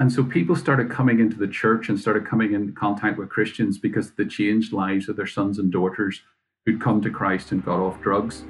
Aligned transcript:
And 0.00 0.10
so 0.10 0.24
people 0.24 0.56
started 0.56 0.90
coming 0.90 1.20
into 1.20 1.36
the 1.36 1.46
church 1.46 1.90
and 1.90 2.00
started 2.00 2.26
coming 2.26 2.54
in 2.54 2.72
contact 2.72 3.18
with 3.18 3.28
Christians 3.28 3.76
because 3.76 4.12
the 4.12 4.24
changed 4.24 4.72
lives 4.72 5.10
of 5.10 5.16
their 5.16 5.26
sons 5.26 5.58
and 5.58 5.70
daughters 5.70 6.22
who'd 6.64 6.80
come 6.80 7.02
to 7.02 7.10
Christ 7.10 7.52
and 7.52 7.62
got 7.62 7.78
off 7.80 8.00
drugs. 8.00 8.44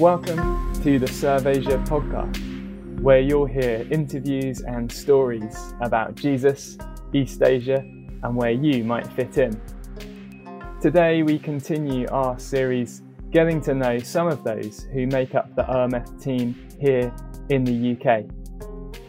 Welcome 0.00 0.82
to 0.82 0.98
the 0.98 1.06
Serve 1.06 1.46
Asia 1.46 1.80
podcast, 1.86 3.00
where 3.00 3.20
you'll 3.20 3.46
hear 3.46 3.86
interviews 3.92 4.62
and 4.62 4.90
stories 4.90 5.56
about 5.80 6.16
Jesus, 6.16 6.76
East 7.12 7.40
Asia, 7.40 7.78
and 8.24 8.34
where 8.34 8.50
you 8.50 8.82
might 8.82 9.06
fit 9.06 9.38
in. 9.38 9.77
Today, 10.80 11.24
we 11.24 11.40
continue 11.40 12.06
our 12.12 12.38
series 12.38 13.02
getting 13.32 13.60
to 13.62 13.74
know 13.74 13.98
some 13.98 14.28
of 14.28 14.44
those 14.44 14.86
who 14.92 15.08
make 15.08 15.34
up 15.34 15.52
the 15.56 15.64
OMF 15.64 16.22
team 16.22 16.54
here 16.78 17.12
in 17.48 17.64
the 17.64 17.96
UK. 17.96 18.24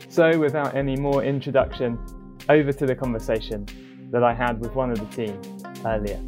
So, 0.10 0.40
without 0.40 0.76
any 0.76 0.96
more 0.96 1.24
introduction, 1.24 2.00
over 2.50 2.74
to 2.74 2.88
the 2.88 2.96
conversation 2.96 3.68
that 4.10 4.24
I 4.24 4.34
had 4.34 4.60
with 4.60 4.74
one 4.74 4.90
of 4.90 5.00
the 5.00 5.06
team 5.16 5.40
earlier. 5.86 6.20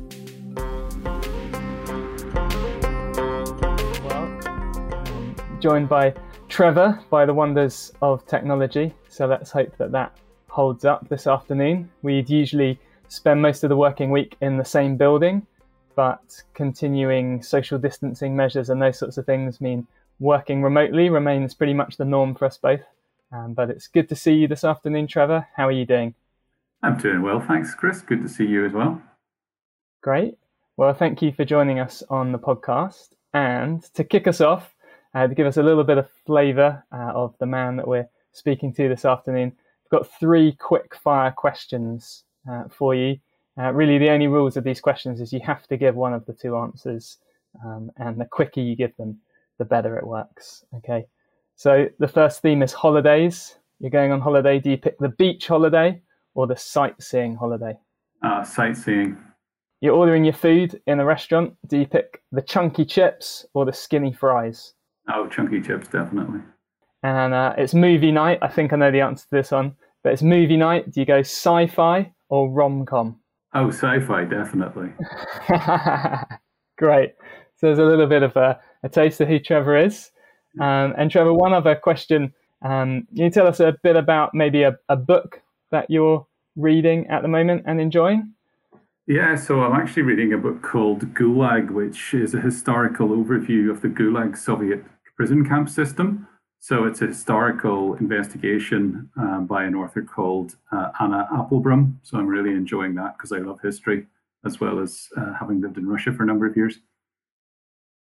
Well, 4.05 5.59
joined 5.59 5.89
by 5.89 6.13
Trevor 6.49 6.99
by 7.09 7.25
the 7.25 7.33
wonders 7.33 7.91
of 8.03 8.27
technology. 8.27 8.93
So 9.07 9.25
let's 9.25 9.49
hope 9.49 9.75
that 9.77 9.91
that 9.91 10.15
holds 10.49 10.85
up 10.85 11.09
this 11.09 11.25
afternoon. 11.25 11.89
We'd 12.03 12.29
usually 12.29 12.79
spend 13.11 13.41
most 13.41 13.63
of 13.63 13.69
the 13.69 13.75
working 13.75 14.09
week 14.09 14.37
in 14.39 14.55
the 14.55 14.63
same 14.63 14.95
building, 14.95 15.45
but 15.97 16.41
continuing 16.53 17.43
social 17.43 17.77
distancing 17.77 18.33
measures 18.33 18.69
and 18.69 18.81
those 18.81 18.97
sorts 18.97 19.17
of 19.17 19.25
things 19.25 19.59
mean 19.59 19.85
working 20.21 20.63
remotely 20.63 21.09
remains 21.09 21.53
pretty 21.53 21.73
much 21.73 21.97
the 21.97 22.05
norm 22.05 22.33
for 22.33 22.45
us 22.45 22.57
both. 22.57 22.79
Um, 23.33 23.53
but 23.53 23.69
it's 23.69 23.87
good 23.87 24.07
to 24.09 24.15
see 24.15 24.35
you 24.35 24.47
this 24.47 24.63
afternoon, 24.63 25.07
Trevor. 25.07 25.45
How 25.57 25.67
are 25.67 25.73
you 25.73 25.85
doing? 25.85 26.13
I'm 26.83 26.97
doing 26.97 27.21
well, 27.21 27.41
thanks, 27.41 27.75
Chris. 27.75 28.01
Good 28.01 28.21
to 28.21 28.29
see 28.29 28.45
you 28.45 28.65
as 28.65 28.71
well. 28.71 29.01
Great. 30.01 30.37
Well, 30.77 30.93
thank 30.93 31.21
you 31.21 31.33
for 31.33 31.43
joining 31.43 31.79
us 31.79 32.03
on 32.09 32.31
the 32.31 32.39
podcast. 32.39 33.09
And 33.33 33.83
to 33.93 34.05
kick 34.05 34.25
us 34.25 34.39
off, 34.39 34.73
uh, 35.13 35.27
to 35.27 35.35
give 35.35 35.47
us 35.47 35.57
a 35.57 35.63
little 35.63 35.83
bit 35.83 35.97
of 35.97 36.09
flavour 36.25 36.81
uh, 36.93 37.11
of 37.13 37.35
the 37.39 37.45
man 37.45 37.75
that 37.75 37.87
we're 37.87 38.07
speaking 38.31 38.73
to 38.75 38.87
this 38.87 39.03
afternoon. 39.03 39.51
I've 39.85 39.99
got 39.99 40.09
three 40.17 40.53
quick 40.53 40.95
fire 40.95 41.31
questions 41.31 42.23
uh, 42.49 42.63
for 42.69 42.95
you. 42.95 43.17
Uh, 43.57 43.71
really, 43.73 43.97
the 43.97 44.09
only 44.09 44.27
rules 44.27 44.55
of 44.57 44.63
these 44.63 44.79
questions 44.79 45.19
is 45.19 45.33
you 45.33 45.41
have 45.41 45.67
to 45.67 45.77
give 45.77 45.95
one 45.95 46.13
of 46.13 46.25
the 46.25 46.33
two 46.33 46.55
answers, 46.55 47.17
um, 47.65 47.91
and 47.97 48.19
the 48.19 48.25
quicker 48.25 48.61
you 48.61 48.75
give 48.75 48.95
them, 48.97 49.17
the 49.57 49.65
better 49.65 49.97
it 49.97 50.07
works. 50.07 50.65
Okay. 50.77 51.05
So 51.55 51.87
the 51.99 52.07
first 52.07 52.41
theme 52.41 52.63
is 52.63 52.73
holidays. 52.73 53.55
You're 53.79 53.91
going 53.91 54.11
on 54.11 54.21
holiday. 54.21 54.59
Do 54.59 54.71
you 54.71 54.77
pick 54.77 54.97
the 54.99 55.09
beach 55.09 55.47
holiday 55.47 56.01
or 56.33 56.47
the 56.47 56.55
sightseeing 56.55 57.35
holiday? 57.35 57.77
Uh, 58.23 58.43
sightseeing. 58.43 59.17
You're 59.81 59.95
ordering 59.95 60.23
your 60.23 60.33
food 60.33 60.79
in 60.87 60.99
a 60.99 61.05
restaurant. 61.05 61.55
Do 61.67 61.77
you 61.77 61.87
pick 61.87 62.21
the 62.31 62.41
chunky 62.41 62.85
chips 62.85 63.45
or 63.53 63.65
the 63.65 63.73
skinny 63.73 64.13
fries? 64.13 64.73
Oh, 65.11 65.27
chunky 65.27 65.59
chips, 65.59 65.87
definitely. 65.87 66.41
And 67.03 67.33
uh, 67.33 67.55
it's 67.57 67.73
movie 67.73 68.11
night. 68.11 68.39
I 68.41 68.47
think 68.47 68.73
I 68.73 68.75
know 68.75 68.91
the 68.91 69.01
answer 69.01 69.25
to 69.25 69.31
this 69.31 69.51
one, 69.51 69.75
but 70.03 70.13
it's 70.13 70.21
movie 70.21 70.57
night. 70.57 70.91
Do 70.91 70.99
you 70.99 71.05
go 71.05 71.19
sci-fi 71.19 72.11
or 72.31 72.49
rom-com? 72.49 73.19
Oh, 73.53 73.67
sci-fi, 73.67 74.23
definitely. 74.23 74.89
Great. 76.77 77.13
So 77.57 77.67
there's 77.67 77.79
a 77.79 77.83
little 77.83 78.07
bit 78.07 78.23
of 78.23 78.35
a, 78.37 78.59
a 78.81 78.89
taste 78.89 79.21
of 79.21 79.27
who 79.27 79.37
Trevor 79.37 79.77
is. 79.77 80.09
Um, 80.59 80.93
and 80.97 81.11
Trevor, 81.11 81.33
one 81.33 81.53
other 81.53 81.75
question. 81.75 82.33
Um, 82.63 83.07
can 83.15 83.25
you 83.25 83.29
tell 83.29 83.47
us 83.47 83.59
a 83.59 83.75
bit 83.83 83.97
about 83.97 84.33
maybe 84.33 84.63
a, 84.63 84.77
a 84.89 84.95
book 84.95 85.41
that 85.71 85.89
you're 85.89 86.25
reading 86.55 87.07
at 87.07 87.21
the 87.21 87.27
moment 87.27 87.63
and 87.67 87.79
enjoying? 87.79 88.33
Yeah, 89.07 89.35
so 89.35 89.61
I'm 89.61 89.79
actually 89.79 90.03
reading 90.03 90.31
a 90.31 90.37
book 90.37 90.61
called 90.61 91.13
Gulag, 91.13 91.71
which 91.71 92.13
is 92.13 92.33
a 92.33 92.39
historical 92.39 93.09
overview 93.09 93.69
of 93.69 93.81
the 93.81 93.89
Gulag 93.89 94.37
Soviet 94.37 94.85
prison 95.17 95.45
camp 95.45 95.69
system. 95.69 96.27
So 96.63 96.85
it's 96.85 97.01
a 97.01 97.07
historical 97.07 97.95
investigation 97.95 99.09
um, 99.17 99.47
by 99.47 99.63
an 99.63 99.73
author 99.73 100.03
called 100.03 100.57
uh, 100.71 100.91
Anna 100.99 101.27
Applebaum. 101.33 101.99
So 102.03 102.19
I'm 102.19 102.27
really 102.27 102.51
enjoying 102.51 102.93
that 102.95 103.17
because 103.17 103.31
I 103.31 103.39
love 103.39 103.59
history 103.63 104.05
as 104.45 104.59
well 104.59 104.79
as 104.79 105.09
uh, 105.17 105.33
having 105.39 105.59
lived 105.59 105.79
in 105.79 105.87
Russia 105.87 106.13
for 106.13 106.21
a 106.21 106.25
number 106.27 106.45
of 106.45 106.55
years. 106.55 106.77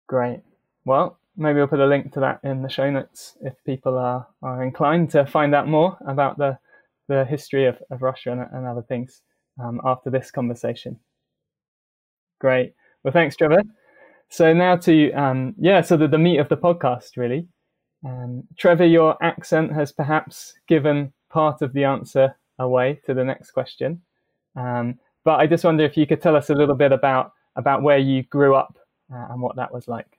Great. 0.08 0.42
Well, 0.84 1.18
maybe 1.38 1.62
I'll 1.62 1.68
put 1.68 1.80
a 1.80 1.86
link 1.86 2.12
to 2.14 2.20
that 2.20 2.42
in 2.44 2.62
the 2.62 2.68
show 2.68 2.92
notes 2.92 3.38
if 3.40 3.54
people 3.66 3.98
are, 3.98 4.28
are 4.44 4.64
inclined 4.64 5.12
to 5.12 5.26
find 5.26 5.56
out 5.56 5.70
more 5.70 5.98
about 6.06 6.38
the, 6.38 6.60
the 7.08 7.24
history 7.24 7.68
of, 7.68 7.82
of 7.90 8.02
Russia 8.02 8.34
and, 8.34 8.42
and 8.52 8.68
other 8.68 8.82
things 8.82 9.22
um, 9.64 9.80
after 9.86 10.10
this 10.10 10.30
conversation. 10.30 11.00
Great. 12.42 12.74
Well, 13.06 13.14
thanks, 13.14 13.38
Trevor. 13.38 13.64
So 14.28 14.52
now 14.52 14.76
to 14.76 15.12
um, 15.14 15.56
yeah, 15.58 15.80
so 15.80 15.96
the, 15.96 16.10
the 16.10 16.18
meat 16.18 16.40
of 16.40 16.50
the 16.50 16.58
podcast 16.58 17.16
really. 17.16 17.48
Um, 18.04 18.44
Trevor, 18.58 18.86
your 18.86 19.22
accent 19.24 19.72
has 19.74 19.92
perhaps 19.92 20.54
given 20.68 21.14
part 21.30 21.62
of 21.62 21.74
the 21.74 21.84
answer 21.84 22.36
away 22.60 23.00
to 23.06 23.14
the 23.14 23.24
next 23.24 23.52
question, 23.52 24.02
um, 24.56 25.00
but 25.24 25.40
I 25.40 25.48
just 25.48 25.64
wonder 25.64 25.84
if 25.84 25.96
you 25.98 26.08
could 26.08 26.22
tell 26.22 26.36
us 26.36 26.50
a 26.50 26.56
little 26.56 26.76
bit 26.76 26.92
about 26.92 27.34
about 27.56 27.82
where 27.82 27.98
you 27.98 28.24
grew 28.24 28.56
up 28.56 28.78
uh, 29.14 29.28
and 29.30 29.42
what 29.42 29.56
that 29.58 29.74
was 29.74 29.88
like. 29.88 30.18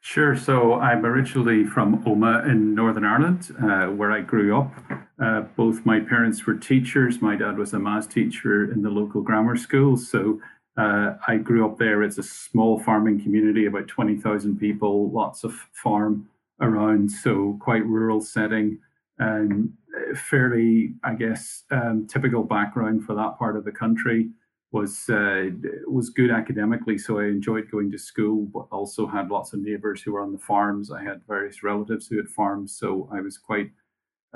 Sure. 0.00 0.36
So 0.36 0.74
I'm 0.74 1.04
originally 1.04 1.64
from 1.64 2.02
Omagh 2.04 2.48
in 2.48 2.74
Northern 2.74 3.04
Ireland, 3.04 3.54
uh, 3.60 3.86
where 3.88 4.12
I 4.12 4.20
grew 4.20 4.56
up. 4.56 4.72
Uh, 5.20 5.40
both 5.56 5.84
my 5.84 5.98
parents 5.98 6.46
were 6.46 6.54
teachers. 6.54 7.20
My 7.20 7.34
dad 7.34 7.58
was 7.58 7.72
a 7.72 7.78
maths 7.78 8.06
teacher 8.06 8.72
in 8.72 8.82
the 8.82 8.90
local 8.90 9.20
grammar 9.20 9.56
school. 9.56 9.96
So 9.96 10.40
uh, 10.76 11.14
I 11.26 11.38
grew 11.38 11.66
up 11.66 11.78
there. 11.78 12.02
It's 12.04 12.18
a 12.18 12.22
small 12.22 12.78
farming 12.78 13.20
community, 13.22 13.66
about 13.66 13.88
20,000 13.88 14.58
people, 14.58 15.10
lots 15.10 15.42
of 15.42 15.54
farm 15.72 16.28
around. 16.60 17.10
So 17.10 17.58
quite 17.60 17.84
rural 17.86 18.20
setting 18.20 18.78
and 19.18 19.72
fairly, 20.14 20.94
I 21.04 21.14
guess, 21.14 21.64
um, 21.70 22.06
typical 22.06 22.42
background 22.44 23.04
for 23.04 23.14
that 23.14 23.38
part 23.38 23.56
of 23.56 23.64
the 23.64 23.72
country 23.72 24.30
was 24.72 25.08
uh, 25.08 25.50
was 25.86 26.10
good 26.10 26.30
academically, 26.30 26.98
so 26.98 27.18
I 27.18 27.24
enjoyed 27.24 27.70
going 27.70 27.90
to 27.92 27.98
school, 27.98 28.46
but 28.52 28.66
also 28.70 29.06
had 29.06 29.30
lots 29.30 29.52
of 29.52 29.60
neighbours 29.60 30.02
who 30.02 30.12
were 30.12 30.20
on 30.20 30.32
the 30.32 30.38
farms. 30.38 30.90
I 30.90 31.02
had 31.02 31.22
various 31.26 31.62
relatives 31.62 32.08
who 32.08 32.16
had 32.16 32.28
farms, 32.28 32.76
so 32.76 33.08
I 33.12 33.20
was 33.20 33.38
quite 33.38 33.70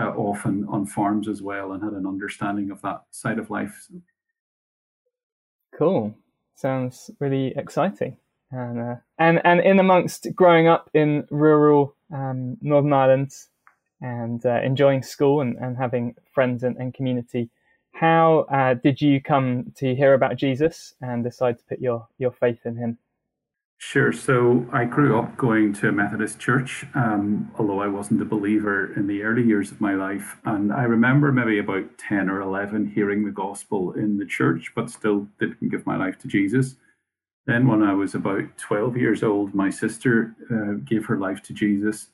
uh, 0.00 0.10
often 0.10 0.66
on 0.69 0.87
farms 0.87 1.28
as 1.28 1.42
well, 1.42 1.72
and 1.72 1.82
had 1.82 1.92
an 1.92 2.06
understanding 2.06 2.70
of 2.70 2.81
that 2.82 3.02
side 3.10 3.38
of 3.38 3.50
life. 3.50 3.88
Cool, 5.76 6.14
sounds 6.54 7.10
really 7.19 7.52
exciting, 7.56 8.16
and 8.50 8.81
uh, 8.81 8.97
and 9.19 9.41
and 9.44 9.60
in 9.60 9.78
amongst 9.81 10.28
growing 10.34 10.69
up 10.69 10.91
in 10.94 11.26
rural 11.31 11.97
um, 12.12 12.56
Northern 12.60 12.93
Ireland 12.93 13.32
and 14.00 14.44
uh, 14.44 14.60
enjoying 14.62 15.03
school 15.03 15.41
and, 15.41 15.56
and 15.56 15.76
having 15.76 16.15
friends 16.32 16.62
and, 16.62 16.76
and 16.76 16.94
community 16.94 17.50
how 17.93 18.47
uh, 18.50 18.75
did 18.75 19.00
you 19.00 19.21
come 19.21 19.72
to 19.76 19.94
hear 19.94 20.15
about 20.15 20.37
Jesus 20.37 20.94
and 21.00 21.22
decide 21.25 21.59
to 21.59 21.65
put 21.65 21.81
your, 21.81 22.06
your 22.19 22.32
faith 22.32 22.60
in 22.65 22.76
him? 22.76 22.99
Sure. 23.78 24.12
So 24.12 24.66
I 24.72 24.84
grew 24.84 25.19
up 25.19 25.37
going 25.38 25.72
to 25.75 25.88
a 25.88 25.93
Methodist 25.93 26.38
church, 26.38 26.84
um, 26.94 27.50
although 27.59 27.81
I 27.81 27.88
wasn't 27.88 28.20
a 28.20 28.26
believer 28.26 28.93
in 28.94 29.06
the 29.06 29.22
early 29.22 29.43
years 29.43 29.70
of 29.70 29.81
my 29.81 29.94
life. 29.94 30.37
And 30.44 30.70
I 30.72 30.82
remember 30.82 31.32
maybe 31.32 31.59
about 31.59 31.97
10 31.97 32.28
or 32.28 32.43
11 32.43 32.93
hearing 32.94 33.25
the 33.25 33.31
gospel 33.31 33.93
in 33.93 34.19
the 34.19 34.26
church, 34.26 34.72
but 34.75 34.91
still 34.91 35.26
didn't 35.38 35.70
give 35.70 35.87
my 35.87 35.97
life 35.97 36.19
to 36.20 36.28
Jesus. 36.28 36.76
Then, 37.46 37.66
when 37.66 37.82
I 37.82 37.94
was 37.94 38.14
about 38.14 38.56
12 38.58 38.96
years 38.96 39.22
old, 39.22 39.54
my 39.54 39.70
sister 39.70 40.34
uh, 40.50 40.81
gave 40.84 41.06
her 41.06 41.19
life 41.19 41.42
to 41.44 41.52
Jesus. 41.52 42.08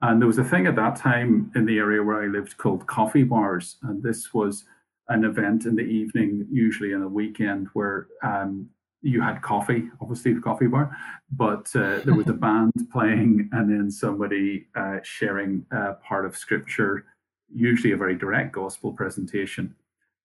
And 0.00 0.20
there 0.20 0.26
was 0.26 0.38
a 0.38 0.44
thing 0.44 0.66
at 0.66 0.76
that 0.76 0.96
time 0.96 1.52
in 1.54 1.66
the 1.66 1.78
area 1.78 2.02
where 2.02 2.22
I 2.22 2.26
lived 2.26 2.56
called 2.58 2.86
coffee 2.86 3.22
bars. 3.22 3.76
And 3.82 4.02
this 4.02 4.32
was 4.34 4.64
an 5.08 5.24
event 5.24 5.66
in 5.66 5.76
the 5.76 5.82
evening, 5.82 6.46
usually 6.50 6.94
on 6.94 7.02
a 7.02 7.08
weekend, 7.08 7.68
where 7.72 8.08
um, 8.22 8.68
you 9.02 9.20
had 9.20 9.42
coffee, 9.42 9.90
obviously 10.00 10.32
the 10.32 10.40
coffee 10.40 10.68
bar, 10.68 10.96
but 11.32 11.70
uh, 11.74 12.00
there 12.04 12.14
was 12.14 12.28
a 12.28 12.32
band 12.46 12.72
playing 12.92 13.48
and 13.52 13.70
then 13.70 13.90
somebody 13.90 14.66
uh, 14.76 14.98
sharing 15.02 15.66
part 16.02 16.24
of 16.24 16.36
scripture, 16.36 17.04
usually 17.54 17.92
a 17.92 17.96
very 17.96 18.16
direct 18.16 18.52
gospel 18.52 18.92
presentation. 18.92 19.74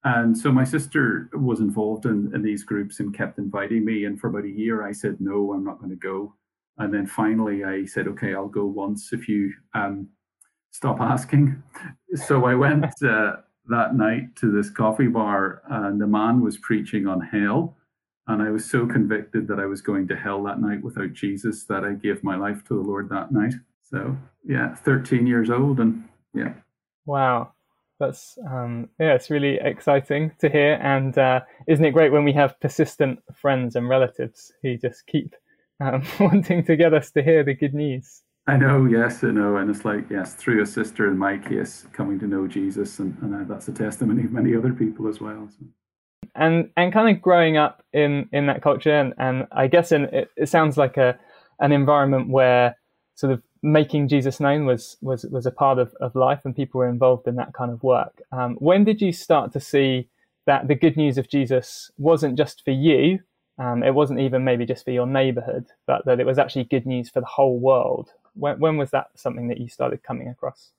And 0.04 0.38
so 0.38 0.52
my 0.52 0.64
sister 0.64 1.30
was 1.34 1.60
involved 1.60 2.06
in, 2.06 2.32
in 2.34 2.42
these 2.42 2.64
groups 2.64 3.00
and 3.00 3.16
kept 3.16 3.40
inviting 3.40 3.84
me. 3.84 4.06
And 4.06 4.20
for 4.20 4.28
about 4.28 4.46
a 4.46 4.50
year, 4.50 4.86
I 4.86 4.92
said, 4.92 5.20
no, 5.20 5.54
I'm 5.54 5.64
not 5.64 5.80
going 5.80 5.90
to 5.90 5.96
go. 5.96 6.34
And 6.78 6.94
then 6.94 7.08
finally, 7.08 7.64
I 7.66 7.86
said, 7.86 8.08
okay, 8.08 8.36
I'll 8.36 8.48
go 8.48 8.66
once 8.66 9.12
if 9.12 9.28
you 9.28 9.52
um, 9.74 10.08
stop 10.72 11.02
asking. 11.02 11.62
So 12.16 12.46
I 12.46 12.56
went. 12.56 12.86
Uh, 13.04 13.38
that 13.68 13.96
night 13.96 14.36
to 14.38 14.52
this 14.52 14.70
coffee 14.70 15.08
bar, 15.08 15.62
and 15.70 16.00
the 16.00 16.08
man 16.08 16.42
was 16.42 16.58
preaching 16.58 17.08
on 17.08 17.22
hell. 17.22 17.76
And 18.28 18.42
I 18.42 18.50
was 18.50 18.70
so 18.70 18.86
convicted 18.86 19.48
that 19.48 19.60
I 19.60 19.66
was 19.66 19.82
going 19.82 20.08
to 20.10 20.16
hell 20.16 20.44
that 20.44 20.60
night 20.60 20.84
without 20.84 21.14
Jesus 21.14 21.64
that 21.66 21.86
I 21.86 21.94
gave 21.94 22.24
my 22.24 22.36
life 22.36 22.64
to 22.66 22.76
the 22.76 22.88
Lord 22.88 23.10
that 23.10 23.32
night. 23.32 23.54
So, 23.84 24.18
yeah, 24.46 24.76
13 24.76 25.26
years 25.26 25.50
old. 25.50 25.80
And 25.80 26.04
yeah. 26.34 26.54
Wow. 27.06 27.54
That's, 28.00 28.38
um, 28.50 28.90
yeah, 29.00 29.14
it's 29.14 29.30
really 29.30 29.60
exciting 29.62 30.32
to 30.40 30.50
hear. 30.50 30.74
And 30.76 31.18
uh, 31.18 31.42
isn't 31.68 31.84
it 31.84 31.92
great 31.92 32.12
when 32.12 32.24
we 32.24 32.34
have 32.34 32.60
persistent 32.60 33.20
friends 33.36 33.76
and 33.76 33.90
relatives 33.90 34.52
who 34.62 34.78
just 34.78 35.08
keep 35.08 35.36
um, 35.80 36.04
wanting 36.20 36.64
to 36.66 36.76
get 36.76 36.94
us 36.94 37.12
to 37.12 37.24
hear 37.24 37.44
the 37.44 37.54
good 37.54 37.74
news? 37.74 38.22
I 38.48 38.56
know, 38.56 38.86
yes, 38.86 39.24
I 39.24 39.32
know. 39.32 39.58
And 39.58 39.70
it's 39.70 39.84
like, 39.84 40.10
yes, 40.10 40.36
through 40.36 40.62
a 40.62 40.66
sister 40.66 41.08
in 41.08 41.18
my 41.18 41.38
case, 41.38 41.86
coming 41.92 42.18
to 42.20 42.28
know 42.28 42.48
Jesus. 42.48 43.00
And, 43.00 43.18
and 43.22 43.36
uh, 43.36 43.44
that's 43.46 43.68
a 43.68 43.74
testimony 43.74 44.24
of 44.24 44.32
many 44.32 44.56
other 44.56 44.74
people 44.74 45.08
as 45.08 45.20
well. 45.20 45.50
So. 45.50 45.66
And 46.36 46.70
and 46.78 46.94
kind 46.94 47.16
of 47.16 47.22
growing 47.22 47.58
up 47.58 47.84
in, 47.94 48.30
in 48.32 48.46
that 48.46 48.62
culture, 48.62 48.94
and, 48.94 49.14
and 49.18 49.48
I 49.52 49.68
guess 49.68 49.92
in, 49.92 50.04
it, 50.06 50.30
it 50.38 50.50
sounds 50.50 50.78
like 50.78 50.98
a 50.98 51.18
an 51.60 51.72
environment 51.72 52.30
where 52.30 52.76
sort 53.16 53.34
of 53.34 53.42
making 53.62 54.08
Jesus 54.08 54.40
known 54.40 54.66
was 54.66 54.98
was 55.02 55.26
was 55.26 55.46
a 55.46 55.52
part 55.52 55.80
of, 55.80 55.94
of 56.00 56.16
life, 56.16 56.42
and 56.44 56.56
people 56.56 56.80
were 56.80 56.90
involved 56.90 57.28
in 57.28 57.36
that 57.36 57.54
kind 57.54 57.72
of 57.72 57.84
work. 57.84 58.22
Um, 58.32 58.56
when 58.56 58.84
did 58.84 59.02
you 59.02 59.12
start 59.12 59.54
to 59.54 59.60
see 59.60 60.10
that 60.46 60.68
the 60.68 60.76
good 60.76 60.98
news 60.98 61.18
of 61.18 61.30
Jesus 61.30 61.92
wasn't 61.98 62.38
just 62.38 62.64
for 62.64 62.72
you, 62.72 63.20
um, 63.60 63.84
it 63.84 63.94
wasn't 63.94 64.20
even 64.20 64.44
maybe 64.44 64.66
just 64.66 64.86
for 64.86 64.92
your 64.92 65.08
neighborhood, 65.08 65.66
but 65.86 66.06
that 66.06 66.20
it 66.20 66.26
was 66.26 66.40
actually 66.40 66.64
good 66.64 66.86
news 66.86 67.10
for 67.10 67.20
the 67.20 67.26
whole 67.26 67.60
world? 67.60 68.12
When, 68.34 68.60
when 68.60 68.78
was 68.78 68.92
that 68.92 69.08
something 69.16 69.48
that 69.50 69.60
you 69.60 69.68
started 69.68 70.04
coming 70.04 70.28
across? 70.30 70.72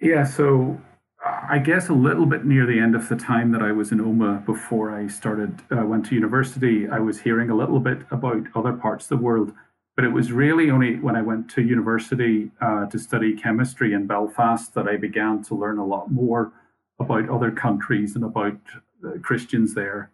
Yeah, 0.00 0.24
so 0.24 0.80
I 1.24 1.58
guess 1.58 1.88
a 1.88 1.94
little 1.94 2.26
bit 2.26 2.44
near 2.44 2.64
the 2.64 2.78
end 2.78 2.94
of 2.94 3.08
the 3.08 3.16
time 3.16 3.50
that 3.52 3.62
I 3.62 3.72
was 3.72 3.92
in 3.92 3.98
Omagh 3.98 4.46
before 4.46 4.90
I 4.90 5.08
started 5.08 5.60
uh, 5.70 5.84
went 5.84 6.06
to 6.06 6.14
university, 6.14 6.88
I 6.88 7.00
was 7.00 7.20
hearing 7.20 7.50
a 7.50 7.56
little 7.56 7.80
bit 7.80 8.02
about 8.10 8.44
other 8.54 8.72
parts 8.72 9.04
of 9.04 9.18
the 9.18 9.24
world, 9.24 9.52
but 9.98 10.04
it 10.04 10.12
was 10.12 10.30
really 10.30 10.70
only 10.70 10.94
when 11.00 11.16
I 11.16 11.22
went 11.22 11.50
to 11.50 11.60
university 11.60 12.52
uh, 12.60 12.86
to 12.86 12.96
study 13.00 13.34
chemistry 13.34 13.94
in 13.94 14.06
Belfast 14.06 14.72
that 14.74 14.86
I 14.86 14.96
began 14.96 15.42
to 15.42 15.56
learn 15.56 15.78
a 15.78 15.84
lot 15.84 16.12
more 16.12 16.52
about 17.00 17.28
other 17.28 17.50
countries 17.50 18.14
and 18.14 18.22
about 18.22 18.56
uh, 19.04 19.18
Christians 19.20 19.74
there. 19.74 20.12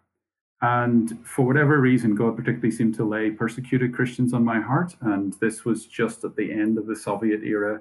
And 0.59 1.19
for 1.23 1.45
whatever 1.45 1.79
reason, 1.79 2.15
God 2.15 2.35
particularly 2.35 2.71
seemed 2.71 2.95
to 2.95 3.07
lay 3.07 3.29
persecuted 3.29 3.93
Christians 3.93 4.33
on 4.33 4.43
my 4.43 4.59
heart. 4.59 4.95
And 5.01 5.33
this 5.33 5.65
was 5.65 5.85
just 5.85 6.23
at 6.23 6.35
the 6.35 6.51
end 6.51 6.79
of 6.79 6.87
the 6.87 6.95
Soviet 6.95 7.43
era. 7.43 7.79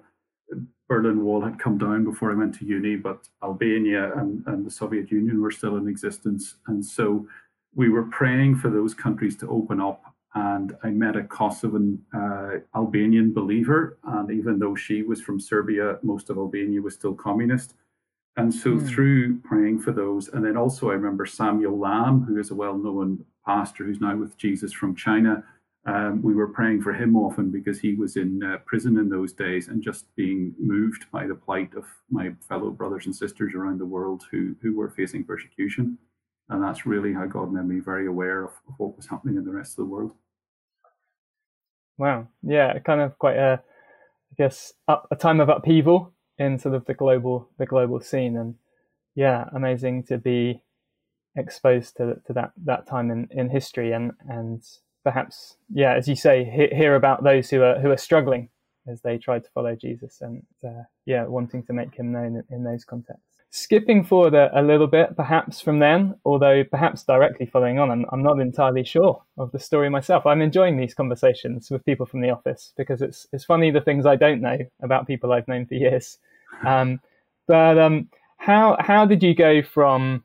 Berlin 0.91 1.25
Wall 1.25 1.41
had 1.41 1.59
come 1.59 1.79
down 1.79 2.05
before 2.05 2.31
I 2.31 2.35
went 2.35 2.55
to 2.57 2.67
uni, 2.67 2.97
but 2.97 3.27
Albania 3.43 4.13
and, 4.19 4.45
and 4.47 4.67
the 4.67 4.71
Soviet 4.71 5.11
Union 5.11 5.41
were 5.41 5.51
still 5.51 5.79
in 5.79 5.89
existence. 5.89 6.57
And 6.67 6.85
so 6.85 7.27
we 7.75 7.89
were 7.89 8.05
praying 8.05 8.57
for 8.57 8.69
those 8.69 8.93
countries 8.93 9.39
to 9.39 9.49
open 9.49 9.81
up. 9.81 10.04
And 10.35 10.77
I 10.83 10.89
met 10.91 11.17
a 11.17 11.23
Kosovan 11.23 11.99
uh, 12.13 12.59
Albanian 12.77 13.33
believer. 13.33 13.99
And 14.05 14.31
even 14.31 14.59
though 14.59 14.75
she 14.75 15.03
was 15.03 15.21
from 15.21 15.39
Serbia, 15.39 15.99
most 16.03 16.31
of 16.31 16.39
Albania 16.39 16.83
was 16.83 16.95
still 16.95 17.15
communist. 17.15 17.75
And 18.37 18.53
so 18.53 18.71
mm. 18.71 18.89
through 18.89 19.39
praying 19.41 19.81
for 19.81 19.93
those, 19.93 20.29
and 20.29 20.45
then 20.45 20.57
also 20.57 20.91
I 20.91 20.95
remember 20.95 21.25
Samuel 21.25 21.79
Lamb, 21.79 22.23
who 22.23 22.39
is 22.39 22.51
a 22.51 22.55
well-known 22.55 23.25
pastor 23.47 23.85
who's 23.85 24.01
now 24.01 24.17
with 24.17 24.37
Jesus 24.37 24.73
from 24.73 24.97
China. 24.97 25.45
Um, 25.87 26.23
we 26.23 26.35
were 26.35 26.49
praying 26.49 26.83
for 26.83 26.93
him 26.93 27.15
often 27.15 27.51
because 27.51 27.79
he 27.79 27.95
was 27.95 28.17
in 28.17 28.43
uh, 28.43 28.57
prison 28.65 28.99
in 28.99 29.09
those 29.09 29.35
days 29.35 29.69
and 29.69 29.83
just 29.83 30.13
being 30.17 30.55
moved 30.59 31.05
by 31.13 31.27
the 31.27 31.35
plight 31.35 31.75
of 31.77 31.85
my 32.11 32.33
fellow 32.49 32.71
brothers 32.71 33.07
and 33.07 33.15
sisters 33.15 33.55
around 33.55 33.79
the 33.79 33.87
world 33.87 34.25
who, 34.31 34.57
who 34.63 34.75
were 34.75 34.91
facing 34.91 35.23
persecution. 35.25 35.99
And 36.49 36.63
that's 36.63 36.87
really 36.87 37.13
how 37.13 37.27
God 37.27 37.53
made 37.53 37.67
me 37.67 37.81
very 37.81 38.07
aware 38.07 38.45
of, 38.45 38.53
of 38.67 38.75
what 38.79 38.97
was 38.97 39.07
happening 39.07 39.37
in 39.37 39.45
the 39.45 39.53
rest 39.53 39.73
of 39.73 39.77
the 39.77 39.93
world. 39.93 40.13
Wow. 41.99 42.29
Yeah, 42.43 42.79
kind 42.81 43.01
of 43.01 43.19
quite 43.19 43.37
a, 43.37 43.63
I 44.33 44.35
guess, 44.37 44.73
up, 44.89 45.07
a 45.11 45.17
time 45.17 45.41
of 45.41 45.49
upheaval 45.49 46.13
in 46.39 46.59
sort 46.59 46.75
of 46.75 46.85
the 46.87 46.95
global 46.95 47.49
the 47.59 47.67
global 47.67 48.01
scene. 48.01 48.37
And 48.37 48.57
yeah 49.15 49.49
amazing 49.55 50.03
to 50.05 50.19
be 50.19 50.61
exposed 51.37 51.97
to 51.97 52.17
to 52.27 52.33
that 52.33 52.53
that 52.65 52.87
time 52.87 53.11
in, 53.11 53.29
in 53.31 53.51
history. 53.51 53.93
And 53.93 54.13
and 54.29 54.63
perhaps 55.05 55.57
yeah 55.73 55.95
as 55.95 56.09
you 56.09 56.17
say 56.17 56.45
he, 56.45 56.75
hear 56.75 56.97
about 56.97 57.23
those 57.23 57.51
who 57.51 57.63
are 57.63 57.79
who 57.81 57.91
are 57.91 57.97
struggling 57.97 58.49
as 58.89 59.01
they 59.03 59.19
try 59.19 59.39
to 59.39 59.51
follow 59.55 59.77
Jesus 59.77 60.21
and 60.21 60.43
uh, 60.67 60.83
yeah 61.07 61.25
wanting 61.25 61.63
to 61.65 61.73
make 61.73 61.95
him 61.95 62.13
known 62.13 62.37
in, 62.37 62.57
in 62.57 62.65
those 62.65 62.85
contexts 62.85 63.34
skipping 63.55 64.03
forward 64.03 64.35
a, 64.35 64.51
a, 64.59 64.63
little 64.63 64.89
bit 64.89 65.15
perhaps 65.17 65.61
from 65.61 65.79
then 65.79 66.13
although 66.25 66.65
perhaps 66.65 67.05
directly 67.05 67.47
following 67.47 67.79
on 67.79 67.89
I'm, 67.89 68.05
I'm 68.11 68.21
not 68.21 68.41
entirely 68.41 68.83
sure 68.83 69.23
of 69.39 69.53
the 69.53 69.61
story 69.61 69.89
myself. 69.89 70.27
I'm 70.27 70.43
enjoying 70.43 70.77
these 70.77 70.93
conversations 70.93 71.71
with 71.71 71.85
people 71.85 72.05
from 72.05 72.21
the 72.21 72.31
office 72.31 72.73
because 72.77 73.01
it's 73.01 73.29
it's 73.33 73.45
funny 73.45 73.71
the 73.71 73.81
things 73.81 74.07
i 74.07 74.17
don't 74.17 74.41
know 74.41 74.59
about 74.83 75.07
people 75.07 75.33
i've 75.33 75.47
known 75.47 75.67
for 75.67 75.75
years. 75.75 76.19
Um, 76.65 77.01
but 77.49 77.79
um, 77.79 78.09
how 78.37 78.77
how 78.79 79.07
did 79.07 79.25
you 79.25 79.35
go 79.35 79.61
from 79.61 80.23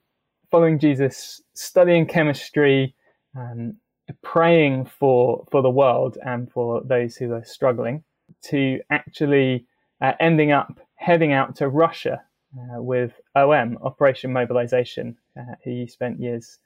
following 0.51 0.77
jesus 0.77 1.41
studying 1.55 2.05
chemistry 2.05 2.93
um, 3.35 3.77
praying 4.21 4.85
for 4.85 5.45
for 5.51 5.63
the 5.63 5.71
world 5.71 6.19
and 6.23 6.51
for 6.51 6.81
those 6.83 7.15
who 7.15 7.33
are 7.33 7.43
struggling 7.43 8.03
to 8.43 8.79
actually 8.91 9.65
uh, 10.01 10.13
ending 10.19 10.51
up 10.51 10.79
heading 10.95 11.33
out 11.33 11.55
to 11.55 11.67
russia 11.67 12.21
uh, 12.57 12.81
with 12.81 13.13
OM, 13.35 13.77
Operation 13.81 14.33
Mobilization, 14.33 15.17
uh, 15.39 15.55
who 15.63 15.71
you 15.71 15.87
spent 15.87 16.19
years 16.19 16.59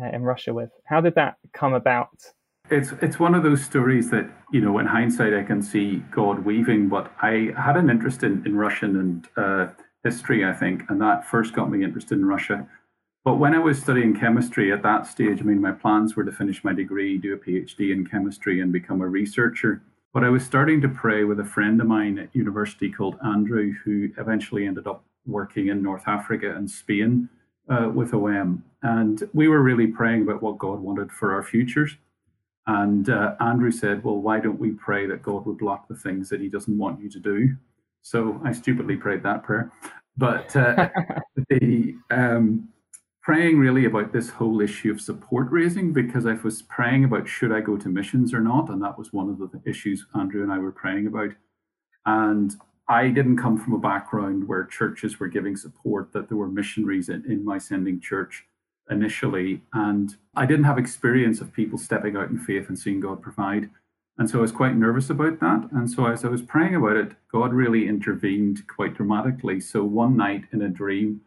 uh, 0.00 0.08
in 0.08 0.22
Russia 0.22 0.52
with. 0.52 0.70
How 0.84 1.00
did 1.00 1.14
that 1.14 1.36
come 1.52 1.74
about? 1.74 2.10
It's 2.70 2.92
it's 3.02 3.18
one 3.18 3.34
of 3.34 3.42
those 3.42 3.64
stories 3.64 4.10
that 4.10 4.30
you 4.52 4.60
know, 4.60 4.78
in 4.78 4.86
hindsight, 4.86 5.34
I 5.34 5.42
can 5.42 5.62
see 5.62 6.02
God 6.10 6.44
weaving. 6.44 6.88
But 6.88 7.12
I 7.20 7.52
had 7.56 7.76
an 7.76 7.90
interest 7.90 8.22
in 8.22 8.46
in 8.46 8.56
Russian 8.56 8.96
and 8.96 9.28
uh, 9.36 9.72
history, 10.04 10.44
I 10.44 10.52
think, 10.52 10.82
and 10.88 11.00
that 11.00 11.26
first 11.26 11.52
got 11.52 11.70
me 11.70 11.82
interested 11.84 12.18
in 12.18 12.26
Russia. 12.26 12.66
But 13.24 13.36
when 13.36 13.54
I 13.54 13.58
was 13.58 13.80
studying 13.80 14.18
chemistry 14.18 14.72
at 14.72 14.82
that 14.82 15.06
stage, 15.06 15.40
I 15.40 15.42
mean, 15.42 15.60
my 15.60 15.72
plans 15.72 16.16
were 16.16 16.24
to 16.24 16.32
finish 16.32 16.64
my 16.64 16.72
degree, 16.72 17.18
do 17.18 17.34
a 17.34 17.36
PhD 17.36 17.92
in 17.92 18.06
chemistry, 18.06 18.60
and 18.60 18.72
become 18.72 19.02
a 19.02 19.06
researcher. 19.06 19.82
But 20.14 20.24
I 20.24 20.30
was 20.30 20.44
starting 20.44 20.80
to 20.80 20.88
pray 20.88 21.24
with 21.24 21.38
a 21.38 21.44
friend 21.44 21.80
of 21.80 21.86
mine 21.86 22.18
at 22.18 22.34
university 22.34 22.90
called 22.90 23.16
Andrew, 23.24 23.74
who 23.84 24.08
eventually 24.16 24.66
ended 24.66 24.86
up 24.86 25.04
working 25.26 25.68
in 25.68 25.82
North 25.82 26.04
Africa 26.06 26.54
and 26.54 26.70
Spain 26.70 27.28
uh, 27.68 27.88
with 27.92 28.14
OM. 28.14 28.64
And 28.82 29.28
we 29.32 29.48
were 29.48 29.62
really 29.62 29.86
praying 29.86 30.22
about 30.22 30.42
what 30.42 30.58
God 30.58 30.80
wanted 30.80 31.12
for 31.12 31.32
our 31.34 31.42
futures. 31.42 31.96
And 32.66 33.08
uh, 33.10 33.34
Andrew 33.40 33.70
said, 33.70 34.04
Well, 34.04 34.16
why 34.16 34.40
don't 34.40 34.58
we 34.58 34.72
pray 34.72 35.06
that 35.06 35.22
God 35.22 35.46
would 35.46 35.58
block 35.58 35.88
the 35.88 35.96
things 35.96 36.28
that 36.28 36.40
he 36.40 36.48
doesn't 36.48 36.76
want 36.76 37.00
you 37.00 37.10
to 37.10 37.18
do? 37.18 37.56
So 38.02 38.40
I 38.44 38.52
stupidly 38.52 38.96
prayed 38.96 39.22
that 39.24 39.42
prayer. 39.42 39.72
But 40.16 40.54
uh, 40.56 40.88
the 41.48 41.96
um, 42.10 42.68
praying 43.22 43.58
really 43.58 43.86
about 43.86 44.12
this 44.12 44.30
whole 44.30 44.60
issue 44.60 44.90
of 44.90 45.00
support 45.00 45.50
raising, 45.50 45.92
because 45.92 46.26
I 46.26 46.34
was 46.34 46.62
praying 46.62 47.04
about 47.04 47.28
should 47.28 47.52
I 47.52 47.60
go 47.60 47.76
to 47.76 47.88
missions 47.88 48.32
or 48.32 48.40
not? 48.40 48.70
And 48.70 48.82
that 48.82 48.98
was 48.98 49.12
one 49.12 49.28
of 49.28 49.38
the 49.38 49.60
issues 49.68 50.06
Andrew 50.14 50.42
and 50.42 50.52
I 50.52 50.58
were 50.58 50.72
praying 50.72 51.06
about. 51.06 51.30
And 52.06 52.54
I 52.90 53.06
didn't 53.06 53.36
come 53.36 53.56
from 53.56 53.74
a 53.74 53.78
background 53.78 54.48
where 54.48 54.64
churches 54.64 55.20
were 55.20 55.28
giving 55.28 55.56
support, 55.56 56.12
that 56.12 56.28
there 56.28 56.36
were 56.36 56.48
missionaries 56.48 57.08
in, 57.08 57.24
in 57.24 57.44
my 57.44 57.56
sending 57.56 58.00
church 58.00 58.46
initially. 58.90 59.62
And 59.72 60.16
I 60.34 60.44
didn't 60.44 60.64
have 60.64 60.76
experience 60.76 61.40
of 61.40 61.52
people 61.52 61.78
stepping 61.78 62.16
out 62.16 62.30
in 62.30 62.38
faith 62.38 62.68
and 62.68 62.76
seeing 62.76 62.98
God 62.98 63.22
provide. 63.22 63.70
And 64.18 64.28
so 64.28 64.38
I 64.38 64.42
was 64.42 64.50
quite 64.50 64.74
nervous 64.74 65.08
about 65.08 65.38
that. 65.38 65.68
And 65.70 65.88
so 65.88 66.06
as 66.06 66.24
I 66.24 66.28
was 66.28 66.42
praying 66.42 66.74
about 66.74 66.96
it, 66.96 67.12
God 67.30 67.52
really 67.52 67.86
intervened 67.86 68.66
quite 68.66 68.94
dramatically. 68.94 69.60
So 69.60 69.84
one 69.84 70.16
night 70.16 70.46
in 70.52 70.62
a 70.62 70.68
dream, 70.68 71.20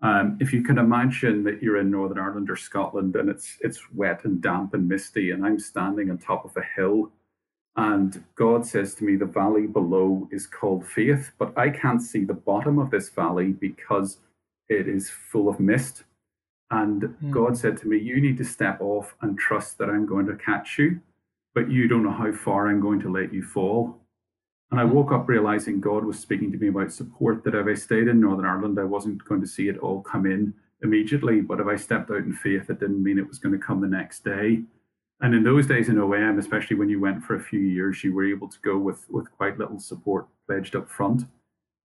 um, 0.00 0.38
if 0.40 0.52
you 0.52 0.62
can 0.62 0.78
imagine 0.78 1.42
that 1.42 1.60
you're 1.60 1.80
in 1.80 1.90
Northern 1.90 2.20
Ireland 2.20 2.48
or 2.48 2.54
Scotland 2.54 3.16
and 3.16 3.28
it's 3.28 3.58
it's 3.60 3.80
wet 3.92 4.24
and 4.24 4.40
damp 4.40 4.72
and 4.72 4.86
misty, 4.86 5.32
and 5.32 5.44
I'm 5.44 5.58
standing 5.58 6.12
on 6.12 6.18
top 6.18 6.44
of 6.44 6.56
a 6.56 6.62
hill 6.76 7.10
and 7.78 8.24
God 8.34 8.66
says 8.66 8.96
to 8.96 9.04
me, 9.04 9.14
The 9.14 9.24
valley 9.24 9.68
below 9.68 10.28
is 10.32 10.48
called 10.48 10.84
faith, 10.84 11.30
but 11.38 11.56
I 11.56 11.70
can't 11.70 12.02
see 12.02 12.24
the 12.24 12.34
bottom 12.34 12.76
of 12.80 12.90
this 12.90 13.08
valley 13.08 13.52
because 13.52 14.18
it 14.68 14.88
is 14.88 15.08
full 15.08 15.48
of 15.48 15.60
mist. 15.60 16.02
And 16.72 17.02
mm. 17.02 17.30
God 17.30 17.56
said 17.56 17.76
to 17.78 17.86
me, 17.86 17.96
You 17.96 18.20
need 18.20 18.36
to 18.38 18.44
step 18.44 18.80
off 18.80 19.14
and 19.22 19.38
trust 19.38 19.78
that 19.78 19.88
I'm 19.88 20.06
going 20.06 20.26
to 20.26 20.34
catch 20.34 20.76
you, 20.76 21.00
but 21.54 21.70
you 21.70 21.86
don't 21.86 22.02
know 22.02 22.10
how 22.10 22.32
far 22.32 22.66
I'm 22.66 22.80
going 22.80 22.98
to 23.00 23.12
let 23.12 23.32
you 23.32 23.44
fall. 23.44 23.96
And 24.72 24.80
I 24.80 24.84
hmm. 24.84 24.94
woke 24.94 25.12
up 25.12 25.28
realizing 25.28 25.80
God 25.80 26.04
was 26.04 26.18
speaking 26.18 26.52
to 26.52 26.58
me 26.58 26.68
about 26.68 26.92
support, 26.92 27.44
that 27.44 27.54
if 27.54 27.66
I 27.66 27.74
stayed 27.74 28.08
in 28.08 28.20
Northern 28.20 28.44
Ireland, 28.44 28.78
I 28.78 28.84
wasn't 28.84 29.24
going 29.24 29.40
to 29.40 29.46
see 29.46 29.68
it 29.68 29.78
all 29.78 30.02
come 30.02 30.26
in 30.26 30.52
immediately. 30.82 31.40
But 31.40 31.60
if 31.60 31.68
I 31.68 31.76
stepped 31.76 32.10
out 32.10 32.18
in 32.18 32.34
faith, 32.34 32.68
it 32.68 32.80
didn't 32.80 33.02
mean 33.02 33.18
it 33.18 33.28
was 33.28 33.38
going 33.38 33.58
to 33.58 33.64
come 33.64 33.80
the 33.80 33.86
next 33.86 34.24
day. 34.24 34.64
And 35.20 35.34
in 35.34 35.42
those 35.42 35.66
days 35.66 35.88
in 35.88 35.98
OM, 35.98 36.38
especially 36.38 36.76
when 36.76 36.88
you 36.88 37.00
went 37.00 37.24
for 37.24 37.34
a 37.34 37.42
few 37.42 37.58
years, 37.58 38.04
you 38.04 38.14
were 38.14 38.26
able 38.26 38.48
to 38.48 38.58
go 38.60 38.78
with, 38.78 39.04
with 39.10 39.30
quite 39.36 39.58
little 39.58 39.80
support 39.80 40.26
pledged 40.46 40.76
up 40.76 40.88
front. 40.88 41.24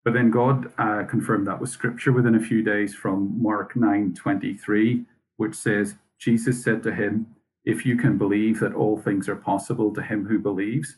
But 0.04 0.14
then 0.14 0.30
God 0.30 0.72
uh, 0.78 1.04
confirmed 1.04 1.46
that 1.46 1.60
with 1.60 1.70
scripture 1.70 2.12
within 2.12 2.34
a 2.34 2.40
few 2.40 2.62
days 2.62 2.94
from 2.94 3.40
Mark 3.40 3.76
9 3.76 4.14
23, 4.14 5.04
which 5.36 5.54
says, 5.54 5.94
Jesus 6.18 6.62
said 6.62 6.82
to 6.82 6.92
him, 6.92 7.26
if 7.64 7.84
you 7.84 7.96
can 7.96 8.16
believe 8.18 8.58
that 8.60 8.74
all 8.74 8.98
things 8.98 9.28
are 9.28 9.36
possible 9.36 9.92
to 9.94 10.02
him 10.02 10.26
who 10.26 10.38
believes. 10.38 10.96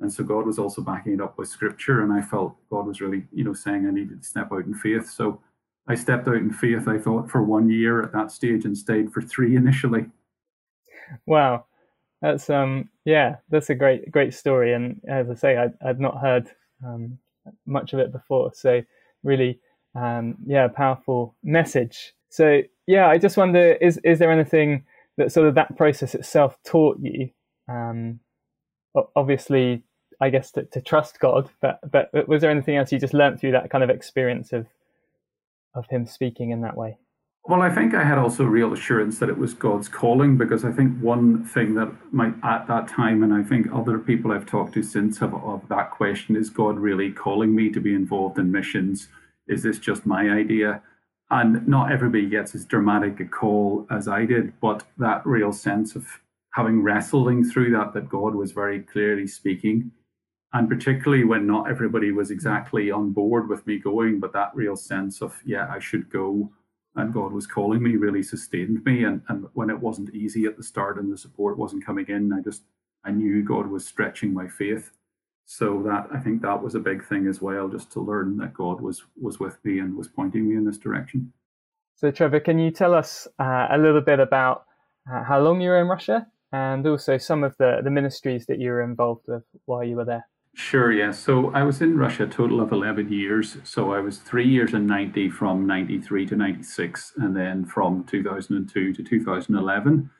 And 0.00 0.12
so 0.12 0.24
God 0.24 0.46
was 0.46 0.58
also 0.58 0.82
backing 0.82 1.14
it 1.14 1.20
up 1.20 1.38
with 1.38 1.48
scripture. 1.48 2.02
And 2.02 2.12
I 2.12 2.22
felt 2.22 2.56
God 2.70 2.86
was 2.86 3.00
really, 3.00 3.24
you 3.32 3.44
know, 3.44 3.52
saying 3.52 3.86
I 3.86 3.90
needed 3.90 4.22
to 4.22 4.26
step 4.26 4.52
out 4.52 4.64
in 4.64 4.74
faith. 4.74 5.10
So 5.10 5.40
I 5.86 5.94
stepped 5.94 6.28
out 6.28 6.36
in 6.36 6.52
faith, 6.52 6.88
I 6.88 6.98
thought, 6.98 7.30
for 7.30 7.42
one 7.42 7.68
year 7.68 8.02
at 8.02 8.12
that 8.12 8.30
stage 8.30 8.64
and 8.64 8.76
stayed 8.76 9.12
for 9.12 9.22
three 9.22 9.56
initially. 9.56 10.06
Wow. 11.26 11.66
That's 12.24 12.48
um 12.48 12.88
yeah, 13.04 13.36
that's 13.50 13.68
a 13.68 13.74
great 13.74 14.10
great 14.10 14.32
story. 14.32 14.72
And 14.72 14.98
as 15.06 15.28
I 15.28 15.34
say, 15.34 15.58
I, 15.58 15.68
I'd 15.86 16.00
not 16.00 16.22
heard 16.22 16.50
um, 16.82 17.18
much 17.66 17.92
of 17.92 17.98
it 17.98 18.12
before. 18.12 18.50
So 18.54 18.80
really 19.22 19.60
um, 19.94 20.36
yeah, 20.46 20.68
powerful 20.68 21.36
message. 21.44 22.14
So 22.30 22.62
yeah, 22.86 23.08
I 23.08 23.18
just 23.18 23.36
wonder 23.36 23.74
is 23.74 24.00
is 24.04 24.20
there 24.20 24.32
anything 24.32 24.86
that 25.18 25.32
sort 25.32 25.48
of 25.48 25.54
that 25.56 25.76
process 25.76 26.14
itself 26.14 26.56
taught 26.64 26.98
you? 26.98 27.28
Um, 27.68 28.20
obviously, 29.14 29.82
I 30.18 30.30
guess 30.30 30.50
to, 30.52 30.64
to 30.64 30.80
trust 30.80 31.20
God, 31.20 31.50
but 31.60 31.78
but 31.92 32.26
was 32.26 32.40
there 32.40 32.50
anything 32.50 32.76
else 32.76 32.90
you 32.90 32.98
just 32.98 33.12
learned 33.12 33.38
through 33.38 33.52
that 33.52 33.68
kind 33.68 33.84
of 33.84 33.90
experience 33.90 34.54
of 34.54 34.66
of 35.74 35.86
Him 35.90 36.06
speaking 36.06 36.52
in 36.52 36.62
that 36.62 36.78
way? 36.78 36.96
Well, 37.46 37.60
I 37.60 37.68
think 37.68 37.92
I 37.92 38.04
had 38.04 38.16
also 38.16 38.44
real 38.44 38.72
assurance 38.72 39.18
that 39.18 39.28
it 39.28 39.36
was 39.36 39.52
God's 39.52 39.86
calling 39.86 40.38
because 40.38 40.64
I 40.64 40.72
think 40.72 40.98
one 40.98 41.44
thing 41.44 41.74
that 41.74 41.92
might 42.10 42.32
at 42.42 42.66
that 42.68 42.88
time, 42.88 43.22
and 43.22 43.34
I 43.34 43.42
think 43.42 43.66
other 43.70 43.98
people 43.98 44.32
I've 44.32 44.46
talked 44.46 44.72
to 44.74 44.82
since 44.82 45.18
have 45.18 45.34
of 45.34 45.68
that 45.68 45.90
question 45.90 46.36
is 46.36 46.48
God 46.48 46.78
really 46.78 47.12
calling 47.12 47.54
me 47.54 47.68
to 47.70 47.80
be 47.80 47.94
involved 47.94 48.38
in 48.38 48.50
missions? 48.50 49.08
Is 49.46 49.62
this 49.62 49.78
just 49.78 50.06
my 50.06 50.30
idea? 50.30 50.80
And 51.30 51.68
not 51.68 51.92
everybody 51.92 52.30
gets 52.30 52.54
as 52.54 52.64
dramatic 52.64 53.20
a 53.20 53.26
call 53.26 53.86
as 53.90 54.08
I 54.08 54.24
did, 54.24 54.58
but 54.62 54.84
that 54.96 55.26
real 55.26 55.52
sense 55.52 55.96
of 55.96 56.06
having 56.54 56.82
wrestling 56.82 57.44
through 57.44 57.72
that, 57.72 57.92
that 57.92 58.08
God 58.08 58.34
was 58.34 58.52
very 58.52 58.80
clearly 58.80 59.26
speaking. 59.26 59.90
And 60.54 60.66
particularly 60.66 61.24
when 61.24 61.46
not 61.46 61.68
everybody 61.68 62.10
was 62.10 62.30
exactly 62.30 62.90
on 62.90 63.10
board 63.10 63.50
with 63.50 63.66
me 63.66 63.78
going, 63.78 64.18
but 64.18 64.32
that 64.32 64.52
real 64.54 64.76
sense 64.76 65.20
of, 65.20 65.38
yeah, 65.44 65.68
I 65.70 65.78
should 65.78 66.08
go 66.08 66.50
and 66.96 67.12
God 67.12 67.32
was 67.32 67.46
calling 67.46 67.82
me 67.82 67.96
really 67.96 68.22
sustained 68.22 68.84
me. 68.84 69.04
And, 69.04 69.22
and 69.28 69.46
when 69.54 69.70
it 69.70 69.80
wasn't 69.80 70.14
easy 70.14 70.44
at 70.44 70.56
the 70.56 70.62
start 70.62 70.98
and 70.98 71.12
the 71.12 71.18
support 71.18 71.58
wasn't 71.58 71.84
coming 71.84 72.06
in, 72.08 72.32
I 72.32 72.40
just, 72.40 72.62
I 73.04 73.10
knew 73.10 73.42
God 73.42 73.66
was 73.66 73.86
stretching 73.86 74.32
my 74.32 74.48
faith 74.48 74.92
so 75.46 75.82
that 75.82 76.08
i 76.12 76.18
think 76.18 76.40
that 76.40 76.62
was 76.62 76.74
a 76.74 76.80
big 76.80 77.04
thing 77.04 77.26
as 77.26 77.40
well 77.40 77.68
just 77.68 77.90
to 77.92 78.00
learn 78.00 78.36
that 78.36 78.54
god 78.54 78.80
was 78.80 79.04
was 79.20 79.38
with 79.38 79.58
me 79.64 79.78
and 79.78 79.94
was 79.96 80.08
pointing 80.08 80.48
me 80.48 80.56
in 80.56 80.64
this 80.64 80.78
direction 80.78 81.32
so 81.94 82.10
trevor 82.10 82.40
can 82.40 82.58
you 82.58 82.70
tell 82.70 82.94
us 82.94 83.28
uh, 83.38 83.68
a 83.70 83.78
little 83.78 84.00
bit 84.00 84.20
about 84.20 84.64
uh, 85.10 85.22
how 85.22 85.38
long 85.38 85.60
you 85.60 85.68
were 85.68 85.80
in 85.80 85.86
russia 85.86 86.26
and 86.52 86.86
also 86.86 87.18
some 87.18 87.44
of 87.44 87.54
the 87.58 87.80
the 87.84 87.90
ministries 87.90 88.46
that 88.46 88.58
you 88.58 88.70
were 88.70 88.82
involved 88.82 89.24
with 89.28 89.44
while 89.66 89.84
you 89.84 89.96
were 89.96 90.04
there 90.04 90.26
Sure, 90.54 90.92
yes. 90.92 91.18
So 91.18 91.52
I 91.52 91.64
was 91.64 91.82
in 91.82 91.98
Russia 91.98 92.24
a 92.24 92.28
total 92.28 92.60
of 92.60 92.72
11 92.72 93.12
years. 93.12 93.56
So 93.64 93.92
I 93.92 94.00
was 94.00 94.18
three 94.18 94.48
years 94.48 94.72
in 94.72 94.86
90 94.86 95.30
from 95.30 95.66
93 95.66 96.26
to 96.26 96.36
96, 96.36 97.12
and 97.16 97.36
then 97.36 97.64
from 97.64 98.04
2002 98.04 98.92
to 98.92 99.02
2011. 99.02 100.10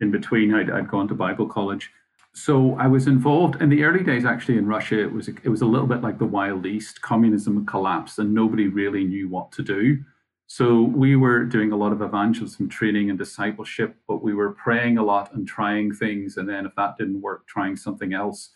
In 0.00 0.10
between, 0.10 0.52
I'd, 0.52 0.70
I'd 0.70 0.90
gone 0.90 1.06
to 1.08 1.14
Bible 1.14 1.46
college 1.46 1.90
so 2.34 2.74
I 2.80 2.88
was 2.88 3.06
involved 3.06 3.62
in 3.62 3.68
the 3.68 3.84
early 3.84 4.02
days. 4.02 4.24
Actually, 4.24 4.58
in 4.58 4.66
Russia, 4.66 5.00
it 5.00 5.12
was 5.12 5.28
it 5.28 5.48
was 5.48 5.62
a 5.62 5.66
little 5.66 5.86
bit 5.86 6.02
like 6.02 6.18
the 6.18 6.26
Wild 6.26 6.66
East. 6.66 7.00
Communism 7.00 7.64
collapsed, 7.64 8.18
and 8.18 8.34
nobody 8.34 8.66
really 8.66 9.04
knew 9.04 9.28
what 9.28 9.52
to 9.52 9.62
do. 9.62 9.98
So 10.46 10.82
we 10.82 11.16
were 11.16 11.44
doing 11.44 11.72
a 11.72 11.76
lot 11.76 11.92
of 11.92 12.02
evangelism 12.02 12.68
training 12.68 13.08
and 13.08 13.18
discipleship, 13.18 13.96
but 14.06 14.22
we 14.22 14.34
were 14.34 14.52
praying 14.52 14.98
a 14.98 15.02
lot 15.02 15.32
and 15.32 15.46
trying 15.46 15.94
things, 15.94 16.36
and 16.36 16.48
then 16.48 16.66
if 16.66 16.74
that 16.74 16.96
didn't 16.98 17.22
work, 17.22 17.46
trying 17.46 17.76
something 17.76 18.12
else. 18.12 18.50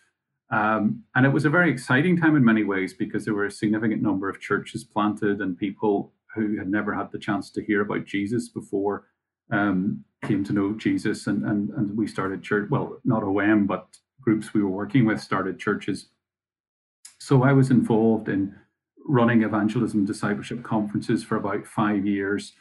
Um, 0.50 1.04
and 1.14 1.26
it 1.26 1.32
was 1.32 1.44
a 1.44 1.50
very 1.50 1.70
exciting 1.70 2.16
time 2.16 2.36
in 2.36 2.44
many 2.44 2.64
ways 2.64 2.94
because 2.94 3.24
there 3.24 3.34
were 3.34 3.46
a 3.46 3.50
significant 3.50 4.02
number 4.02 4.28
of 4.28 4.40
churches 4.40 4.82
planted 4.82 5.40
and 5.40 5.58
people 5.58 6.12
who 6.34 6.56
had 6.56 6.68
never 6.68 6.94
had 6.94 7.12
the 7.12 7.18
chance 7.18 7.50
to 7.50 7.64
hear 7.64 7.82
about 7.82 8.06
Jesus 8.06 8.48
before 8.48 9.06
um, 9.50 10.04
came 10.24 10.44
to 10.44 10.52
know 10.52 10.72
Jesus, 10.74 11.26
and, 11.26 11.44
and 11.44 11.70
and 11.70 11.96
we 11.96 12.06
started 12.06 12.42
church. 12.42 12.68
Well, 12.70 13.00
not 13.04 13.22
OM, 13.22 13.66
but 13.66 13.86
groups 14.20 14.52
we 14.52 14.62
were 14.62 14.68
working 14.68 15.06
with 15.06 15.20
started 15.20 15.58
churches. 15.58 16.08
So 17.18 17.42
I 17.42 17.52
was 17.52 17.70
involved 17.70 18.28
in 18.28 18.54
running 19.06 19.42
evangelism 19.42 20.04
discipleship 20.04 20.62
conferences 20.62 21.24
for 21.24 21.36
about 21.36 21.66
five 21.66 22.06
years. 22.06 22.52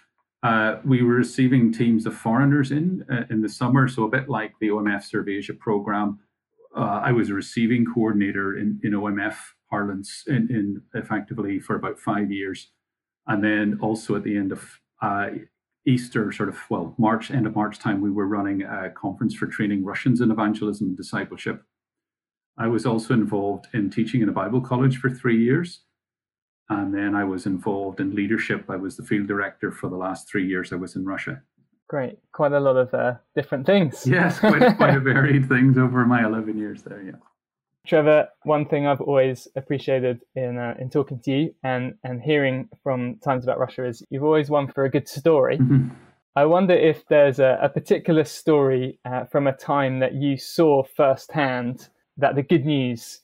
Uh, 0.44 0.78
we 0.86 1.02
were 1.02 1.16
receiving 1.16 1.74
teams 1.74 2.06
of 2.06 2.16
foreigners 2.16 2.72
in 2.72 3.04
uh, 3.12 3.24
in 3.30 3.42
the 3.42 3.50
summer, 3.50 3.88
so 3.88 4.04
a 4.04 4.10
bit 4.10 4.30
like 4.30 4.54
the 4.60 4.70
OMF 4.70 5.04
Serve 5.04 5.30
Asia 5.30 5.54
program. 5.54 6.20
Uh, 6.76 7.02
I 7.04 7.12
was 7.12 7.30
a 7.30 7.34
receiving 7.34 7.86
coordinator 7.86 8.58
in, 8.58 8.80
in 8.84 8.92
OMF 8.92 9.36
parlance 9.70 10.24
in, 10.28 10.48
in 10.50 10.82
effectively 10.94 11.60
for 11.60 11.76
about 11.76 12.00
five 12.00 12.32
years. 12.32 12.72
And 13.28 13.44
then 13.44 13.80
also 13.82 14.16
at 14.16 14.24
the 14.24 14.38
end 14.38 14.52
of 14.52 14.80
uh, 15.02 15.30
Easter, 15.86 16.32
sort 16.32 16.50
of, 16.50 16.58
well, 16.70 16.96
March, 16.98 17.32
end 17.32 17.46
of 17.46 17.56
March 17.56 17.80
time, 17.80 18.02
we 18.02 18.12
were 18.12 18.28
running 18.28 18.64
a 18.64 18.90
conference 18.90 19.34
for 19.36 19.48
training 19.48 19.84
Russians 19.84 20.22
in 20.22 20.32
evangelism 20.32 20.88
and 20.88 20.98
discipleship. 20.98 21.64
I 22.58 22.68
was 22.68 22.86
also 22.86 23.14
involved 23.14 23.68
in 23.74 23.90
teaching 23.90 24.22
in 24.22 24.30
a 24.30 24.34
Bible 24.34 24.62
college 24.62 24.98
for 24.98 25.10
three 25.10 25.44
years. 25.44 25.82
And 26.70 26.94
then 26.94 27.16
I 27.16 27.24
was 27.24 27.46
involved 27.46 28.00
in 28.00 28.16
leadership. 28.16 28.66
I 28.70 28.76
was 28.76 28.98
the 28.98 29.04
field 29.04 29.28
director 29.28 29.72
for 29.72 29.90
the 29.90 29.96
last 29.96 30.30
three 30.30 30.46
years 30.46 30.74
I 30.74 30.76
was 30.76 30.96
in 30.96 31.06
Russia. 31.06 31.44
Great. 31.88 32.20
Quite 32.34 32.52
a 32.52 32.60
lot 32.60 32.76
of 32.76 32.94
uh, 32.94 33.14
different 33.36 33.66
things. 33.66 34.06
Yes, 34.08 34.40
quite, 34.40 34.78
quite 34.78 34.96
a 34.96 35.00
varied 35.14 35.48
things 35.48 35.78
over 35.78 36.06
my 36.06 36.26
11 36.26 36.58
years 36.58 36.84
there, 36.84 37.02
yeah. 37.02 37.14
Trevor, 37.88 38.28
one 38.44 38.66
thing 38.66 38.86
I've 38.86 39.00
always 39.00 39.48
appreciated 39.56 40.20
in 40.36 40.58
uh, 40.58 40.76
in 40.78 40.90
talking 40.90 41.22
to 41.22 41.32
you 41.32 41.56
and 41.64 41.96
and 42.04 42.22
hearing 42.22 42.68
from 42.84 43.16
Times 43.24 43.46
About 43.46 43.60
Russia 43.60 43.86
is 43.86 44.04
you've 44.10 44.26
always 44.26 44.50
won 44.50 44.68
for 44.68 44.84
a 44.84 44.90
good 44.90 45.08
story. 45.08 45.58
Mm-hmm. 45.68 45.90
I 46.36 46.46
wonder 46.46 46.76
if 46.76 47.04
there's 47.08 47.40
a, 47.40 47.58
a 47.64 47.68
particular 47.68 48.24
story 48.24 49.00
uh, 49.06 49.26
from 49.26 49.48
a 49.48 49.54
time 49.54 49.98
that 50.02 50.14
you 50.14 50.38
saw 50.38 50.84
firsthand 50.84 51.90
that 52.18 52.36
the 52.36 52.44
good 52.44 52.64
news 52.64 53.22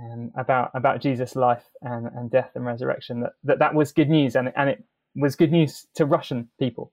um, 0.00 0.30
about 0.38 0.70
about 0.72 1.02
Jesus' 1.02 1.36
life 1.36 1.64
and, 1.82 2.06
and 2.16 2.30
death 2.30 2.52
and 2.54 2.64
resurrection 2.64 3.20
that, 3.20 3.32
that 3.44 3.58
that 3.58 3.74
was 3.74 3.92
good 3.92 4.08
news 4.08 4.36
and 4.36 4.52
and 4.56 4.70
it 4.70 4.84
was 5.16 5.36
good 5.36 5.52
news 5.52 5.86
to 5.96 6.06
Russian 6.06 6.48
people. 6.58 6.92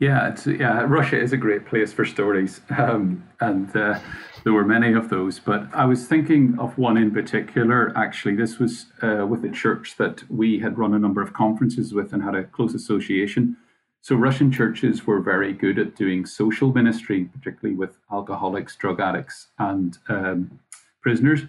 Yeah, 0.00 0.36
yeah. 0.46 0.82
Russia 0.86 1.20
is 1.20 1.32
a 1.32 1.36
great 1.36 1.66
place 1.66 1.92
for 1.92 2.04
stories, 2.04 2.60
um, 2.76 3.24
and 3.40 3.74
uh, 3.74 3.98
there 4.44 4.52
were 4.52 4.64
many 4.64 4.92
of 4.92 5.08
those. 5.08 5.40
But 5.40 5.66
I 5.74 5.86
was 5.86 6.06
thinking 6.06 6.56
of 6.58 6.78
one 6.78 6.96
in 6.96 7.10
particular. 7.10 7.92
Actually, 7.96 8.36
this 8.36 8.58
was 8.58 8.86
uh, 9.02 9.26
with 9.26 9.44
a 9.44 9.50
church 9.50 9.96
that 9.96 10.22
we 10.30 10.60
had 10.60 10.78
run 10.78 10.94
a 10.94 10.98
number 11.00 11.20
of 11.20 11.32
conferences 11.32 11.92
with 11.92 12.12
and 12.12 12.22
had 12.22 12.36
a 12.36 12.44
close 12.44 12.74
association. 12.74 13.56
So 14.00 14.14
Russian 14.14 14.52
churches 14.52 15.04
were 15.04 15.20
very 15.20 15.52
good 15.52 15.78
at 15.80 15.96
doing 15.96 16.26
social 16.26 16.72
ministry, 16.72 17.24
particularly 17.24 17.74
with 17.76 17.98
alcoholics, 18.12 18.76
drug 18.76 19.00
addicts, 19.00 19.48
and 19.58 19.98
um, 20.08 20.60
prisoners. 21.02 21.40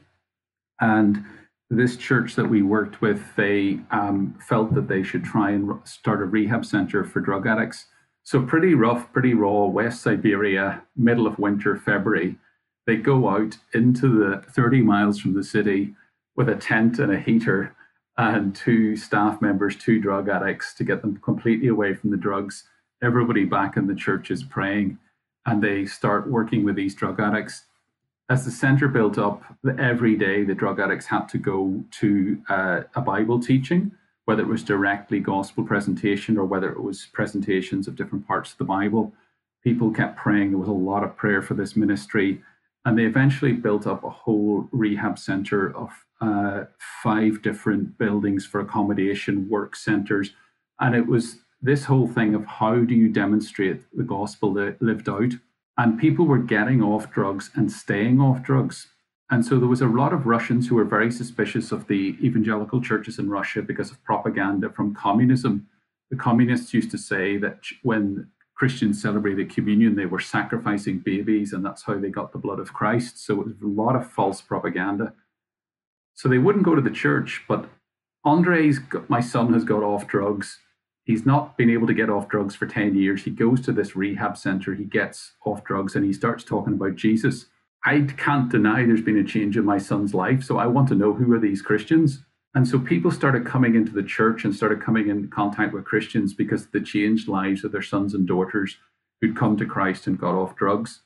And 0.81 1.23
this 1.69 1.97
church 1.97 2.35
that 2.35 2.49
we 2.49 2.63
worked 2.63 2.99
with, 2.99 3.21
they 3.35 3.79
um, 3.91 4.39
felt 4.47 4.73
that 4.73 4.87
they 4.87 5.03
should 5.03 5.23
try 5.23 5.51
and 5.51 5.79
start 5.83 6.23
a 6.23 6.25
rehab 6.25 6.65
center 6.65 7.03
for 7.03 7.19
drug 7.19 7.45
addicts 7.45 7.85
so 8.29 8.43
pretty 8.43 8.75
rough, 8.75 9.11
pretty 9.11 9.33
raw, 9.33 9.65
West 9.65 10.03
Siberia, 10.03 10.83
middle 10.95 11.25
of 11.25 11.39
winter, 11.39 11.75
February. 11.75 12.35
They 12.85 12.95
go 12.95 13.27
out 13.27 13.57
into 13.73 14.07
the 14.07 14.43
30 14.51 14.81
miles 14.81 15.19
from 15.19 15.33
the 15.33 15.43
city 15.43 15.95
with 16.35 16.47
a 16.47 16.55
tent 16.55 16.99
and 16.99 17.11
a 17.11 17.19
heater 17.19 17.75
and 18.19 18.55
two 18.55 18.95
staff 18.95 19.41
members, 19.41 19.75
two 19.75 19.99
drug 19.99 20.29
addicts 20.29 20.75
to 20.75 20.83
get 20.83 21.01
them 21.01 21.17
completely 21.23 21.69
away 21.69 21.95
from 21.95 22.11
the 22.11 22.17
drugs. 22.17 22.65
Everybody 23.01 23.45
back 23.45 23.77
in 23.77 23.87
the 23.87 23.95
church 23.95 24.29
is 24.29 24.43
praying 24.43 24.99
and 25.47 25.63
they 25.63 25.87
start 25.87 26.29
working 26.29 26.63
with 26.63 26.75
these 26.75 26.93
drug 26.93 27.19
addicts. 27.19 27.63
As 28.29 28.45
the 28.45 28.51
center 28.51 28.87
built 28.87 29.17
up, 29.17 29.41
every 29.79 30.15
day 30.15 30.43
the 30.43 30.53
drug 30.53 30.79
addicts 30.79 31.07
had 31.07 31.27
to 31.29 31.39
go 31.39 31.83
to 31.99 32.39
uh, 32.47 32.81
a 32.93 33.01
Bible 33.01 33.39
teaching 33.39 33.91
whether 34.29 34.43
it 34.43 34.47
was 34.47 34.61
directly 34.61 35.19
gospel 35.19 35.63
presentation 35.63 36.37
or 36.37 36.45
whether 36.45 36.71
it 36.71 36.83
was 36.83 37.07
presentations 37.13 37.87
of 37.87 37.95
different 37.95 38.27
parts 38.27 38.51
of 38.51 38.59
the 38.59 38.63
Bible. 38.63 39.11
People 39.63 39.89
kept 39.89 40.19
praying. 40.19 40.51
There 40.51 40.59
was 40.59 40.69
a 40.69 40.71
lot 40.71 41.03
of 41.03 41.17
prayer 41.17 41.41
for 41.41 41.55
this 41.55 41.75
ministry. 41.75 42.39
And 42.85 42.95
they 42.95 43.05
eventually 43.05 43.53
built 43.53 43.87
up 43.87 44.03
a 44.03 44.09
whole 44.11 44.69
rehab 44.71 45.17
center 45.17 45.75
of 45.75 45.89
uh, 46.21 46.65
five 47.01 47.41
different 47.41 47.97
buildings 47.97 48.45
for 48.45 48.61
accommodation, 48.61 49.49
work 49.49 49.75
centers. 49.75 50.35
And 50.79 50.93
it 50.93 51.07
was 51.07 51.39
this 51.59 51.85
whole 51.85 52.07
thing 52.07 52.35
of 52.35 52.45
how 52.45 52.75
do 52.75 52.93
you 52.93 53.09
demonstrate 53.09 53.81
the 53.97 54.03
gospel 54.03 54.51
lived 54.79 55.09
out? 55.09 55.31
And 55.75 55.99
people 55.99 56.27
were 56.27 56.37
getting 56.37 56.83
off 56.83 57.09
drugs 57.09 57.49
and 57.55 57.71
staying 57.71 58.21
off 58.21 58.43
drugs. 58.43 58.89
And 59.31 59.45
so 59.45 59.59
there 59.59 59.67
was 59.67 59.81
a 59.81 59.87
lot 59.87 60.11
of 60.11 60.25
Russians 60.25 60.67
who 60.67 60.75
were 60.75 60.83
very 60.83 61.11
suspicious 61.11 61.71
of 61.71 61.87
the 61.87 62.17
evangelical 62.21 62.81
churches 62.81 63.19
in 63.19 63.29
Russia 63.29 63.61
because 63.61 63.91
of 63.91 64.03
propaganda 64.03 64.69
from 64.69 64.95
communism. 64.95 65.67
The 66.09 66.17
communists 66.17 66.73
used 66.73 66.89
to 66.91 66.97
say 66.97 67.37
that 67.37 67.59
when 67.83 68.27
Christians 68.55 69.01
celebrated 69.01 69.53
communion, 69.53 69.95
they 69.95 70.07
were 70.07 70.19
sacrificing 70.19 70.99
babies, 70.99 71.53
and 71.53 71.63
that's 71.63 71.83
how 71.83 71.97
they 71.97 72.09
got 72.09 72.31
the 72.31 72.39
blood 72.39 72.59
of 72.59 72.73
Christ. 72.73 73.23
So 73.23 73.39
it 73.39 73.47
was 73.47 73.61
a 73.61 73.67
lot 73.67 73.95
of 73.95 74.11
false 74.11 74.41
propaganda. 74.41 75.13
So 76.15 76.27
they 76.27 76.39
wouldn't 76.39 76.65
go 76.65 76.75
to 76.75 76.81
the 76.81 76.89
church, 76.89 77.43
but 77.47 77.69
Andre's, 78.25 78.79
my 79.07 79.21
son, 79.21 79.53
has 79.53 79.63
got 79.63 79.83
off 79.83 80.07
drugs. 80.07 80.59
He's 81.05 81.25
not 81.25 81.57
been 81.57 81.69
able 81.69 81.87
to 81.87 81.93
get 81.93 82.09
off 82.09 82.27
drugs 82.27 82.55
for 82.55 82.65
10 82.65 82.95
years. 82.95 83.23
He 83.23 83.31
goes 83.31 83.61
to 83.61 83.71
this 83.71 83.95
rehab 83.95 84.37
center, 84.37 84.73
he 84.73 84.83
gets 84.83 85.33
off 85.45 85.63
drugs, 85.63 85.95
and 85.95 86.03
he 86.03 86.11
starts 86.11 86.43
talking 86.43 86.73
about 86.73 86.95
Jesus. 86.95 87.45
I 87.85 88.01
can't 88.17 88.49
deny 88.49 88.85
there's 88.85 89.01
been 89.01 89.17
a 89.17 89.23
change 89.23 89.57
in 89.57 89.65
my 89.65 89.77
son's 89.77 90.13
life. 90.13 90.43
So 90.43 90.57
I 90.57 90.67
want 90.67 90.87
to 90.89 90.95
know 90.95 91.13
who 91.13 91.31
are 91.33 91.39
these 91.39 91.61
Christians? 91.61 92.23
And 92.55 92.67
so 92.67 92.79
people 92.79 93.11
started 93.11 93.45
coming 93.45 93.75
into 93.75 93.91
the 93.91 94.03
church 94.03 94.43
and 94.43 94.55
started 94.55 94.81
coming 94.81 95.07
in 95.07 95.29
contact 95.29 95.73
with 95.73 95.85
Christians 95.85 96.33
because 96.33 96.67
the 96.67 96.81
changed 96.81 97.27
lives 97.27 97.63
of 97.63 97.71
their 97.71 97.81
sons 97.81 98.13
and 98.13 98.27
daughters 98.27 98.77
who'd 99.21 99.37
come 99.37 99.55
to 99.57 99.65
Christ 99.65 100.07
and 100.07 100.19
got 100.19 100.35
off 100.35 100.55
drugs. 100.55 101.01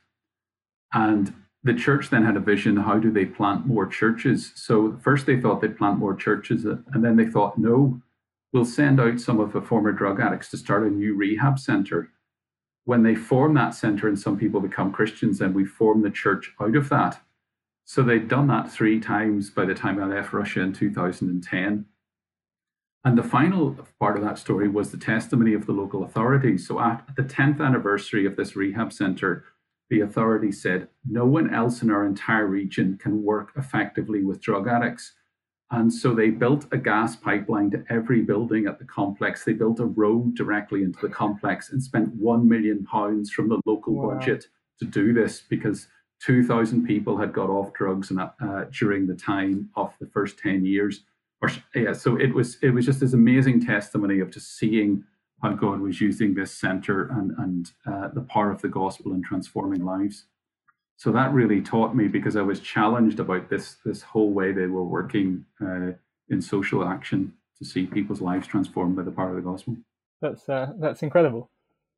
And 0.94 1.34
the 1.64 1.74
church 1.74 2.10
then 2.10 2.26
had 2.26 2.38
a 2.38 2.42
vision 2.42 2.78
how 2.78 2.98
do 2.98 3.12
they 3.12 3.26
plant 3.26 3.66
more 3.66 3.88
churches? 3.88 4.52
So 4.56 4.98
first 5.02 5.26
they 5.26 5.40
thought 5.40 5.62
they'd 5.62 5.78
plant 5.78 5.98
more 5.98 6.16
churches, 6.16 6.66
and 6.66 7.04
then 7.04 7.16
they 7.16 7.26
thought, 7.26 7.58
no, 7.58 8.02
we'll 8.52 8.66
send 8.66 9.00
out 9.00 9.20
some 9.20 9.40
of 9.40 9.54
the 9.54 9.62
former 9.62 9.92
drug 9.92 10.20
addicts 10.20 10.50
to 10.52 10.58
start 10.58 10.84
a 10.84 10.90
new 10.90 11.16
rehab 11.16 11.60
center. 11.60 12.12
When 12.86 13.04
they 13.04 13.16
form 13.16 13.54
that 13.54 13.76
center 13.76 14.08
and 14.08 14.20
some 14.20 14.38
people 14.38 14.60
become 14.60 14.92
Christians, 14.92 15.40
then 15.40 15.54
we 15.54 15.66
form 15.66 16.02
the 16.02 16.10
church 16.10 16.52
out 16.60 16.76
of 16.76 16.90
that. 16.90 17.22
So 17.86 18.02
they'd 18.02 18.28
done 18.28 18.48
that 18.48 18.72
three 18.72 19.00
times 19.00 19.50
by 19.50 19.66
the 19.66 19.74
time 19.74 20.02
I 20.02 20.06
left 20.06 20.34
Russia 20.34 20.62
in 20.62 20.74
2010. 20.74 21.86
And 23.06 23.18
the 23.18 23.24
final 23.24 23.78
part 24.00 24.16
of 24.16 24.24
that 24.24 24.38
story 24.38 24.70
was 24.70 24.92
the 24.92 24.98
testimony 24.98 25.54
of 25.54 25.66
the 25.66 25.74
local 25.74 26.04
authorities. 26.04 26.68
So 26.68 26.80
at 26.80 27.06
the 27.16 27.24
10th 27.24 27.60
anniversary 27.60 28.26
of 28.26 28.38
this 28.38 28.56
rehab 28.56 28.94
center, 28.94 29.44
the 29.90 30.00
authorities 30.00 30.62
said 30.62 30.88
no 31.06 31.26
one 31.26 31.54
else 31.54 31.82
in 31.82 31.92
our 31.92 32.06
entire 32.06 32.48
region 32.48 32.98
can 32.98 33.24
work 33.24 33.52
effectively 33.58 34.24
with 34.24 34.42
drug 34.42 34.68
addicts. 34.68 35.14
And 35.72 35.92
so 35.92 36.14
they 36.14 36.30
built 36.30 36.68
a 36.72 36.78
gas 36.78 37.16
pipeline 37.16 37.72
to 37.72 37.84
every 37.90 38.22
building 38.22 38.68
at 38.68 38.78
the 38.78 38.86
complex. 38.86 39.44
They 39.44 39.54
built 39.54 39.80
a 39.80 39.86
road 39.86 40.36
directly 40.36 40.84
into 40.84 41.00
the 41.02 41.10
complex 41.10 41.72
and 41.72 41.82
spent 41.82 42.14
1 42.14 42.48
million 42.48 42.84
pounds 42.84 43.32
from 43.32 43.50
the 43.50 43.60
local 43.66 43.96
wow. 43.96 44.16
budget 44.16 44.48
to 44.80 44.86
do 44.86 45.14
this 45.14 45.42
because 45.42 45.88
2,000 46.22 46.86
people 46.86 47.18
had 47.18 47.34
got 47.34 47.50
off 47.50 47.74
drugs 47.74 48.12
and, 48.12 48.20
uh, 48.20 48.66
during 48.72 49.08
the 49.08 49.16
time 49.16 49.70
of 49.76 49.94
the 50.00 50.08
first 50.08 50.38
10 50.38 50.64
years. 50.66 51.02
Or, 51.42 51.50
yeah, 51.76 51.92
so 51.92 52.16
it 52.18 52.34
was 52.34 52.58
it 52.62 52.70
was 52.70 52.86
just 52.86 53.02
this 53.02 53.12
amazing 53.12 53.66
testimony 53.66 54.22
of 54.22 54.32
just 54.32 54.58
seeing 54.58 55.04
how 55.42 55.52
God 55.52 55.82
was 55.82 56.00
using 56.00 56.34
this 56.34 56.54
center 56.54 57.10
and 57.10 57.32
and 57.38 57.72
uh, 57.86 58.08
the 58.14 58.22
power 58.22 58.50
of 58.50 58.62
the 58.62 58.70
gospel 58.70 59.14
in 59.14 59.22
transforming 59.22 59.84
lives. 59.84 60.26
So 61.04 61.12
that 61.12 61.34
really 61.34 61.62
taught 61.62 61.94
me 61.94 62.08
because 62.08 62.38
I 62.38 62.42
was 62.44 62.62
challenged 62.62 63.20
about 63.20 63.50
this 63.50 63.76
this 63.84 64.02
whole 64.02 64.30
way 64.30 64.54
they 64.54 64.68
were 64.68 64.86
working 64.86 65.44
uh, 65.62 65.92
in 66.30 66.42
social 66.42 66.88
action 66.88 67.34
to 67.60 67.66
see 67.66 67.86
people's 67.86 68.22
lives 68.22 68.48
transformed 68.48 68.96
by 68.96 69.02
the 69.02 69.12
power 69.12 69.32
of 69.32 69.36
the 69.36 69.42
gospel. 69.42 69.76
That's 70.22 70.48
uh, 70.48 70.72
that's 70.80 71.04
incredible, 71.04 71.50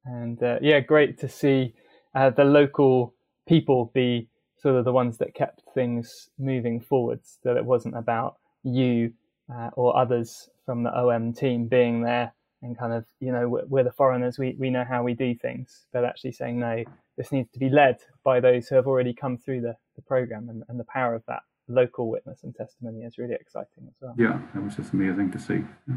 and 0.05 0.41
uh, 0.41 0.57
yeah, 0.59 0.79
great 0.79 1.19
to 1.19 1.29
see 1.29 1.75
uh, 2.15 2.31
the 2.31 2.45
local 2.45 3.13
people 3.47 3.91
be 3.93 4.27
sort 4.57 4.74
of 4.74 4.85
the 4.85 4.91
ones 4.91 5.19
that 5.19 5.35
kept 5.35 5.62
things 5.75 6.31
moving 6.39 6.79
forwards. 6.79 7.38
That 7.43 7.57
it 7.57 7.65
wasn't 7.65 7.95
about 7.95 8.38
you 8.63 9.13
uh, 9.53 9.69
or 9.74 9.95
others 9.95 10.50
from 10.65 10.81
the 10.81 10.89
OM 10.89 11.31
team 11.31 11.67
being 11.67 12.01
there 12.01 12.33
and 12.63 12.75
kind 12.75 12.91
of, 12.91 13.05
you 13.19 13.31
know, 13.31 13.47
we're, 13.47 13.65
we're, 13.65 13.83
the 13.83 13.91
foreigners, 13.91 14.39
we, 14.39 14.55
we 14.57 14.71
know 14.71 14.83
how 14.83 15.03
we 15.03 15.13
do 15.13 15.35
things, 15.35 15.85
but 15.93 16.03
actually 16.03 16.31
saying, 16.31 16.59
no, 16.59 16.83
this 17.17 17.31
needs 17.31 17.51
to 17.51 17.60
be 17.60 17.69
led 17.69 17.98
by 18.24 18.39
those 18.39 18.67
who 18.67 18.75
have 18.75 18.88
already 18.88 19.13
come 19.13 19.38
through 19.38 19.62
the, 19.62 19.75
the 19.95 20.01
program 20.01 20.50
and, 20.50 20.63
and 20.67 20.79
the 20.79 20.86
power 20.86 21.15
of 21.15 21.24
that 21.27 21.41
local 21.67 22.10
witness 22.10 22.43
and 22.43 22.55
testimony 22.55 23.01
is 23.01 23.17
really 23.17 23.34
exciting 23.34 23.88
as 23.88 23.93
well. 24.01 24.15
Yeah, 24.17 24.39
it 24.56 24.63
was 24.63 24.75
just 24.75 24.93
amazing 24.93 25.32
to 25.32 25.39
see. 25.39 25.63
Yeah. 25.88 25.95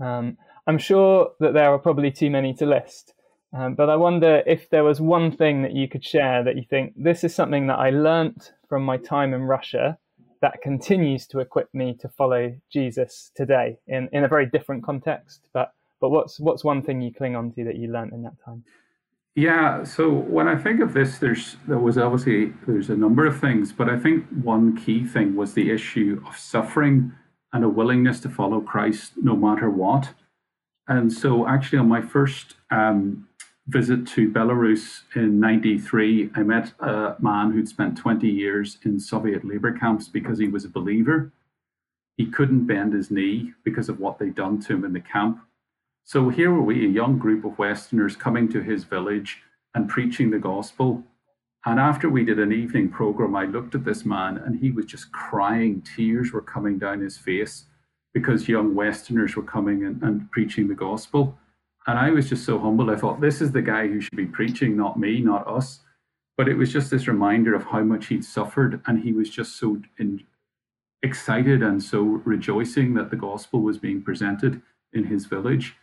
Um, 0.00 0.36
I'm 0.66 0.78
sure 0.78 1.32
that 1.40 1.54
there 1.54 1.72
are 1.72 1.78
probably 1.78 2.10
too 2.12 2.30
many 2.30 2.54
to 2.54 2.66
list, 2.66 3.14
um, 3.52 3.74
but 3.74 3.88
I 3.90 3.96
wonder 3.96 4.42
if 4.46 4.70
there 4.70 4.84
was 4.84 5.00
one 5.00 5.34
thing 5.34 5.62
that 5.62 5.72
you 5.72 5.88
could 5.88 6.04
share 6.04 6.44
that 6.44 6.56
you 6.56 6.64
think 6.68 6.92
this 6.96 7.24
is 7.24 7.34
something 7.34 7.66
that 7.66 7.78
I 7.78 7.90
learnt 7.90 8.52
from 8.68 8.84
my 8.84 8.96
time 8.96 9.34
in 9.34 9.42
Russia 9.42 9.98
that 10.40 10.62
continues 10.62 11.26
to 11.28 11.40
equip 11.40 11.72
me 11.74 11.96
to 12.00 12.08
follow 12.08 12.54
Jesus 12.70 13.32
today 13.34 13.78
in, 13.88 14.08
in 14.12 14.22
a 14.22 14.28
very 14.28 14.46
different 14.46 14.84
context. 14.84 15.40
But 15.52 15.72
but 16.00 16.10
what's 16.10 16.38
what's 16.38 16.62
one 16.62 16.82
thing 16.82 17.00
you 17.00 17.12
cling 17.12 17.34
on 17.34 17.52
to 17.52 17.64
that 17.64 17.76
you 17.76 17.90
learnt 17.90 18.12
in 18.12 18.22
that 18.22 18.36
time? 18.44 18.64
Yeah, 19.38 19.84
so 19.84 20.10
when 20.10 20.48
I 20.48 20.56
think 20.56 20.80
of 20.80 20.94
this, 20.94 21.18
there's 21.18 21.58
there 21.68 21.78
was 21.78 21.96
obviously 21.96 22.54
there's 22.66 22.90
a 22.90 22.96
number 22.96 23.24
of 23.24 23.38
things, 23.38 23.72
but 23.72 23.88
I 23.88 23.96
think 23.96 24.26
one 24.42 24.76
key 24.76 25.04
thing 25.04 25.36
was 25.36 25.54
the 25.54 25.70
issue 25.70 26.20
of 26.26 26.36
suffering 26.36 27.12
and 27.52 27.62
a 27.62 27.68
willingness 27.68 28.18
to 28.22 28.30
follow 28.30 28.60
Christ 28.60 29.12
no 29.16 29.36
matter 29.36 29.70
what. 29.70 30.12
And 30.88 31.12
so, 31.12 31.46
actually, 31.46 31.78
on 31.78 31.88
my 31.88 32.00
first 32.00 32.56
um, 32.72 33.28
visit 33.68 34.08
to 34.08 34.28
Belarus 34.28 35.02
in 35.14 35.38
93, 35.38 36.30
I 36.34 36.42
met 36.42 36.72
a 36.80 37.14
man 37.20 37.52
who'd 37.52 37.68
spent 37.68 37.96
20 37.96 38.26
years 38.26 38.78
in 38.84 38.98
Soviet 38.98 39.44
labor 39.44 39.70
camps 39.70 40.08
because 40.08 40.40
he 40.40 40.48
was 40.48 40.64
a 40.64 40.68
believer. 40.68 41.30
He 42.16 42.26
couldn't 42.26 42.66
bend 42.66 42.92
his 42.92 43.08
knee 43.08 43.52
because 43.62 43.88
of 43.88 44.00
what 44.00 44.18
they'd 44.18 44.34
done 44.34 44.58
to 44.62 44.72
him 44.72 44.84
in 44.84 44.94
the 44.94 45.00
camp. 45.00 45.38
So 46.08 46.30
here 46.30 46.50
were 46.50 46.62
we, 46.62 46.86
a 46.86 46.88
young 46.88 47.18
group 47.18 47.44
of 47.44 47.58
Westerners 47.58 48.16
coming 48.16 48.48
to 48.48 48.62
his 48.62 48.84
village 48.84 49.42
and 49.74 49.90
preaching 49.90 50.30
the 50.30 50.38
gospel. 50.38 51.04
And 51.66 51.78
after 51.78 52.08
we 52.08 52.24
did 52.24 52.38
an 52.38 52.50
evening 52.50 52.88
program, 52.88 53.36
I 53.36 53.44
looked 53.44 53.74
at 53.74 53.84
this 53.84 54.06
man 54.06 54.38
and 54.38 54.58
he 54.58 54.70
was 54.70 54.86
just 54.86 55.12
crying. 55.12 55.82
Tears 55.82 56.32
were 56.32 56.40
coming 56.40 56.78
down 56.78 57.02
his 57.02 57.18
face 57.18 57.66
because 58.14 58.48
young 58.48 58.74
Westerners 58.74 59.36
were 59.36 59.42
coming 59.42 59.84
and, 59.84 60.02
and 60.02 60.30
preaching 60.30 60.66
the 60.66 60.74
gospel. 60.74 61.38
And 61.86 61.98
I 61.98 62.08
was 62.08 62.30
just 62.30 62.46
so 62.46 62.58
humbled. 62.58 62.88
I 62.88 62.96
thought, 62.96 63.20
this 63.20 63.42
is 63.42 63.52
the 63.52 63.60
guy 63.60 63.86
who 63.86 64.00
should 64.00 64.16
be 64.16 64.24
preaching, 64.24 64.78
not 64.78 64.98
me, 64.98 65.20
not 65.20 65.46
us. 65.46 65.80
But 66.38 66.48
it 66.48 66.54
was 66.54 66.72
just 66.72 66.90
this 66.90 67.06
reminder 67.06 67.54
of 67.54 67.64
how 67.64 67.80
much 67.80 68.06
he'd 68.06 68.24
suffered. 68.24 68.80
And 68.86 69.02
he 69.02 69.12
was 69.12 69.28
just 69.28 69.58
so 69.58 69.82
in, 69.98 70.24
excited 71.02 71.62
and 71.62 71.82
so 71.82 72.00
rejoicing 72.00 72.94
that 72.94 73.10
the 73.10 73.16
gospel 73.16 73.60
was 73.60 73.76
being 73.76 74.00
presented 74.00 74.62
in 74.94 75.04
his 75.04 75.26
village. 75.26 75.76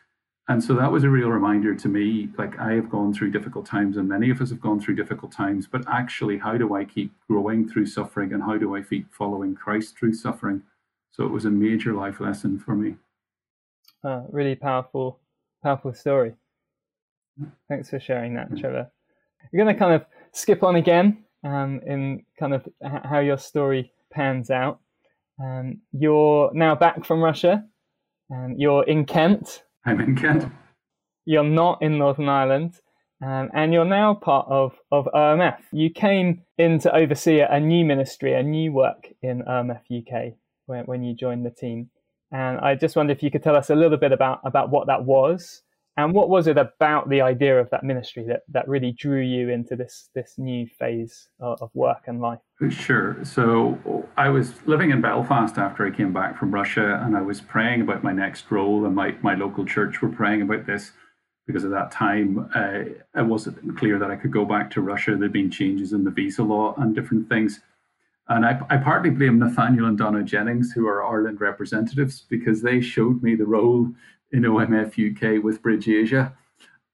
And 0.47 0.63
so 0.63 0.75
that 0.75 0.91
was 0.91 1.03
a 1.03 1.09
real 1.09 1.29
reminder 1.29 1.73
to 1.73 1.87
me 1.87 2.29
like, 2.37 2.59
I 2.59 2.73
have 2.73 2.89
gone 2.89 3.13
through 3.13 3.31
difficult 3.31 3.65
times, 3.65 3.97
and 3.97 4.07
many 4.07 4.29
of 4.29 4.41
us 4.41 4.51
have 4.51 4.61
gone 4.61 4.79
through 4.79 4.95
difficult 4.95 5.31
times. 5.31 5.67
But 5.67 5.83
actually, 5.87 6.37
how 6.37 6.55
do 6.55 6.75
I 6.75 6.85
keep 6.85 7.11
growing 7.27 7.67
through 7.67 7.87
suffering? 7.87 8.33
And 8.33 8.43
how 8.43 8.57
do 8.57 8.75
I 8.75 8.81
keep 8.81 9.11
following 9.11 9.55
Christ 9.55 9.97
through 9.97 10.13
suffering? 10.13 10.61
So 11.11 11.23
it 11.23 11.31
was 11.31 11.45
a 11.45 11.49
major 11.49 11.93
life 11.93 12.19
lesson 12.19 12.59
for 12.59 12.75
me. 12.75 12.95
Uh, 14.03 14.23
really 14.29 14.55
powerful 14.55 15.19
powerful 15.63 15.93
story. 15.95 16.35
Thanks 17.67 17.89
for 17.89 17.99
sharing 17.99 18.35
that, 18.35 18.55
Trevor. 18.55 18.91
We're 19.51 19.63
going 19.63 19.73
to 19.73 19.79
kind 19.79 19.95
of 19.95 20.05
skip 20.31 20.61
on 20.61 20.75
again 20.75 21.23
um, 21.43 21.81
in 21.87 22.23
kind 22.39 22.53
of 22.53 22.67
how 23.03 23.19
your 23.19 23.39
story 23.39 23.91
pans 24.11 24.51
out. 24.51 24.79
Um, 25.43 25.79
you're 25.91 26.51
now 26.53 26.75
back 26.75 27.03
from 27.03 27.19
Russia. 27.19 27.65
Um, 28.31 28.53
you're 28.57 28.83
in 28.83 29.05
Kent. 29.05 29.63
I'm 29.85 30.01
in 30.01 30.15
Kent. 30.15 30.51
You're 31.25 31.43
not 31.43 31.81
in 31.81 31.97
Northern 31.97 32.29
Ireland. 32.29 32.79
Um, 33.23 33.49
and 33.53 33.73
you're 33.73 33.85
now 33.85 34.13
part 34.13 34.47
of, 34.49 34.73
of 34.91 35.07
OMF. 35.13 35.57
You 35.71 35.89
came 35.89 36.41
in 36.57 36.79
to 36.79 36.93
oversee 36.93 37.39
a 37.39 37.59
new 37.59 37.85
ministry, 37.85 38.33
a 38.33 38.43
new 38.43 38.73
work 38.73 39.07
in 39.21 39.41
OMF 39.43 39.81
UK 39.89 40.33
when, 40.65 40.85
when 40.85 41.03
you 41.03 41.15
joined 41.15 41.45
the 41.45 41.49
team. 41.49 41.89
And 42.31 42.59
I 42.59 42.75
just 42.75 42.95
wonder 42.95 43.13
if 43.13 43.23
you 43.23 43.31
could 43.31 43.41
tell 43.41 43.55
us 43.55 43.69
a 43.69 43.75
little 43.75 43.97
bit 43.97 44.11
about, 44.11 44.41
about 44.43 44.69
what 44.69 44.87
that 44.87 45.05
was 45.05 45.61
and 45.97 46.13
what 46.13 46.29
was 46.29 46.47
it 46.47 46.57
about 46.57 47.09
the 47.09 47.21
idea 47.21 47.59
of 47.59 47.69
that 47.69 47.83
ministry 47.83 48.25
that, 48.27 48.41
that 48.49 48.67
really 48.67 48.91
drew 48.91 49.21
you 49.21 49.49
into 49.49 49.77
this, 49.77 50.09
this 50.13 50.33
new 50.37 50.67
phase 50.67 51.29
of, 51.39 51.69
work 51.73 52.03
and 52.07 52.19
life? 52.19 52.39
Sure. 52.69 53.17
So 53.23 54.07
I 54.17 54.27
was 54.29 54.53
living 54.65 54.91
in 54.91 55.01
Belfast 55.01 55.57
after 55.57 55.85
I 55.87 55.91
came 55.91 56.11
back 56.11 56.37
from 56.37 56.53
Russia 56.53 57.01
and 57.03 57.15
I 57.15 57.21
was 57.21 57.39
praying 57.39 57.81
about 57.81 58.03
my 58.03 58.11
next 58.11 58.51
role, 58.51 58.85
and 58.85 58.93
my, 58.93 59.15
my 59.21 59.35
local 59.35 59.65
church 59.65 60.01
were 60.01 60.09
praying 60.09 60.41
about 60.41 60.65
this 60.65 60.91
because 61.47 61.63
at 61.63 61.71
that 61.71 61.91
time 61.91 62.49
uh, 62.55 63.19
it 63.19 63.25
wasn't 63.25 63.77
clear 63.77 63.97
that 63.99 64.11
I 64.11 64.15
could 64.15 64.33
go 64.33 64.45
back 64.45 64.69
to 64.71 64.81
Russia. 64.81 65.15
There'd 65.15 65.31
been 65.31 65.51
changes 65.51 65.93
in 65.93 66.03
the 66.03 66.11
visa 66.11 66.43
law 66.43 66.73
and 66.77 66.93
different 66.93 67.29
things. 67.29 67.61
And 68.27 68.45
I, 68.45 68.59
I 68.69 68.77
partly 68.77 69.11
blame 69.11 69.37
Nathaniel 69.37 69.85
and 69.85 69.97
Donna 69.97 70.23
Jennings, 70.23 70.71
who 70.71 70.87
are 70.87 71.05
Ireland 71.05 71.39
representatives, 71.39 72.25
because 72.27 72.61
they 72.61 72.81
showed 72.81 73.21
me 73.21 73.35
the 73.35 73.45
role 73.45 73.91
in 74.31 74.43
OMF 74.43 74.93
UK 74.97 75.43
with 75.43 75.61
Bridge 75.61 75.87
Asia. 75.87 76.35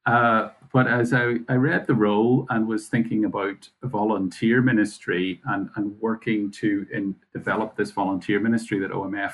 Uh, 0.05 0.49
but 0.73 0.87
as 0.87 1.13
I, 1.13 1.35
I 1.49 1.55
read 1.55 1.85
the 1.85 1.93
role 1.93 2.45
and 2.49 2.67
was 2.67 2.87
thinking 2.87 3.25
about 3.25 3.69
volunteer 3.83 4.61
ministry 4.61 5.41
and, 5.45 5.69
and 5.75 5.99
working 5.99 6.49
to 6.51 6.87
in, 6.91 7.15
develop 7.33 7.75
this 7.75 7.91
volunteer 7.91 8.39
ministry 8.39 8.79
that 8.79 8.91
OMF 8.91 9.33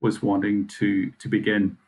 was 0.00 0.22
wanting 0.22 0.66
to, 0.68 1.10
to 1.12 1.28
begin, 1.28 1.78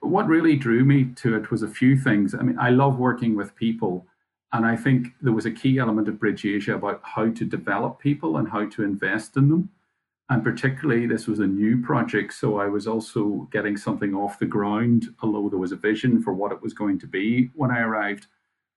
what 0.00 0.26
really 0.26 0.56
drew 0.56 0.84
me 0.84 1.06
to 1.16 1.36
it 1.36 1.50
was 1.50 1.62
a 1.62 1.68
few 1.68 1.96
things. 1.96 2.34
I 2.34 2.42
mean, 2.42 2.58
I 2.58 2.70
love 2.70 2.98
working 2.98 3.34
with 3.34 3.56
people. 3.56 4.06
And 4.52 4.66
I 4.66 4.76
think 4.76 5.08
there 5.20 5.32
was 5.32 5.46
a 5.46 5.50
key 5.50 5.78
element 5.78 6.08
of 6.08 6.18
Bridge 6.18 6.44
Asia 6.44 6.74
about 6.74 7.00
how 7.02 7.30
to 7.30 7.44
develop 7.44 7.98
people 7.98 8.36
and 8.36 8.48
how 8.48 8.68
to 8.68 8.82
invest 8.82 9.36
in 9.36 9.48
them. 9.48 9.70
And 10.30 10.44
particularly, 10.44 11.06
this 11.06 11.26
was 11.26 11.38
a 11.38 11.46
new 11.46 11.80
project. 11.80 12.34
So 12.34 12.58
I 12.58 12.66
was 12.66 12.86
also 12.86 13.48
getting 13.50 13.76
something 13.76 14.14
off 14.14 14.38
the 14.38 14.46
ground, 14.46 15.06
although 15.22 15.48
there 15.48 15.58
was 15.58 15.72
a 15.72 15.76
vision 15.76 16.22
for 16.22 16.34
what 16.34 16.52
it 16.52 16.60
was 16.60 16.74
going 16.74 16.98
to 17.00 17.06
be 17.06 17.50
when 17.54 17.70
I 17.70 17.80
arrived. 17.80 18.26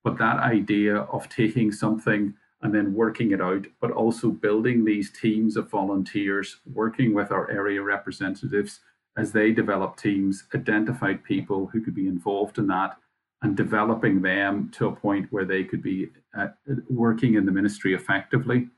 But 0.03 0.17
that 0.17 0.37
idea 0.37 0.95
of 0.95 1.27
taking 1.27 1.71
something 1.71 2.33
and 2.61 2.73
then 2.73 2.93
working 2.93 3.31
it 3.31 3.41
out, 3.41 3.65
but 3.81 3.91
also 3.91 4.29
building 4.29 4.85
these 4.85 5.11
teams 5.11 5.57
of 5.57 5.69
volunteers, 5.69 6.57
working 6.73 7.13
with 7.13 7.31
our 7.31 7.49
area 7.51 7.81
representatives 7.81 8.79
as 9.17 9.31
they 9.31 9.51
develop 9.51 9.97
teams, 9.97 10.45
identified 10.55 11.23
people 11.23 11.67
who 11.67 11.81
could 11.81 11.95
be 11.95 12.07
involved 12.07 12.57
in 12.57 12.67
that, 12.67 12.97
and 13.41 13.57
developing 13.57 14.21
them 14.21 14.69
to 14.69 14.87
a 14.87 14.95
point 14.95 15.27
where 15.31 15.45
they 15.45 15.63
could 15.63 15.81
be 15.81 16.09
uh, 16.37 16.47
working 16.89 17.35
in 17.35 17.45
the 17.45 17.51
ministry 17.51 17.93
effectively. 17.93 18.69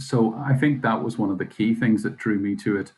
So 0.00 0.34
I 0.34 0.54
think 0.54 0.82
that 0.82 1.02
was 1.02 1.18
one 1.18 1.30
of 1.30 1.38
the 1.38 1.46
key 1.46 1.74
things 1.74 2.02
that 2.02 2.16
drew 2.16 2.38
me 2.38 2.56
to 2.56 2.76
it. 2.76 2.92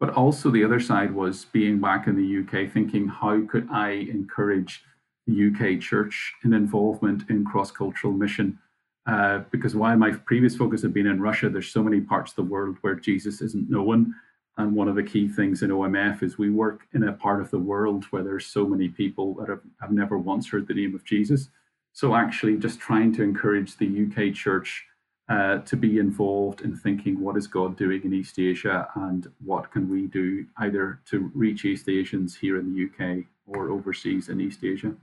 But 0.00 0.10
also 0.10 0.50
the 0.50 0.64
other 0.64 0.80
side 0.80 1.14
was 1.14 1.46
being 1.46 1.80
back 1.80 2.06
in 2.06 2.16
the 2.16 2.40
UK, 2.40 2.70
thinking 2.70 3.08
how 3.08 3.42
could 3.46 3.68
I 3.70 3.90
encourage 3.90 4.82
the 5.26 5.48
UK 5.48 5.80
church 5.80 6.34
in 6.44 6.52
involvement 6.52 7.28
in 7.30 7.44
cross-cultural 7.44 8.12
mission? 8.12 8.58
Uh, 9.06 9.40
because 9.50 9.74
while 9.74 9.96
my 9.96 10.12
previous 10.12 10.56
focus 10.56 10.82
had 10.82 10.94
been 10.94 11.06
in 11.06 11.20
Russia, 11.20 11.48
there's 11.48 11.70
so 11.70 11.82
many 11.82 12.00
parts 12.00 12.32
of 12.32 12.36
the 12.36 12.42
world 12.42 12.76
where 12.80 12.94
Jesus 12.94 13.40
isn't 13.40 13.70
known. 13.70 14.14
And 14.56 14.74
one 14.74 14.88
of 14.88 14.94
the 14.94 15.02
key 15.02 15.28
things 15.28 15.62
in 15.62 15.70
OMF 15.70 16.22
is 16.22 16.38
we 16.38 16.50
work 16.50 16.82
in 16.94 17.08
a 17.08 17.12
part 17.12 17.40
of 17.40 17.50
the 17.50 17.58
world 17.58 18.04
where 18.10 18.22
there's 18.22 18.46
so 18.46 18.66
many 18.66 18.88
people 18.88 19.34
that 19.34 19.48
have, 19.48 19.62
have 19.80 19.90
never 19.90 20.16
once 20.18 20.48
heard 20.48 20.68
the 20.68 20.74
name 20.74 20.94
of 20.94 21.04
Jesus. 21.04 21.48
So 21.92 22.14
actually 22.14 22.56
just 22.56 22.78
trying 22.78 23.12
to 23.14 23.22
encourage 23.22 23.76
the 23.76 24.06
UK 24.06 24.34
church 24.34 24.86
uh, 25.28 25.58
to 25.58 25.76
be 25.76 25.98
involved 25.98 26.60
in 26.60 26.76
thinking 26.76 27.20
what 27.20 27.36
is 27.36 27.46
God 27.46 27.76
doing 27.76 28.02
in 28.04 28.12
East 28.12 28.38
Asia 28.38 28.86
and 28.94 29.26
what 29.42 29.70
can 29.70 29.88
we 29.88 30.06
do 30.06 30.46
either 30.58 31.00
to 31.06 31.30
reach 31.34 31.64
East 31.64 31.88
Asians 31.88 32.36
here 32.36 32.58
in 32.58 32.74
the 32.74 32.84
UK 32.84 33.24
or 33.46 33.70
overseas 33.70 34.28
in 34.28 34.40
East 34.40 34.62
Asia. 34.62 34.94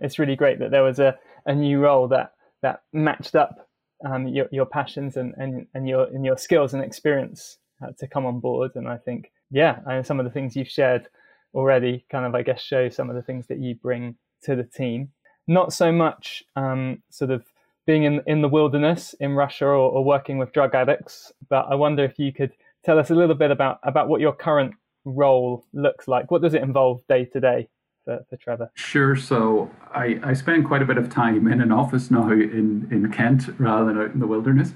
It's 0.00 0.18
really 0.18 0.36
great 0.36 0.58
that 0.58 0.70
there 0.70 0.82
was 0.82 0.98
a, 0.98 1.18
a 1.46 1.54
new 1.54 1.78
role 1.78 2.08
that 2.08 2.32
that 2.62 2.82
matched 2.92 3.34
up 3.34 3.68
um, 4.04 4.28
your, 4.28 4.46
your 4.52 4.66
passions 4.66 5.16
and, 5.16 5.34
and, 5.36 5.66
and 5.74 5.88
your 5.88 6.04
and 6.04 6.24
your 6.24 6.36
skills 6.36 6.74
and 6.74 6.82
experience 6.82 7.58
uh, 7.82 7.92
to 7.98 8.06
come 8.06 8.26
on 8.26 8.40
board. 8.40 8.72
And 8.74 8.88
I 8.88 8.96
think, 8.96 9.32
yeah, 9.50 9.80
and 9.86 10.06
some 10.06 10.20
of 10.20 10.24
the 10.24 10.30
things 10.30 10.56
you've 10.56 10.68
shared 10.68 11.08
already 11.54 12.04
kind 12.10 12.24
of, 12.24 12.34
I 12.34 12.42
guess, 12.42 12.60
show 12.60 12.88
some 12.88 13.10
of 13.10 13.16
the 13.16 13.22
things 13.22 13.46
that 13.48 13.58
you 13.58 13.74
bring 13.74 14.16
to 14.44 14.56
the 14.56 14.64
team. 14.64 15.10
Not 15.46 15.72
so 15.72 15.92
much 15.92 16.42
um, 16.56 17.02
sort 17.10 17.30
of 17.30 17.44
being 17.86 18.04
in, 18.04 18.20
in 18.26 18.42
the 18.42 18.48
wilderness 18.48 19.14
in 19.20 19.32
Russia 19.32 19.66
or, 19.66 19.90
or 19.90 20.04
working 20.04 20.38
with 20.38 20.52
drug 20.52 20.74
addicts, 20.74 21.32
but 21.48 21.66
I 21.70 21.74
wonder 21.74 22.04
if 22.04 22.18
you 22.18 22.32
could 22.32 22.52
tell 22.84 22.98
us 22.98 23.10
a 23.10 23.14
little 23.14 23.34
bit 23.34 23.50
about, 23.50 23.78
about 23.82 24.08
what 24.08 24.20
your 24.20 24.32
current 24.32 24.74
role 25.04 25.66
looks 25.72 26.06
like. 26.06 26.30
What 26.30 26.42
does 26.42 26.54
it 26.54 26.62
involve 26.62 27.00
day 27.08 27.24
to 27.26 27.40
day? 27.40 27.68
For, 28.04 28.18
for 28.28 28.36
Trevor? 28.36 28.68
Sure. 28.74 29.14
So 29.14 29.70
I, 29.94 30.18
I 30.24 30.32
spend 30.32 30.66
quite 30.66 30.82
a 30.82 30.84
bit 30.84 30.98
of 30.98 31.08
time 31.08 31.46
in 31.46 31.60
an 31.60 31.70
office 31.70 32.10
now 32.10 32.32
in, 32.32 32.88
in 32.90 33.12
Kent 33.12 33.44
rather 33.60 33.84
than 33.86 33.96
out 33.96 34.12
in 34.12 34.18
the 34.18 34.26
wilderness. 34.26 34.72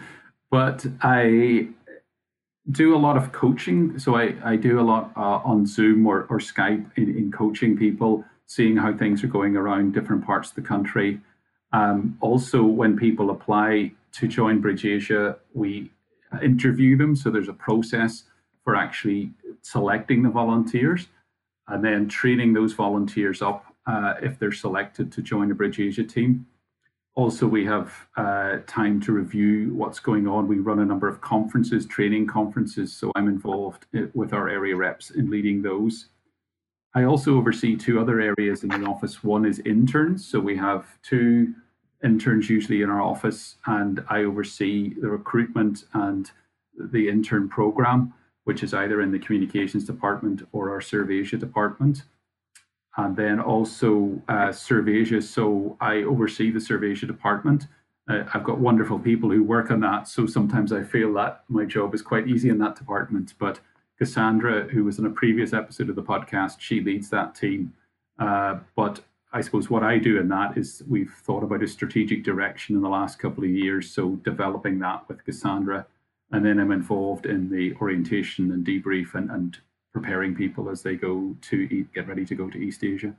But 0.48 0.86
I 1.02 1.66
do 2.70 2.94
a 2.94 2.98
lot 2.98 3.16
of 3.16 3.32
coaching. 3.32 3.98
So 3.98 4.14
I, 4.14 4.34
I 4.44 4.54
do 4.54 4.78
a 4.78 4.82
lot 4.82 5.10
uh, 5.16 5.40
on 5.44 5.66
Zoom 5.66 6.06
or, 6.06 6.26
or 6.30 6.38
Skype 6.38 6.88
in, 6.96 7.16
in 7.16 7.32
coaching 7.32 7.76
people, 7.76 8.24
seeing 8.46 8.76
how 8.76 8.96
things 8.96 9.24
are 9.24 9.28
going 9.28 9.56
around 9.56 9.92
different 9.92 10.24
parts 10.24 10.50
of 10.50 10.54
the 10.54 10.62
country. 10.62 11.20
Um, 11.76 12.16
also, 12.22 12.62
when 12.62 12.96
people 12.96 13.30
apply 13.30 13.92
to 14.12 14.26
join 14.26 14.62
Bridge 14.62 14.86
Asia, 14.86 15.36
we 15.52 15.90
interview 16.42 16.96
them. 16.96 17.14
So 17.14 17.30
there's 17.30 17.50
a 17.50 17.60
process 17.68 18.24
for 18.64 18.74
actually 18.74 19.32
selecting 19.60 20.22
the 20.22 20.30
volunteers 20.30 21.08
and 21.68 21.84
then 21.84 22.08
training 22.08 22.54
those 22.54 22.72
volunteers 22.72 23.42
up 23.42 23.66
uh, 23.86 24.14
if 24.22 24.38
they're 24.38 24.52
selected 24.52 25.12
to 25.12 25.20
join 25.20 25.50
the 25.50 25.54
Bridge 25.54 25.78
Asia 25.78 26.02
team. 26.02 26.46
Also, 27.14 27.46
we 27.46 27.66
have 27.66 27.92
uh, 28.16 28.58
time 28.66 28.98
to 29.02 29.12
review 29.12 29.74
what's 29.74 30.00
going 30.00 30.26
on. 30.26 30.48
We 30.48 30.60
run 30.60 30.78
a 30.78 30.84
number 30.84 31.08
of 31.08 31.20
conferences, 31.20 31.84
training 31.86 32.26
conferences, 32.26 32.94
so 32.94 33.12
I'm 33.16 33.28
involved 33.28 33.84
uh, 33.94 34.06
with 34.14 34.32
our 34.32 34.48
area 34.48 34.76
reps 34.76 35.10
in 35.10 35.30
leading 35.30 35.60
those. 35.60 36.08
I 36.94 37.04
also 37.04 37.36
oversee 37.36 37.76
two 37.76 38.00
other 38.00 38.20
areas 38.20 38.62
in 38.64 38.70
the 38.70 38.86
office. 38.86 39.22
One 39.22 39.44
is 39.44 39.58
interns, 39.60 40.26
so 40.26 40.40
we 40.40 40.56
have 40.56 40.86
two 41.02 41.54
interns 42.02 42.50
usually 42.50 42.82
in 42.82 42.90
our 42.90 43.00
office, 43.00 43.56
and 43.66 44.04
I 44.08 44.24
oversee 44.24 44.94
the 45.00 45.08
recruitment 45.08 45.84
and 45.92 46.30
the 46.78 47.08
intern 47.08 47.48
program, 47.48 48.12
which 48.44 48.62
is 48.62 48.74
either 48.74 49.00
in 49.00 49.12
the 49.12 49.18
communications 49.18 49.84
department 49.84 50.46
or 50.52 50.70
our 50.70 50.80
Serve 50.80 51.10
Asia 51.10 51.36
department 51.36 52.04
and 52.96 53.16
then 53.16 53.40
also 53.40 54.20
uh, 54.28 54.52
Serve 54.52 55.24
So 55.24 55.76
I 55.80 55.96
oversee 55.96 56.50
the 56.50 56.60
Serve 56.60 56.84
Asia 56.84 57.06
department. 57.06 57.66
Uh, 58.08 58.22
I've 58.32 58.44
got 58.44 58.58
wonderful 58.58 58.98
people 58.98 59.30
who 59.30 59.42
work 59.42 59.70
on 59.70 59.80
that. 59.80 60.08
So 60.08 60.26
sometimes 60.26 60.72
I 60.72 60.82
feel 60.82 61.12
that 61.14 61.44
my 61.48 61.64
job 61.64 61.94
is 61.94 62.02
quite 62.02 62.28
easy 62.28 62.48
in 62.48 62.58
that 62.58 62.76
department. 62.76 63.34
But 63.38 63.60
Cassandra, 63.98 64.64
who 64.64 64.84
was 64.84 64.98
in 64.98 65.06
a 65.06 65.10
previous 65.10 65.52
episode 65.52 65.90
of 65.90 65.96
the 65.96 66.02
podcast, 66.02 66.60
she 66.60 66.80
leads 66.80 67.10
that 67.10 67.34
team. 67.34 67.74
Uh, 68.18 68.60
but 68.74 69.00
I 69.36 69.42
suppose 69.42 69.68
what 69.68 69.82
I 69.82 69.98
do 69.98 70.18
in 70.18 70.28
that 70.28 70.56
is 70.56 70.82
we've 70.88 71.12
thought 71.12 71.42
about 71.42 71.62
a 71.62 71.68
strategic 71.68 72.24
direction 72.24 72.74
in 72.74 72.80
the 72.80 72.88
last 72.88 73.18
couple 73.18 73.44
of 73.44 73.50
years. 73.50 73.90
So 73.90 74.12
developing 74.24 74.78
that 74.78 75.06
with 75.08 75.22
Cassandra. 75.26 75.84
And 76.32 76.42
then 76.42 76.58
I'm 76.58 76.72
involved 76.72 77.26
in 77.26 77.50
the 77.50 77.74
orientation 77.74 78.50
and 78.50 78.66
debrief 78.66 79.14
and, 79.14 79.30
and 79.30 79.58
preparing 79.92 80.34
people 80.34 80.70
as 80.70 80.80
they 80.80 80.96
go 80.96 81.36
to 81.42 81.56
eat, 81.70 81.92
get 81.92 82.08
ready 82.08 82.24
to 82.24 82.34
go 82.34 82.48
to 82.48 82.56
East 82.56 82.82
Asia. 82.82 83.14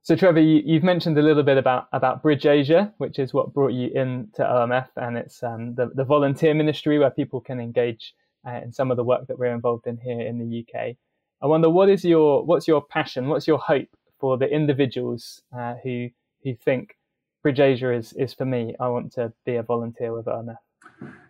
So, 0.00 0.16
Trevor, 0.16 0.40
you, 0.40 0.72
have 0.72 0.82
mentioned 0.82 1.18
a 1.18 1.22
little 1.22 1.42
bit 1.42 1.58
about, 1.58 1.88
about 1.92 2.22
Bridge 2.22 2.46
Asia, 2.46 2.94
which 2.96 3.18
is 3.18 3.34
what 3.34 3.52
brought 3.52 3.74
you 3.74 3.88
into 3.88 4.40
OMF, 4.40 4.88
and 4.96 5.18
it's 5.18 5.42
um, 5.42 5.74
the, 5.74 5.90
the 5.94 6.04
volunteer 6.04 6.54
ministry 6.54 6.98
where 6.98 7.10
people 7.10 7.42
can 7.42 7.60
engage 7.60 8.14
uh, 8.46 8.60
in 8.64 8.72
some 8.72 8.90
of 8.90 8.96
the 8.96 9.04
work 9.04 9.26
that 9.26 9.38
we're 9.38 9.52
involved 9.52 9.86
in 9.86 9.98
here 9.98 10.22
in 10.22 10.38
the 10.38 10.64
UK. 10.64 10.96
I 11.42 11.46
wonder 11.46 11.68
what 11.68 11.90
is 11.90 12.06
your 12.06 12.42
what's 12.42 12.66
your 12.66 12.82
passion, 12.82 13.28
what's 13.28 13.46
your 13.46 13.58
hope 13.58 13.88
for 14.18 14.36
the 14.38 14.46
individuals 14.46 15.42
uh, 15.56 15.74
who 15.82 16.08
who 16.42 16.54
think 16.54 16.96
Bridge 17.42 17.60
Asia 17.60 17.92
is 17.92 18.12
is 18.14 18.32
for 18.32 18.44
me. 18.44 18.74
I 18.80 18.88
want 18.88 19.12
to 19.14 19.32
be 19.44 19.56
a 19.56 19.62
volunteer 19.62 20.12
with 20.12 20.26
OMF. 20.26 20.56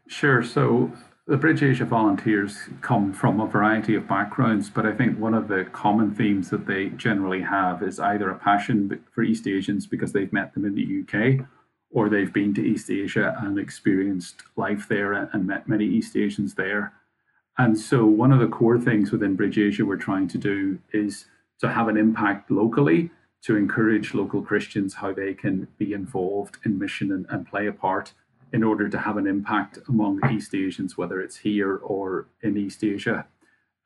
Sure. 0.08 0.42
So 0.42 0.92
the 1.26 1.36
Bridge 1.36 1.62
Asia 1.62 1.84
volunteers 1.84 2.56
come 2.82 3.12
from 3.12 3.40
a 3.40 3.46
variety 3.46 3.96
of 3.96 4.06
backgrounds, 4.06 4.70
but 4.70 4.86
I 4.86 4.92
think 4.92 5.18
one 5.18 5.34
of 5.34 5.48
the 5.48 5.64
common 5.72 6.14
themes 6.14 6.50
that 6.50 6.66
they 6.66 6.90
generally 6.90 7.42
have 7.42 7.82
is 7.82 7.98
either 7.98 8.30
a 8.30 8.38
passion 8.38 9.02
for 9.12 9.24
East 9.24 9.48
Asians 9.48 9.88
because 9.88 10.12
they've 10.12 10.32
met 10.32 10.54
them 10.54 10.64
in 10.64 10.76
the 10.76 11.02
UK, 11.02 11.44
or 11.90 12.08
they've 12.08 12.32
been 12.32 12.54
to 12.54 12.64
East 12.64 12.90
Asia 12.90 13.36
and 13.40 13.58
experienced 13.58 14.44
life 14.54 14.86
there 14.88 15.14
and 15.14 15.46
met 15.46 15.68
many 15.68 15.84
East 15.84 16.16
Asians 16.16 16.54
there. 16.54 16.92
And 17.58 17.76
so, 17.76 18.06
one 18.06 18.32
of 18.32 18.38
the 18.38 18.46
core 18.46 18.78
things 18.78 19.10
within 19.10 19.34
Bridge 19.34 19.58
Asia 19.58 19.84
we're 19.84 19.96
trying 19.96 20.28
to 20.28 20.38
do 20.38 20.78
is 20.92 21.26
to 21.60 21.70
have 21.70 21.88
an 21.88 21.96
impact 21.96 22.50
locally 22.50 23.10
to 23.42 23.56
encourage 23.56 24.14
local 24.14 24.42
Christians 24.42 24.94
how 24.94 25.12
they 25.12 25.34
can 25.34 25.68
be 25.78 25.92
involved 25.92 26.58
in 26.64 26.78
mission 26.78 27.12
and, 27.12 27.26
and 27.28 27.46
play 27.46 27.66
a 27.66 27.72
part 27.72 28.12
in 28.52 28.62
order 28.62 28.88
to 28.88 28.98
have 28.98 29.16
an 29.16 29.26
impact 29.26 29.78
among 29.88 30.20
East 30.32 30.54
Asians, 30.54 30.96
whether 30.96 31.20
it's 31.20 31.36
here 31.36 31.76
or 31.76 32.26
in 32.42 32.56
East 32.56 32.82
Asia. 32.82 33.26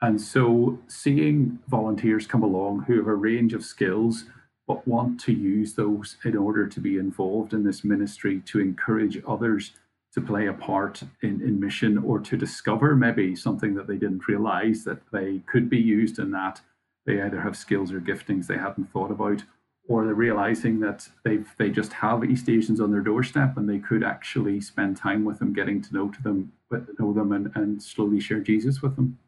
And 0.03 0.21
so 0.21 0.79
seeing 0.87 1.59
volunteers 1.69 2.27
come 2.27 2.43
along 2.43 2.85
who 2.87 2.97
have 2.97 3.07
a 3.07 3.15
range 3.15 3.53
of 3.53 3.65
skills 3.65 4.25
but 4.67 4.87
want 4.87 5.21
to 5.21 5.33
use 5.33 5.75
those 5.75 6.17
in 6.25 6.37
order 6.37 6.67
to 6.67 6.81
be 6.81 6.97
involved 6.97 7.53
in 7.53 7.65
this 7.65 7.83
ministry 7.83 8.41
to 8.47 8.61
encourage 8.61 9.21
others 9.27 9.73
to 10.15 10.21
play 10.21 10.47
a 10.47 10.53
part 10.53 11.03
in, 11.23 11.41
in 11.41 11.61
mission 11.61 11.99
or 11.99 12.19
to 12.21 12.37
discover 12.37 12.97
maybe 12.97 13.35
something 13.35 13.75
that 13.75 13.87
they 13.87 13.97
didn't 13.97 14.29
realize 14.29 14.85
that 14.85 15.01
they 15.13 15.41
could 15.47 15.69
be 15.69 15.79
used 15.79 16.19
in 16.19 16.31
that. 16.31 16.61
They 17.07 17.21
either 17.21 17.41
have 17.41 17.57
skills 17.57 17.93
or 17.93 18.01
giftings 18.01 18.47
they 18.47 18.59
hadn't 18.59 18.93
thought 18.93 19.11
about, 19.11 19.43
or 19.89 20.05
they're 20.05 20.15
realizing 20.15 20.81
that 20.81 21.09
they've 21.25 21.49
they 21.59 21.71
just 21.71 21.93
have 21.95 22.25
East 22.25 22.49
Asians 22.49 22.81
on 22.81 22.93
their 22.93 23.01
doorstep 23.01 23.57
and 23.57 23.69
they 23.69 23.79
could 23.79 24.05
actually 24.05 24.61
spend 24.61 24.97
time 24.97 25.25
with 25.25 25.39
them, 25.39 25.53
getting 25.53 25.83
to 25.83 25.95
know 25.95 26.09
to 26.09 26.23
them, 26.23 26.53
but 26.71 26.83
know 26.99 27.13
them, 27.13 27.33
and, 27.33 27.51
and 27.55 27.83
slowly 27.83 28.21
share 28.21 28.41
Jesus 28.41 28.83
with 28.83 28.97
them. 28.97 29.19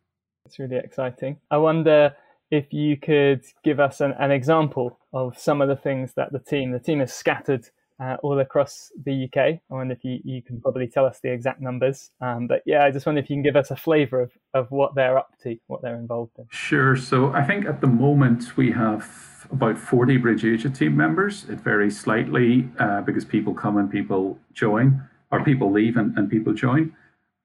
It's 0.46 0.58
really 0.58 0.76
exciting. 0.76 1.38
I 1.50 1.58
wonder 1.58 2.14
if 2.50 2.72
you 2.72 2.96
could 2.98 3.44
give 3.64 3.80
us 3.80 4.00
an, 4.00 4.12
an 4.18 4.30
example 4.30 4.98
of 5.12 5.38
some 5.38 5.62
of 5.62 5.68
the 5.68 5.76
things 5.76 6.12
that 6.14 6.32
the 6.32 6.38
team, 6.38 6.70
the 6.70 6.78
team 6.78 7.00
is 7.00 7.12
scattered 7.12 7.68
uh, 8.02 8.16
all 8.22 8.40
across 8.40 8.90
the 9.04 9.24
UK. 9.24 9.38
I 9.38 9.60
wonder 9.68 9.94
if 9.94 10.04
you, 10.04 10.20
you 10.24 10.42
can 10.42 10.60
probably 10.60 10.88
tell 10.88 11.06
us 11.06 11.20
the 11.20 11.30
exact 11.30 11.60
numbers. 11.60 12.10
Um, 12.20 12.46
but 12.46 12.62
yeah, 12.66 12.84
I 12.84 12.90
just 12.90 13.06
wonder 13.06 13.20
if 13.20 13.30
you 13.30 13.36
can 13.36 13.42
give 13.42 13.56
us 13.56 13.70
a 13.70 13.76
flavour 13.76 14.20
of, 14.20 14.32
of 14.54 14.70
what 14.70 14.94
they're 14.94 15.16
up 15.16 15.34
to, 15.42 15.56
what 15.68 15.82
they're 15.82 15.96
involved 15.96 16.32
in. 16.38 16.46
Sure. 16.50 16.96
So 16.96 17.32
I 17.32 17.44
think 17.44 17.66
at 17.66 17.80
the 17.80 17.86
moment 17.86 18.56
we 18.56 18.72
have 18.72 19.06
about 19.50 19.78
40 19.78 20.16
Bridge 20.16 20.44
Asia 20.44 20.70
team 20.70 20.96
members. 20.96 21.44
It 21.48 21.60
varies 21.60 21.98
slightly 21.98 22.68
uh, 22.78 23.02
because 23.02 23.24
people 23.24 23.54
come 23.54 23.76
and 23.76 23.90
people 23.90 24.38
join, 24.52 25.06
or 25.30 25.44
people 25.44 25.70
leave 25.70 25.96
and, 25.96 26.16
and 26.16 26.30
people 26.30 26.54
join. 26.54 26.96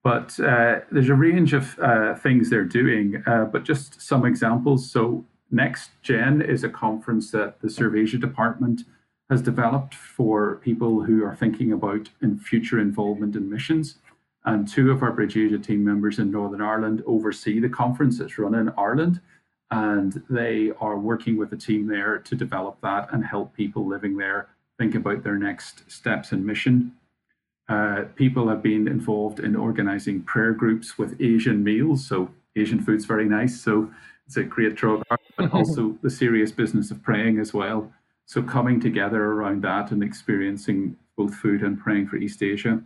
But 0.04 0.39
uh, 0.39 0.80
there's 0.91 1.10
a 1.10 1.15
range 1.15 1.54
of 1.54 1.78
uh, 1.80 2.15
things 2.15 2.50
they're 2.50 2.63
doing, 2.63 3.22
uh, 3.28 3.46
but 3.46 3.63
just 3.63 4.02
some 4.02 4.26
examples. 4.26 4.89
So 4.89 5.26
Next 5.52 5.91
Gen 6.02 6.41
is 6.41 6.63
a 6.63 6.70
conference 6.70 7.32
that 7.32 7.62
the 7.62 7.70
Serve 7.70 7.96
Asia 7.96 8.17
department 8.17 8.84
has 9.29 9.41
developed 9.41 9.93
for 9.93 10.55
people 10.57 11.03
who 11.03 11.23
are 11.23 11.35
thinking 11.35 11.73
about 11.73 12.09
in 12.21 12.37
future 12.37 12.79
involvement 12.79 13.35
in 13.35 13.49
missions. 13.49 13.95
And 14.45 14.67
two 14.67 14.91
of 14.91 15.03
our 15.03 15.11
Bridge 15.11 15.35
Asia 15.35 15.59
team 15.59 15.83
members 15.83 16.19
in 16.19 16.31
Northern 16.31 16.61
Ireland 16.61 17.03
oversee 17.05 17.59
the 17.59 17.67
conference 17.67 18.17
that's 18.17 18.37
run 18.37 18.55
in 18.55 18.71
Ireland. 18.77 19.19
And 19.71 20.23
they 20.29 20.71
are 20.79 20.97
working 20.97 21.35
with 21.35 21.49
a 21.49 21.57
the 21.57 21.61
team 21.61 21.87
there 21.87 22.19
to 22.19 22.35
develop 22.35 22.79
that 22.81 23.09
and 23.11 23.25
help 23.25 23.53
people 23.53 23.85
living 23.85 24.15
there 24.15 24.47
think 24.77 24.95
about 24.95 25.23
their 25.23 25.37
next 25.37 25.89
steps 25.91 26.31
in 26.31 26.45
mission. 26.45 26.93
Uh, 27.67 28.03
people 28.15 28.47
have 28.47 28.61
been 28.63 28.87
involved 28.87 29.39
in 29.39 29.55
organizing 29.55 30.21
prayer 30.21 30.53
groups 30.53 30.97
with 30.97 31.19
Asian 31.19 31.63
meals. 31.63 32.07
So 32.07 32.29
Asian 32.55 32.79
food's 32.79 33.05
very 33.05 33.27
nice. 33.27 33.59
So 33.59 33.91
it's 34.25 34.37
a 34.37 34.43
great 34.43 34.75
drug, 34.75 35.03
but 35.09 35.19
also 35.53 35.97
the 36.01 36.09
serious 36.09 36.51
business 36.51 36.91
of 36.91 37.03
praying 37.03 37.39
as 37.39 37.53
well. 37.53 37.91
So 38.27 38.43
coming 38.43 38.81
together 38.81 39.23
around 39.23 39.63
that 39.63 39.91
and 39.91 40.03
experiencing 40.03 40.97
both 41.15 41.33
food 41.33 41.63
and 41.63 41.79
praying 41.79 42.07
for 42.07 42.17
East 42.17 42.43
Asia. 42.43 42.83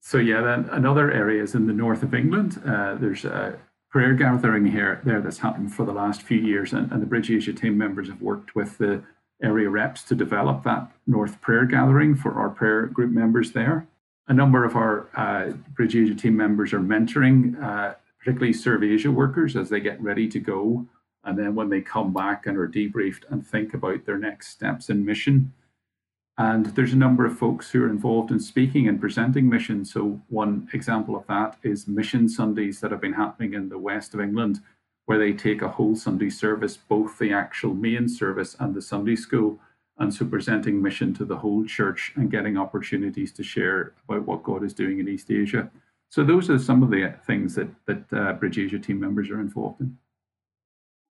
So 0.00 0.18
yeah, 0.18 0.40
then 0.40 0.68
another 0.72 1.12
area 1.12 1.42
is 1.42 1.54
in 1.54 1.68
the 1.68 1.72
north 1.72 2.02
of 2.02 2.12
England. 2.12 2.60
Uh, 2.66 2.96
there's 2.96 3.24
a 3.24 3.56
prayer 3.88 4.14
gathering 4.14 4.66
here 4.66 5.00
there 5.04 5.20
that's 5.20 5.38
happened 5.38 5.72
for 5.72 5.84
the 5.86 5.92
last 5.92 6.22
few 6.22 6.38
years, 6.38 6.72
and, 6.72 6.90
and 6.90 7.00
the 7.00 7.06
Bridge 7.06 7.30
Asia 7.30 7.52
team 7.52 7.78
members 7.78 8.08
have 8.08 8.20
worked 8.20 8.56
with 8.56 8.78
the 8.78 9.02
area 9.42 9.70
reps 9.70 10.02
to 10.02 10.14
develop 10.16 10.64
that 10.64 10.90
North 11.06 11.40
prayer 11.40 11.64
gathering 11.64 12.16
for 12.16 12.34
our 12.34 12.50
prayer 12.50 12.86
group 12.86 13.12
members 13.12 13.52
there. 13.52 13.86
A 14.26 14.34
number 14.34 14.64
of 14.64 14.74
our 14.74 15.08
uh, 15.16 15.52
Bridge 15.76 15.94
Asia 15.94 16.14
team 16.16 16.36
members 16.36 16.72
are 16.72 16.80
mentoring, 16.80 17.62
uh, 17.62 17.94
particularly 18.18 18.52
Serve 18.52 18.82
Asia 18.82 19.10
workers 19.10 19.54
as 19.54 19.68
they 19.68 19.80
get 19.80 20.00
ready 20.02 20.28
to 20.28 20.40
go 20.40 20.86
and 21.24 21.38
then 21.38 21.54
when 21.54 21.68
they 21.68 21.80
come 21.80 22.12
back 22.12 22.46
and 22.46 22.56
are 22.56 22.68
debriefed 22.68 23.30
and 23.30 23.46
think 23.46 23.74
about 23.74 24.04
their 24.04 24.18
next 24.18 24.48
steps 24.48 24.88
in 24.88 25.04
mission. 25.04 25.52
And 26.38 26.66
there's 26.66 26.94
a 26.94 26.96
number 26.96 27.26
of 27.26 27.38
folks 27.38 27.70
who 27.70 27.84
are 27.84 27.90
involved 27.90 28.30
in 28.30 28.40
speaking 28.40 28.88
and 28.88 28.98
presenting 28.98 29.48
missions. 29.48 29.92
So, 29.92 30.20
one 30.28 30.68
example 30.72 31.14
of 31.14 31.26
that 31.26 31.58
is 31.62 31.86
Mission 31.86 32.30
Sundays 32.30 32.80
that 32.80 32.90
have 32.92 33.00
been 33.00 33.12
happening 33.12 33.52
in 33.52 33.68
the 33.68 33.78
west 33.78 34.14
of 34.14 34.20
England, 34.20 34.60
where 35.04 35.18
they 35.18 35.34
take 35.34 35.60
a 35.60 35.68
whole 35.68 35.96
Sunday 35.96 36.30
service, 36.30 36.78
both 36.78 37.18
the 37.18 37.32
actual 37.32 37.74
main 37.74 38.08
service 38.08 38.56
and 38.58 38.74
the 38.74 38.80
Sunday 38.80 39.16
school, 39.16 39.58
and 39.98 40.14
so 40.14 40.24
presenting 40.24 40.80
mission 40.80 41.12
to 41.12 41.26
the 41.26 41.36
whole 41.36 41.66
church 41.66 42.12
and 42.16 42.30
getting 42.30 42.56
opportunities 42.56 43.32
to 43.32 43.42
share 43.42 43.92
about 44.08 44.26
what 44.26 44.42
God 44.42 44.64
is 44.64 44.72
doing 44.72 44.98
in 44.98 45.08
East 45.08 45.30
Asia. 45.30 45.70
So, 46.08 46.24
those 46.24 46.48
are 46.48 46.58
some 46.58 46.82
of 46.82 46.88
the 46.88 47.12
things 47.26 47.54
that, 47.56 47.68
that 47.84 48.04
uh, 48.12 48.32
Bridge 48.32 48.58
Asia 48.58 48.78
team 48.78 48.98
members 48.98 49.28
are 49.28 49.40
involved 49.40 49.82
in. 49.82 49.98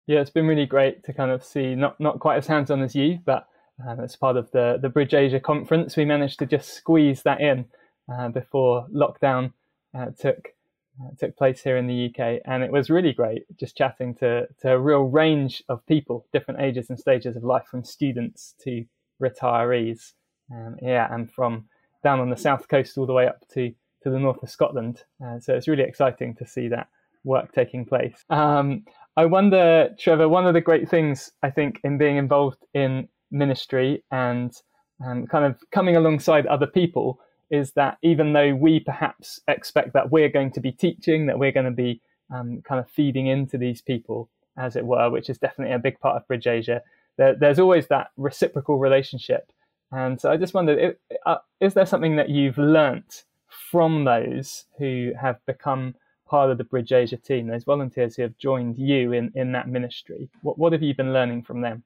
Yeah, 0.09 0.21
it's 0.21 0.31
been 0.31 0.47
really 0.47 0.65
great 0.65 1.05
to 1.05 1.13
kind 1.13 1.31
of 1.31 1.45
see 1.45 1.75
not 1.75 2.01
not 2.01 2.19
quite 2.19 2.39
as 2.39 2.47
hands 2.47 2.71
on 2.71 2.81
as 2.81 2.97
you, 2.97 3.19
but 3.27 3.47
um, 3.87 4.01
as 4.01 4.17
part 4.17 4.39
of 4.39 4.51
the 4.53 4.79
the 4.81 4.89
Bridge 4.89 5.13
Asia 5.13 5.39
conference, 5.39 5.99
we 5.99 6.07
managed 6.07 6.39
to 6.39 6.47
just 6.47 6.73
squeeze 6.73 7.23
that 7.25 7.43
in 7.43 7.67
uh, 8.11 8.31
before 8.31 8.87
lockdown 8.89 9.53
uh, 9.95 10.07
took 10.19 10.55
uh, 10.99 11.11
took 11.19 11.37
place 11.37 11.63
here 11.63 11.77
in 11.77 11.87
the 11.87 12.07
UK, 12.07 12.41
and 12.47 12.63
it 12.63 12.73
was 12.73 12.89
really 12.89 13.13
great 13.13 13.43
just 13.59 13.77
chatting 13.77 14.15
to 14.15 14.49
to 14.63 14.73
a 14.73 14.79
real 14.79 15.03
range 15.03 15.63
of 15.69 15.85
people, 15.87 16.27
different 16.33 16.63
ages 16.63 16.89
and 16.89 16.99
stages 16.99 17.37
of 17.37 17.45
life, 17.45 17.67
from 17.71 17.85
students 17.85 18.55
to 18.65 18.87
retirees, 19.23 20.15
um, 20.51 20.77
yeah, 20.81 21.07
and 21.15 21.31
from 21.31 21.67
down 22.03 22.19
on 22.19 22.31
the 22.31 22.37
south 22.37 22.67
coast 22.69 22.97
all 22.97 23.05
the 23.05 23.13
way 23.13 23.29
up 23.29 23.47
to 23.51 23.75
to 24.05 24.09
the 24.09 24.19
north 24.19 24.43
of 24.43 24.49
Scotland. 24.49 25.05
Uh, 25.23 25.39
so 25.39 25.55
it's 25.55 25.69
really 25.69 25.83
exciting 25.83 26.35
to 26.37 26.47
see 26.47 26.67
that 26.69 26.89
work 27.25 27.53
taking 27.53 27.85
place. 27.85 28.25
Um, 28.31 28.85
I 29.19 29.25
wonder, 29.25 29.91
Trevor, 29.99 30.29
one 30.29 30.47
of 30.47 30.55
the 30.55 30.61
great 30.61 30.89
things 30.89 31.33
I 31.43 31.51
think 31.51 31.81
in 31.83 31.99
being 31.99 32.19
involved 32.19 32.65
in 32.73 33.09
ministry 33.33 34.05
and 34.13 34.53
and 35.01 35.29
kind 35.29 35.45
of 35.45 35.57
coming 35.73 35.97
alongside 35.97 36.47
other 36.47 36.69
people 36.69 37.19
is 37.51 37.73
that 37.73 37.99
even 38.03 38.33
though 38.33 38.55
we 38.55 38.79
perhaps 38.79 39.41
expect 39.49 39.93
that 39.95 40.13
we're 40.13 40.29
going 40.29 40.53
to 40.53 40.61
be 40.61 40.71
teaching, 40.71 41.27
that 41.27 41.37
we're 41.37 41.51
going 41.51 41.67
to 41.67 41.73
be 41.73 42.01
um, 42.33 42.63
kind 42.63 42.79
of 42.79 42.89
feeding 42.89 43.27
into 43.27 43.59
these 43.59 43.83
people, 43.83 44.31
as 44.57 44.77
it 44.77 44.87
were, 44.87 45.11
which 45.11 45.29
is 45.29 45.39
definitely 45.39 45.75
a 45.75 45.81
big 45.81 45.99
part 45.99 46.15
of 46.15 46.27
Bridge 46.29 46.47
Asia, 46.47 46.81
there, 47.17 47.35
there's 47.35 47.59
always 47.59 47.89
that 47.89 48.11
reciprocal 48.17 48.79
relationship. 48.79 49.51
And 49.91 50.21
so 50.21 50.31
I 50.31 50.37
just 50.37 50.55
wondered, 50.55 50.97
uh, 51.27 51.39
is 51.61 51.75
there 51.75 51.87
something 51.87 52.15
that 52.17 52.29
you've 52.29 52.59
learnt 52.59 53.25
from 53.49 54.05
those 54.05 54.67
who 54.79 55.11
have 55.21 55.45
become 55.45 55.97
part 56.29 56.51
of 56.51 56.59
the 56.59 56.65
Bridge 56.65 56.93
Asia 56.93 57.17
team, 57.17 57.47
those 57.47 57.65
volunteers 57.65 58.17
who 58.17 58.23
have 58.23 58.37
joined 58.39 58.79
you 58.79 59.13
in, 59.13 59.33
in 59.35 59.53
that 59.53 59.69
ministry. 59.69 60.29
What, 60.43 60.59
what 60.59 60.73
have 60.73 60.83
you 60.83 60.95
been 60.95 61.13
learning 61.13 61.43
from 61.43 61.61
them? 61.61 61.83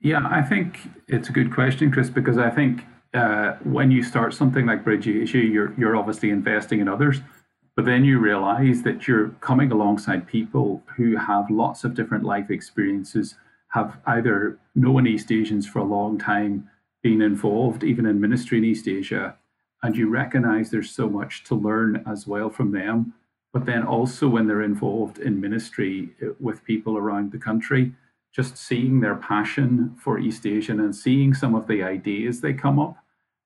Yeah, 0.00 0.26
I 0.30 0.42
think 0.42 0.78
it's 1.08 1.28
a 1.28 1.32
good 1.32 1.52
question, 1.52 1.90
Chris, 1.90 2.08
because 2.08 2.38
I 2.38 2.48
think 2.48 2.84
uh, 3.12 3.54
when 3.64 3.90
you 3.90 4.02
start 4.02 4.32
something 4.32 4.64
like 4.64 4.84
Bridge 4.84 5.06
Asia, 5.06 5.38
you're, 5.38 5.74
you're 5.78 5.96
obviously 5.96 6.30
investing 6.30 6.80
in 6.80 6.88
others, 6.88 7.20
but 7.76 7.84
then 7.84 8.04
you 8.04 8.18
realize 8.18 8.82
that 8.82 9.06
you're 9.06 9.28
coming 9.40 9.70
alongside 9.72 10.26
people 10.26 10.82
who 10.96 11.16
have 11.16 11.50
lots 11.50 11.84
of 11.84 11.94
different 11.94 12.24
life 12.24 12.50
experiences, 12.50 13.34
have 13.68 13.98
either 14.06 14.58
known 14.74 15.06
East 15.06 15.30
Asians 15.30 15.66
for 15.66 15.80
a 15.80 15.84
long 15.84 16.18
time, 16.18 16.68
been 17.02 17.20
involved 17.20 17.82
even 17.82 18.06
in 18.06 18.20
ministry 18.20 18.58
in 18.58 18.64
East 18.64 18.88
Asia, 18.88 19.36
and 19.82 19.96
you 19.96 20.08
recognize 20.08 20.70
there's 20.70 20.90
so 20.90 21.08
much 21.08 21.44
to 21.44 21.54
learn 21.54 22.02
as 22.06 22.26
well 22.26 22.50
from 22.50 22.72
them 22.72 23.14
but 23.52 23.66
then 23.66 23.84
also 23.84 24.28
when 24.28 24.46
they're 24.46 24.62
involved 24.62 25.18
in 25.18 25.40
ministry 25.40 26.10
uh, 26.22 26.28
with 26.38 26.64
people 26.64 26.96
around 26.96 27.32
the 27.32 27.38
country, 27.38 27.92
just 28.32 28.56
seeing 28.56 29.00
their 29.00 29.16
passion 29.16 29.96
for 29.98 30.18
East 30.18 30.46
Asian 30.46 30.78
and 30.80 30.94
seeing 30.94 31.34
some 31.34 31.54
of 31.54 31.66
the 31.66 31.82
ideas 31.82 32.40
they 32.40 32.52
come 32.52 32.78
up. 32.78 32.96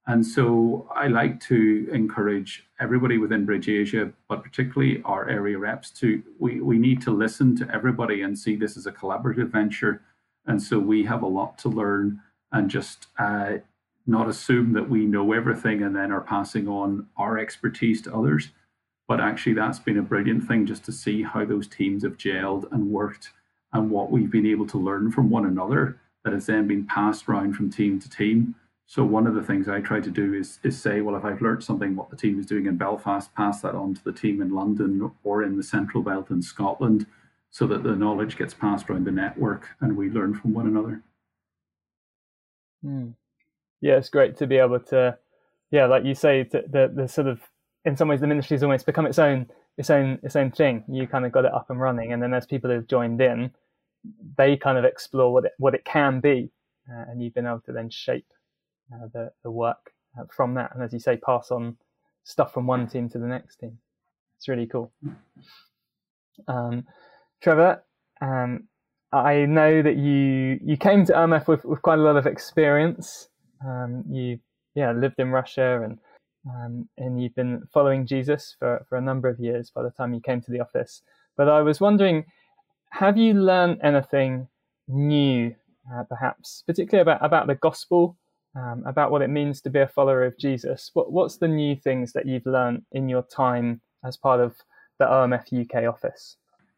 And 0.06 0.26
so 0.26 0.86
I 0.94 1.08
like 1.08 1.40
to 1.44 1.88
encourage 1.90 2.66
everybody 2.78 3.16
within 3.16 3.46
Bridge 3.46 3.70
Asia, 3.70 4.12
but 4.28 4.42
particularly 4.42 5.00
our 5.06 5.26
area 5.30 5.58
reps, 5.58 5.90
to 5.92 6.22
we, 6.38 6.60
we 6.60 6.76
need 6.76 7.00
to 7.02 7.10
listen 7.10 7.56
to 7.56 7.74
everybody 7.74 8.20
and 8.20 8.38
see 8.38 8.56
this 8.56 8.76
as 8.76 8.84
a 8.84 8.92
collaborative 8.92 9.48
venture. 9.48 10.02
And 10.44 10.62
so 10.62 10.78
we 10.78 11.04
have 11.04 11.22
a 11.22 11.26
lot 11.26 11.56
to 11.58 11.70
learn 11.70 12.20
and 12.52 12.68
just 12.68 13.06
uh, 13.18 13.54
not 14.06 14.28
assume 14.28 14.74
that 14.74 14.90
we 14.90 15.06
know 15.06 15.32
everything 15.32 15.82
and 15.82 15.96
then 15.96 16.12
are 16.12 16.20
passing 16.20 16.68
on 16.68 17.06
our 17.16 17.38
expertise 17.38 18.02
to 18.02 18.14
others 18.14 18.50
but 19.06 19.20
actually, 19.20 19.54
that's 19.54 19.78
been 19.78 19.98
a 19.98 20.02
brilliant 20.02 20.46
thing 20.48 20.66
just 20.66 20.84
to 20.84 20.92
see 20.92 21.22
how 21.22 21.44
those 21.44 21.68
teams 21.68 22.02
have 22.04 22.16
gelled 22.16 22.70
and 22.72 22.90
worked 22.90 23.30
and 23.72 23.90
what 23.90 24.10
we've 24.10 24.30
been 24.30 24.46
able 24.46 24.66
to 24.68 24.78
learn 24.78 25.10
from 25.10 25.28
one 25.28 25.44
another 25.44 26.00
that 26.24 26.32
has 26.32 26.46
then 26.46 26.66
been 26.66 26.86
passed 26.86 27.28
around 27.28 27.54
from 27.54 27.70
team 27.70 28.00
to 28.00 28.08
team. 28.08 28.54
So 28.86 29.04
one 29.04 29.26
of 29.26 29.34
the 29.34 29.42
things 29.42 29.68
I 29.68 29.80
try 29.80 30.00
to 30.00 30.10
do 30.10 30.34
is 30.34 30.58
is 30.62 30.80
say, 30.80 31.00
well, 31.00 31.16
if 31.16 31.24
I've 31.24 31.42
learned 31.42 31.64
something 31.64 31.96
what 31.96 32.10
the 32.10 32.16
team 32.16 32.38
is 32.38 32.46
doing 32.46 32.66
in 32.66 32.76
Belfast, 32.76 33.34
pass 33.34 33.60
that 33.62 33.74
on 33.74 33.94
to 33.94 34.04
the 34.04 34.12
team 34.12 34.40
in 34.40 34.54
London 34.54 35.10
or 35.22 35.42
in 35.42 35.56
the 35.56 35.62
Central 35.62 36.02
Belt 36.02 36.30
in 36.30 36.40
Scotland, 36.42 37.06
so 37.50 37.66
that 37.66 37.82
the 37.82 37.96
knowledge 37.96 38.36
gets 38.36 38.54
passed 38.54 38.88
around 38.88 39.06
the 39.06 39.12
network 39.12 39.68
and 39.80 39.96
we 39.96 40.10
learn 40.10 40.34
from 40.34 40.54
one 40.54 40.66
another. 40.66 41.02
Mm. 42.84 43.14
Yeah, 43.80 43.96
it's 43.96 44.10
great 44.10 44.36
to 44.38 44.46
be 44.46 44.56
able 44.56 44.80
to, 44.80 45.18
yeah, 45.70 45.86
like 45.86 46.04
you 46.04 46.14
say, 46.14 46.42
the 46.42 46.90
the 46.94 47.08
sort 47.08 47.26
of 47.26 47.40
in 47.84 47.96
some 47.96 48.08
ways 48.08 48.20
the 48.20 48.26
ministry 48.26 48.54
has 48.54 48.62
almost 48.62 48.86
become 48.86 49.06
its 49.06 49.18
own 49.18 49.46
its 49.76 49.90
own 49.90 50.18
its 50.22 50.36
own 50.36 50.50
thing. 50.50 50.84
You 50.88 51.06
kind 51.06 51.26
of 51.26 51.32
got 51.32 51.44
it 51.44 51.52
up 51.52 51.70
and 51.70 51.80
running, 51.80 52.12
and 52.12 52.22
then 52.22 52.34
as 52.34 52.46
people 52.46 52.70
have 52.70 52.86
joined 52.86 53.20
in, 53.20 53.50
they 54.36 54.56
kind 54.56 54.78
of 54.78 54.84
explore 54.84 55.32
what 55.32 55.44
it 55.44 55.52
what 55.58 55.74
it 55.74 55.84
can 55.84 56.20
be, 56.20 56.50
uh, 56.90 57.04
and 57.08 57.22
you've 57.22 57.34
been 57.34 57.46
able 57.46 57.60
to 57.66 57.72
then 57.72 57.90
shape 57.90 58.26
uh, 58.92 59.08
the 59.12 59.32
the 59.42 59.50
work 59.50 59.92
uh, 60.18 60.24
from 60.34 60.54
that, 60.54 60.74
and 60.74 60.82
as 60.82 60.92
you 60.92 60.98
say, 60.98 61.16
pass 61.16 61.50
on 61.50 61.76
stuff 62.24 62.52
from 62.52 62.66
one 62.66 62.86
team 62.86 63.08
to 63.10 63.18
the 63.18 63.26
next 63.26 63.56
team. 63.56 63.78
It's 64.36 64.48
really 64.48 64.66
cool. 64.66 64.92
Um, 66.48 66.86
Trevor, 67.42 67.82
um, 68.20 68.64
I 69.12 69.44
know 69.46 69.82
that 69.82 69.96
you 69.96 70.58
you 70.62 70.76
came 70.76 71.04
to 71.06 71.12
OMF 71.12 71.46
with, 71.46 71.64
with 71.64 71.82
quite 71.82 71.98
a 71.98 72.02
lot 72.02 72.16
of 72.16 72.26
experience. 72.26 73.28
Um, 73.64 74.04
you 74.08 74.38
yeah 74.74 74.92
lived 74.92 75.18
in 75.18 75.30
Russia 75.30 75.82
and 75.82 75.98
um, 76.48 76.88
and 76.98 77.22
you've 77.22 77.34
been 77.34 77.62
following 77.72 78.06
Jesus 78.06 78.56
for, 78.58 78.84
for 78.88 78.96
a 78.96 79.00
number 79.00 79.28
of 79.28 79.38
years 79.38 79.70
by 79.70 79.82
the 79.82 79.90
time 79.90 80.14
you 80.14 80.20
came 80.20 80.40
to 80.42 80.50
the 80.50 80.60
office. 80.60 81.02
But 81.36 81.48
I 81.48 81.62
was 81.62 81.80
wondering, 81.80 82.24
have 82.90 83.16
you 83.16 83.34
learned 83.34 83.80
anything 83.82 84.48
new, 84.88 85.54
uh, 85.92 86.04
perhaps, 86.04 86.62
particularly 86.66 87.02
about, 87.02 87.24
about 87.24 87.46
the 87.46 87.54
gospel 87.54 88.16
um, 88.56 88.84
about 88.86 89.10
what 89.10 89.22
it 89.22 89.30
means 89.30 89.60
to 89.62 89.70
be 89.70 89.80
a 89.80 89.86
follower 89.86 90.24
of 90.24 90.38
Jesus. 90.38 90.90
What, 90.94 91.12
what's 91.12 91.38
the 91.38 91.48
new 91.48 91.76
things 91.76 92.12
that 92.12 92.26
you've 92.26 92.46
learned 92.46 92.82
in 92.92 93.08
your 93.08 93.22
time 93.22 93.80
as 94.04 94.16
part 94.16 94.40
of 94.40 94.56
the 94.98 95.06
OMF 95.06 95.52
UK 95.52 95.88
office? 95.92 96.36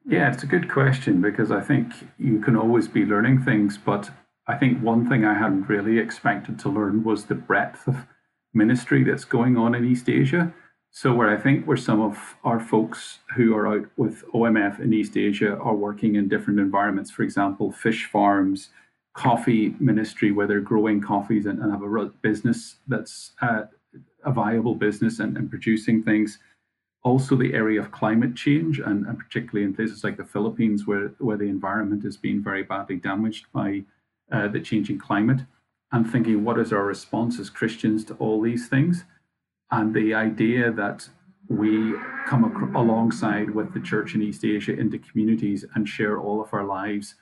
Yeah, 0.09 0.33
it's 0.33 0.43
a 0.43 0.47
good 0.47 0.71
question 0.71 1.21
because 1.21 1.51
I 1.51 1.61
think 1.61 1.93
you 2.19 2.41
can 2.41 2.57
always 2.57 2.89
be 2.89 3.05
learning 3.05 3.43
things, 3.43 3.77
but 3.77 4.11
I 4.47 4.57
think 4.57 4.81
one 4.81 5.09
thing 5.09 5.25
I 5.25 5.35
hadn't 5.35 5.69
really 5.69 5.99
expected 5.99 6.59
to 6.61 6.69
learn 6.69 7.03
was 7.03 7.25
the 7.25 7.35
breadth 7.35 7.89
of 7.89 8.07
ministry 8.55 9.05
that's 9.05 9.25
going 9.25 9.57
on 9.57 9.75
in 9.75 9.85
East 9.85 10.09
Asia. 10.09 10.53
So, 10.91 11.13
where 11.13 11.29
I 11.29 11.37
think 11.37 11.67
where 11.67 11.77
some 11.77 12.01
of 12.01 12.37
our 12.43 12.59
folks 12.59 13.19
who 13.35 13.55
are 13.55 13.67
out 13.67 13.87
with 13.97 14.25
OMF 14.33 14.81
in 14.81 14.95
East 14.95 15.17
Asia 15.17 15.57
are 15.59 15.75
working 15.75 16.15
in 16.15 16.29
different 16.29 16.59
environments, 16.59 17.11
for 17.11 17.23
example, 17.23 17.71
fish 17.71 18.07
farms, 18.07 18.71
coffee 19.13 19.75
ministry, 19.79 20.33
where 20.33 20.47
they're 20.47 20.61
growing 20.61 21.01
coffees 21.01 21.47
and, 21.47 21.59
and 21.59 21.71
have 21.71 21.83
a 21.83 22.07
business 22.23 22.77
that's 22.89 23.33
uh, 23.43 23.65
a 24.25 24.33
viable 24.33 24.75
business 24.75 25.21
and, 25.21 25.37
and, 25.37 25.51
producing 25.51 26.03
things. 26.03 26.39
Also, 27.03 27.37
the 27.37 27.55
area 27.55 27.81
of 27.81 27.93
climate 27.93 28.35
change, 28.35 28.79
and, 28.81 29.07
and, 29.07 29.19
particularly 29.19 29.65
in 29.65 29.75
places 29.75 30.03
like 30.03 30.17
the 30.17 30.25
Philippines, 30.25 30.87
where, 30.87 31.09
where 31.19 31.37
the 31.37 31.45
environment 31.45 32.03
has 32.03 32.17
been 32.17 32.43
very 32.43 32.63
badly 32.63 32.97
damaged 32.97 33.47
by 33.53 33.85
uh, 34.33 34.49
the 34.49 34.61
changing 34.61 34.99
climate, 34.99 35.41
and 35.93 36.11
thinking 36.11 36.45
what 36.45 36.59
is 36.59 36.73
our 36.73 36.85
response 36.85 37.39
as 37.39 37.51
Christians 37.51 38.05
to 38.07 38.15
all 38.15 38.41
these 38.41 38.69
things. 38.69 39.05
And 39.71 39.95
the 39.95 40.15
idea 40.15 40.71
that 40.73 41.09
we 41.49 41.95
come 42.27 42.45
ac- 42.45 42.73
alongside 42.75 43.51
with 43.51 43.73
the 43.73 43.81
church 43.81 44.15
in 44.15 44.23
East 44.23 44.45
Asia 44.45 44.79
into 44.79 44.99
communities 44.99 45.65
and 45.75 45.89
share 45.89 46.19
all 46.19 46.43
of 46.43 46.53
our 46.53 46.65
lives 46.65 47.15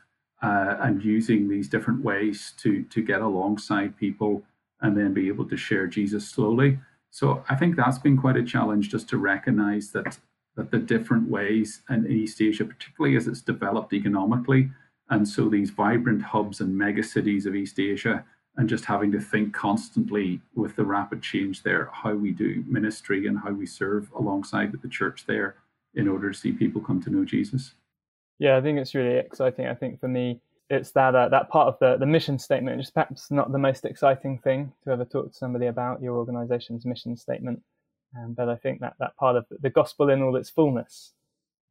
uh, 0.42 0.76
and 0.80 1.02
using 1.02 1.48
these 1.48 1.68
different 1.68 2.02
ways 2.02 2.52
to 2.58 2.84
to 2.84 3.02
get 3.02 3.20
alongside 3.20 3.96
people 3.96 4.42
and 4.80 4.96
then 4.96 5.14
be 5.14 5.28
able 5.28 5.48
to 5.48 5.56
share 5.56 5.86
Jesus 5.86 6.28
slowly. 6.28 6.78
So 7.10 7.44
I 7.48 7.54
think 7.54 7.76
that's 7.76 7.98
been 7.98 8.16
quite 8.16 8.36
a 8.36 8.44
challenge 8.44 8.90
just 8.90 9.08
to 9.10 9.18
recognize 9.18 9.90
that 9.92 10.18
that 10.56 10.70
the 10.70 10.78
different 10.78 11.28
ways 11.28 11.82
in 11.90 12.10
East 12.10 12.40
Asia, 12.40 12.64
particularly 12.64 13.16
as 13.16 13.26
it's 13.26 13.40
developed 13.40 13.92
economically, 13.92 14.70
and 15.10 15.26
so 15.26 15.48
these 15.48 15.70
vibrant 15.70 16.22
hubs 16.22 16.60
and 16.60 16.76
mega 16.76 17.02
cities 17.02 17.46
of 17.46 17.54
East 17.54 17.78
Asia, 17.78 18.24
and 18.56 18.68
just 18.68 18.84
having 18.84 19.10
to 19.12 19.20
think 19.20 19.52
constantly 19.52 20.40
with 20.54 20.76
the 20.76 20.84
rapid 20.84 21.22
change 21.22 21.62
there, 21.62 21.90
how 21.92 22.14
we 22.14 22.30
do 22.30 22.64
ministry 22.68 23.26
and 23.26 23.38
how 23.38 23.50
we 23.50 23.66
serve 23.66 24.10
alongside 24.16 24.70
with 24.70 24.82
the 24.82 24.88
church 24.88 25.26
there 25.26 25.56
in 25.94 26.08
order 26.08 26.30
to 26.30 26.38
see 26.38 26.52
people 26.52 26.80
come 26.80 27.02
to 27.02 27.10
know 27.10 27.24
Jesus. 27.24 27.74
Yeah, 28.38 28.56
I 28.56 28.60
think 28.60 28.78
it's 28.78 28.94
really 28.94 29.16
exciting. 29.16 29.66
I 29.66 29.74
think 29.74 30.00
for 30.00 30.08
me, 30.08 30.40
it's 30.70 30.92
that 30.92 31.14
uh, 31.14 31.28
that 31.28 31.50
part 31.50 31.68
of 31.68 31.78
the, 31.78 31.96
the 31.98 32.06
mission 32.06 32.38
statement, 32.38 32.76
which 32.76 32.86
is 32.86 32.90
perhaps 32.90 33.30
not 33.30 33.52
the 33.52 33.58
most 33.58 33.84
exciting 33.84 34.38
thing 34.38 34.72
to 34.82 34.90
ever 34.90 35.04
talk 35.04 35.28
to 35.30 35.36
somebody 35.36 35.66
about 35.66 36.02
your 36.02 36.16
organization's 36.16 36.86
mission 36.86 37.16
statement. 37.16 37.62
Um, 38.16 38.32
but 38.32 38.48
I 38.48 38.56
think 38.56 38.80
that 38.80 38.94
that 38.98 39.16
part 39.16 39.36
of 39.36 39.46
the 39.60 39.70
gospel 39.70 40.10
in 40.10 40.22
all 40.22 40.36
its 40.36 40.50
fullness 40.50 41.12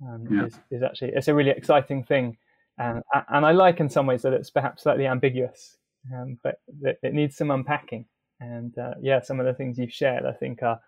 um, 0.06 0.28
yeah. 0.30 0.46
is, 0.46 0.60
is 0.70 0.84
actually 0.84 1.12
it's 1.16 1.28
a 1.28 1.34
really 1.34 1.52
exciting 1.52 2.04
thing. 2.04 2.38
And, 2.78 3.04
and 3.30 3.46
I 3.46 3.52
like 3.52 3.80
in 3.80 3.90
some 3.90 4.08
ways 4.08 4.24
that 4.24 4.34
it's 4.34 4.50
perhaps 4.50 4.84
slightly 4.84 5.06
ambiguous, 5.06 5.78
um, 6.12 6.38
but 6.44 6.60
it, 6.82 7.00
it, 7.04 7.14
needs 7.14 7.38
some 7.38 7.52
unpacking. 7.52 8.06
And 8.40 8.78
uh, 8.78 8.96
yeah, 9.02 9.22
some 9.22 9.40
of 9.40 9.46
the 9.46 9.54
things 9.54 9.78
you've 9.78 9.94
shared, 9.94 10.26
I 10.26 10.34
think, 10.34 10.64
are, 10.64 10.80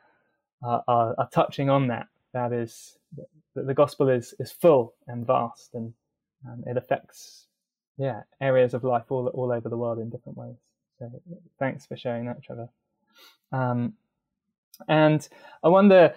are, 0.62 1.16
are 1.18 1.30
touching 1.32 1.70
on 1.70 1.88
that. 1.88 2.08
That 2.34 2.52
is 2.52 2.98
that 3.56 3.66
the 3.68 3.74
gospel 3.74 4.10
is 4.10 4.34
is 4.40 4.52
full 4.52 4.94
and 5.08 5.26
vast, 5.26 5.74
and 5.74 5.94
um, 6.46 6.64
it 6.68 6.76
affects 6.76 7.48
yeah 7.98 8.24
areas 8.42 8.74
of 8.74 8.84
life 8.84 9.06
all 9.10 9.28
all 9.28 9.54
over 9.54 9.70
the 9.70 9.78
world 9.78 10.00
in 10.00 10.10
different 10.10 10.38
ways. 10.38 10.58
So 11.00 11.10
thanks 11.60 11.86
for 11.86 11.96
sharing 11.96 12.26
that, 12.26 12.44
Trevor. 12.44 12.68
Um, 13.52 13.94
and 14.90 15.28
I 15.64 15.70
wonder. 15.70 16.14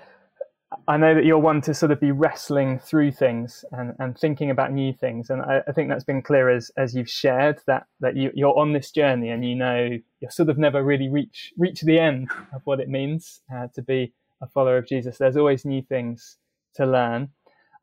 I 0.86 0.98
know 0.98 1.14
that 1.14 1.24
you're 1.24 1.38
one 1.38 1.62
to 1.62 1.72
sort 1.72 1.92
of 1.92 2.00
be 2.00 2.10
wrestling 2.10 2.78
through 2.78 3.12
things 3.12 3.64
and, 3.72 3.94
and 3.98 4.18
thinking 4.18 4.50
about 4.50 4.72
new 4.72 4.92
things, 4.92 5.30
and 5.30 5.40
I, 5.40 5.62
I 5.66 5.72
think 5.72 5.88
that's 5.88 6.04
been 6.04 6.20
clear 6.20 6.50
as 6.50 6.70
as 6.76 6.94
you've 6.94 7.08
shared 7.08 7.60
that 7.66 7.86
that 8.00 8.16
you, 8.16 8.30
you're 8.34 8.58
on 8.58 8.72
this 8.72 8.90
journey 8.90 9.30
and 9.30 9.44
you 9.44 9.54
know 9.54 9.98
you'll 10.20 10.30
sort 10.30 10.50
of 10.50 10.58
never 10.58 10.84
really 10.84 11.08
reach 11.08 11.52
reach 11.56 11.80
the 11.80 11.98
end 11.98 12.30
of 12.54 12.60
what 12.64 12.80
it 12.80 12.88
means 12.88 13.40
uh, 13.54 13.68
to 13.74 13.82
be 13.82 14.12
a 14.42 14.46
follower 14.46 14.76
of 14.76 14.86
Jesus. 14.86 15.16
There's 15.16 15.36
always 15.36 15.64
new 15.64 15.82
things 15.82 16.36
to 16.74 16.84
learn. 16.84 17.30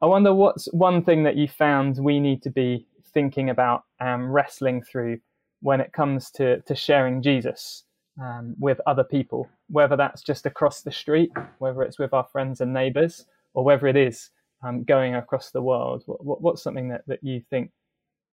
I 0.02 0.06
wonder 0.06 0.34
what's 0.34 0.72
one 0.72 1.04
thing 1.04 1.24
that 1.24 1.38
you 1.38 1.48
found 1.48 1.98
we 1.98 2.20
need 2.20 2.44
to 2.44 2.52
be 2.52 2.86
thinking 3.14 3.50
about 3.50 3.84
and 4.00 4.32
wrestling 4.32 4.84
through 4.84 5.20
when 5.62 5.82
it 5.82 5.94
comes 5.94 6.30
to, 6.32 6.62
to 6.62 6.76
sharing 6.76 7.24
Jesus 7.24 7.84
um, 8.22 8.56
with 8.60 8.80
other 8.88 9.04
people, 9.04 9.50
whether 9.70 9.96
that's 9.96 10.22
just 10.22 10.46
across 10.46 10.82
the 10.82 10.92
street, 10.92 11.32
whether 11.60 11.82
it's 11.82 12.00
with 12.00 12.14
our 12.14 12.26
friends 12.32 12.62
and 12.62 12.74
neighbors, 12.74 13.26
or 13.54 13.64
whether 13.64 13.88
it 13.88 13.96
is 13.98 14.30
um, 14.64 14.84
going 14.84 15.16
across 15.16 15.52
the 15.52 15.62
world. 15.62 16.04
What, 16.06 16.24
what, 16.24 16.42
what's 16.42 16.64
something 16.64 16.90
that, 16.90 17.02
that 17.08 17.20
you 17.24 17.42
think 17.50 17.72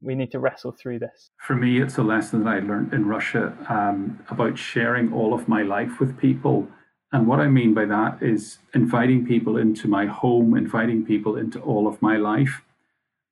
we 0.01 0.15
need 0.15 0.31
to 0.33 0.39
wrestle 0.39 0.73
through 0.73 1.01
this? 1.01 1.31
For 1.39 1.57
me, 1.57 1.81
it's 1.81 1.99
a 1.99 2.03
lesson 2.03 2.45
that 2.45 2.51
I 2.51 2.59
learned 2.61 2.93
in 2.93 3.07
Russia 3.07 3.57
um, 3.69 4.25
about 4.31 4.59
sharing 4.59 5.13
all 5.13 5.35
of 5.35 5.49
my 5.49 5.63
life 5.63 6.01
with 6.01 6.19
people 6.19 6.69
and 7.13 7.27
what 7.27 7.41
I 7.41 7.49
mean 7.49 7.73
by 7.73 7.87
that 7.87 8.19
is 8.23 8.59
inviting 8.75 9.27
people 9.27 9.57
into 9.57 9.89
my 9.89 10.07
home, 10.07 10.57
inviting 10.57 11.05
people 11.05 11.37
into 11.37 11.59
all 11.61 11.87
of 11.87 12.01
my 12.03 12.17
life. 12.17 12.63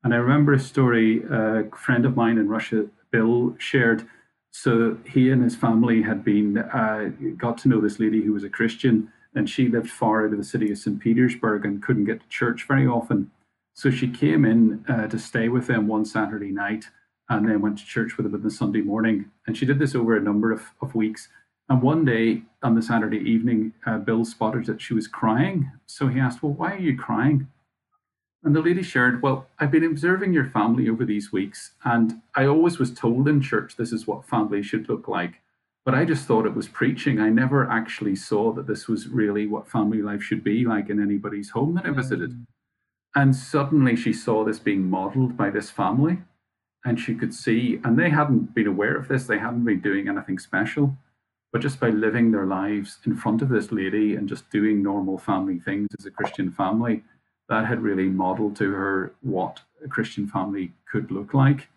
And 0.03 0.15
I 0.15 0.17
remember 0.17 0.55
a 0.55 0.59
story 0.59 1.23
a 1.31 1.65
friend 1.77 2.07
of 2.07 2.17
mine 2.17 2.39
in 2.39 2.49
Russia, 2.49 2.87
Bill, 3.11 3.55
shared. 3.59 4.07
So 4.59 4.97
he 5.07 5.31
and 5.31 5.43
his 5.43 5.55
family 5.55 6.01
had 6.01 6.25
been 6.25 6.57
uh, 6.57 7.11
got 7.37 7.59
to 7.59 7.69
know 7.69 7.79
this 7.79 8.01
lady 8.01 8.23
who 8.23 8.33
was 8.33 8.43
a 8.43 8.49
Christian, 8.49 9.13
and 9.35 9.51
she 9.51 9.69
lived 9.69 9.91
far 9.91 10.25
out 10.25 10.33
of 10.33 10.39
the 10.39 10.45
city 10.45 10.73
of 10.73 10.79
St. 10.79 10.99
Petersburg 10.99 11.67
and 11.67 11.83
couldn't 11.83 12.07
get 12.07 12.21
to 12.23 12.29
church 12.29 12.65
very 12.67 12.87
often. 12.87 13.31
So 13.75 13.91
she 13.91 14.09
came 14.09 14.47
in 14.47 14.83
uh, 14.89 15.09
to 15.09 15.19
stay 15.19 15.51
with 15.51 15.67
them 15.67 15.87
one 15.87 16.07
Saturday 16.07 16.53
night 16.53 16.87
and 17.29 17.47
then 17.47 17.61
went 17.61 17.77
to 17.79 17.85
church 17.85 18.17
with 18.17 18.25
them 18.25 18.35
on 18.35 18.43
the 18.43 18.51
Sunday 18.51 18.81
morning. 18.81 19.27
And 19.47 19.59
she 19.59 19.67
did 19.67 19.79
this 19.79 19.95
over 19.95 20.17
a 20.17 20.23
number 20.23 20.53
of, 20.53 20.63
of 20.81 20.95
weeks. 20.95 21.29
And 21.69 21.83
one 21.83 22.07
day 22.07 22.41
on 22.63 22.75
the 22.75 22.81
Saturday 22.81 23.19
evening, 23.19 23.75
uh, 23.85 23.99
Bill 23.99 24.25
spotted 24.25 24.65
that 24.67 24.81
she 24.81 24.95
was 24.95 25.07
crying. 25.07 25.71
So 25.85 26.09
he 26.09 26.19
asked, 26.19 26.43
Well, 26.43 26.53
why 26.53 26.73
are 26.73 26.79
you 26.79 26.97
crying? 26.97 27.49
And 28.47 28.55
the 28.55 28.63
lady 28.63 28.85
shared, 28.85 29.23
Well, 29.23 29.49
I've 29.59 29.73
been 29.73 29.83
observing 29.83 30.33
your 30.33 30.47
family 30.47 30.89
over 30.89 31.05
these 31.05 31.33
weeks, 31.33 31.73
and 31.85 32.23
I 32.37 32.47
always 32.47 32.79
was 32.79 32.95
told 32.95 33.27
in 33.27 33.43
church 33.43 33.75
this 33.75 33.93
is 33.93 34.07
what 34.07 34.25
family 34.25 34.63
should 34.63 34.89
look 34.89 35.09
like. 35.09 35.41
But 35.85 35.97
I 35.97 36.05
just 36.05 36.27
thought 36.27 36.47
it 36.47 36.55
was 36.55 36.69
preaching. 36.69 37.19
I 37.19 37.29
never 37.29 37.69
actually 37.69 38.15
saw 38.15 38.53
that 38.53 38.69
this 38.69 38.87
was 38.87 39.09
really 39.09 39.49
what 39.49 39.69
family 39.69 40.01
life 40.01 40.23
should 40.23 40.45
be 40.45 40.65
like 40.65 40.89
in 40.89 41.03
anybody's 41.03 41.51
home 41.51 41.75
that 41.75 41.87
I 41.87 41.91
visited. 41.91 42.31
Mm. 42.31 42.45
And 43.17 43.35
suddenly 43.35 43.97
she 43.97 44.13
saw 44.13 44.45
this 44.45 44.61
being 44.61 44.89
modeled 44.89 45.37
by 45.37 45.51
this 45.51 45.71
family, 45.71 46.19
and 46.85 47.01
she 47.01 47.17
could 47.17 47.35
see, 47.35 47.81
and 47.83 47.99
they 47.99 48.11
hadn't 48.11 48.55
been 48.55 48.69
aware 48.69 48.95
of 48.95 49.09
this, 49.09 49.27
they 49.27 49.39
hadn't 49.39 49.65
been 49.65 49.81
doing 49.81 50.09
anything 50.09 50.39
special 50.39 50.97
but 51.53 51.63
just 51.63 51.81
by 51.81 51.89
living 51.89 52.31
their 52.31 52.45
lives 52.45 52.99
in 53.07 53.17
front 53.17 53.41
of 53.41 53.49
this 53.49 53.73
lady 53.73 54.15
and 54.15 54.29
just 54.29 54.51
doing 54.51 54.83
normal 54.83 55.17
family 55.17 55.59
things 55.59 55.89
as 55.99 56.05
a 56.05 56.11
Christian 56.11 56.51
family, 56.51 57.03
that 57.49 57.67
had 57.67 57.83
really 57.83 58.09
modeled 58.09 58.57
to 58.57 58.73
her 58.73 59.15
what 59.23 59.61
a 59.85 59.89
Christian 59.89 60.27
family 60.27 60.73
could 60.91 61.11
look 61.11 61.35
like. 61.35 61.69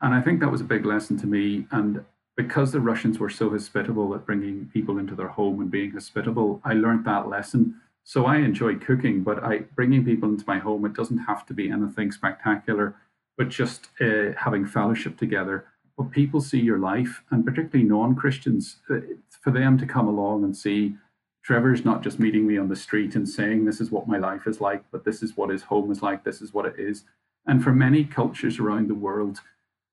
And 0.00 0.14
I 0.14 0.20
think 0.20 0.40
that 0.40 0.50
was 0.50 0.60
a 0.60 0.64
big 0.64 0.84
lesson 0.84 1.18
to 1.20 1.26
me. 1.26 1.66
And 1.70 2.04
because 2.36 2.72
the 2.72 2.80
Russians 2.80 3.18
were 3.18 3.30
so 3.30 3.50
hospitable 3.50 4.14
at 4.14 4.26
bringing 4.26 4.70
people 4.72 4.98
into 4.98 5.14
their 5.14 5.28
home 5.28 5.60
and 5.60 5.70
being 5.70 5.92
hospitable, 5.92 6.60
I 6.64 6.74
learned 6.74 7.04
that 7.06 7.28
lesson. 7.28 7.80
So 8.02 8.26
I 8.26 8.36
enjoy 8.36 8.76
cooking, 8.76 9.22
but 9.22 9.42
I 9.42 9.60
bringing 9.74 10.04
people 10.04 10.28
into 10.28 10.44
my 10.46 10.58
home. 10.58 10.84
It 10.84 10.92
doesn't 10.92 11.18
have 11.18 11.46
to 11.46 11.54
be 11.54 11.70
anything 11.70 12.12
spectacular, 12.12 12.96
but 13.38 13.48
just 13.48 13.88
uh, 14.00 14.32
having 14.36 14.66
fellowship 14.66 15.16
together 15.16 15.66
but 15.96 16.10
people 16.10 16.40
see 16.40 16.60
your 16.60 16.78
life, 16.78 17.22
and 17.30 17.44
particularly 17.44 17.88
non 17.88 18.14
Christians, 18.16 18.76
uh, 18.90 18.96
for 19.42 19.50
them 19.50 19.78
to 19.78 19.86
come 19.86 20.08
along 20.08 20.44
and 20.44 20.56
see 20.56 20.96
Trevor's 21.44 21.84
not 21.84 22.02
just 22.02 22.18
meeting 22.18 22.46
me 22.46 22.56
on 22.56 22.68
the 22.68 22.76
street 22.76 23.14
and 23.14 23.28
saying, 23.28 23.64
This 23.64 23.80
is 23.80 23.90
what 23.90 24.08
my 24.08 24.16
life 24.16 24.46
is 24.46 24.60
like, 24.60 24.82
but 24.90 25.04
this 25.04 25.22
is 25.22 25.36
what 25.36 25.50
his 25.50 25.62
home 25.62 25.90
is 25.92 26.02
like, 26.02 26.24
this 26.24 26.40
is 26.40 26.54
what 26.54 26.64
it 26.64 26.74
is. 26.78 27.04
And 27.46 27.62
for 27.62 27.72
many 27.72 28.04
cultures 28.04 28.58
around 28.58 28.88
the 28.88 28.94
world, 28.94 29.40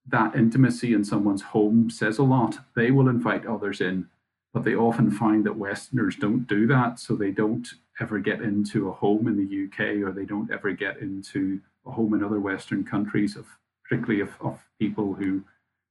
that 0.08 0.36
intimacy 0.36 0.93
in 0.93 1.04
someone's 1.04 1.41
home 1.41 1.89
says 1.89 2.18
a 2.18 2.24
lot. 2.24 2.60
They 2.76 2.89
will 2.89 3.10
invite 3.10 3.45
others 3.45 3.82
in, 3.82 4.08
but 4.54 4.64
they 4.64 4.76
often 4.76 5.12
find 5.12 5.45
that 5.45 5.58
Westerners 5.58 6.16
don't 6.16 6.47
do 6.47 6.66
that. 6.68 6.99
So 6.99 7.16
they 7.16 7.32
don't 7.32 7.68
ever 7.99 8.20
get 8.20 8.41
into 8.41 8.88
a 8.88 8.93
home 8.93 9.28
in 9.28 9.38
the 9.38 9.66
UK 9.66 10.02
or 10.02 10.14
they 10.14 10.26
don't 10.26 10.52
ever 10.52 10.72
get 10.72 10.99
into 10.99 11.60
a 11.86 11.91
home 11.91 12.14
in 12.14 12.24
other 12.24 12.39
Western 12.39 12.86
countries, 12.86 13.36
of 13.36 13.45
particularly 13.84 14.22
of, 14.22 14.32
of 14.39 14.60
people 14.80 15.14
who 15.14 15.43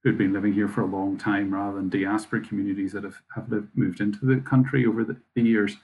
who'd 0.03 0.19
been 0.19 0.33
living 0.33 0.53
here 0.53 0.69
for 0.69 0.81
a 0.81 0.87
long 0.87 1.19
time 1.19 1.53
rather 1.53 1.77
than 1.77 1.89
diaspora 1.89 2.41
communities 2.41 2.93
that 2.93 3.05
have, 3.05 3.23
have 3.35 3.51
lived, 3.51 3.69
moved 3.75 4.01
into 4.01 4.25
the 4.25 4.37
country 4.41 4.87
over 4.87 5.05
the, 5.05 5.17
the 5.35 5.43
years. 5.43 5.77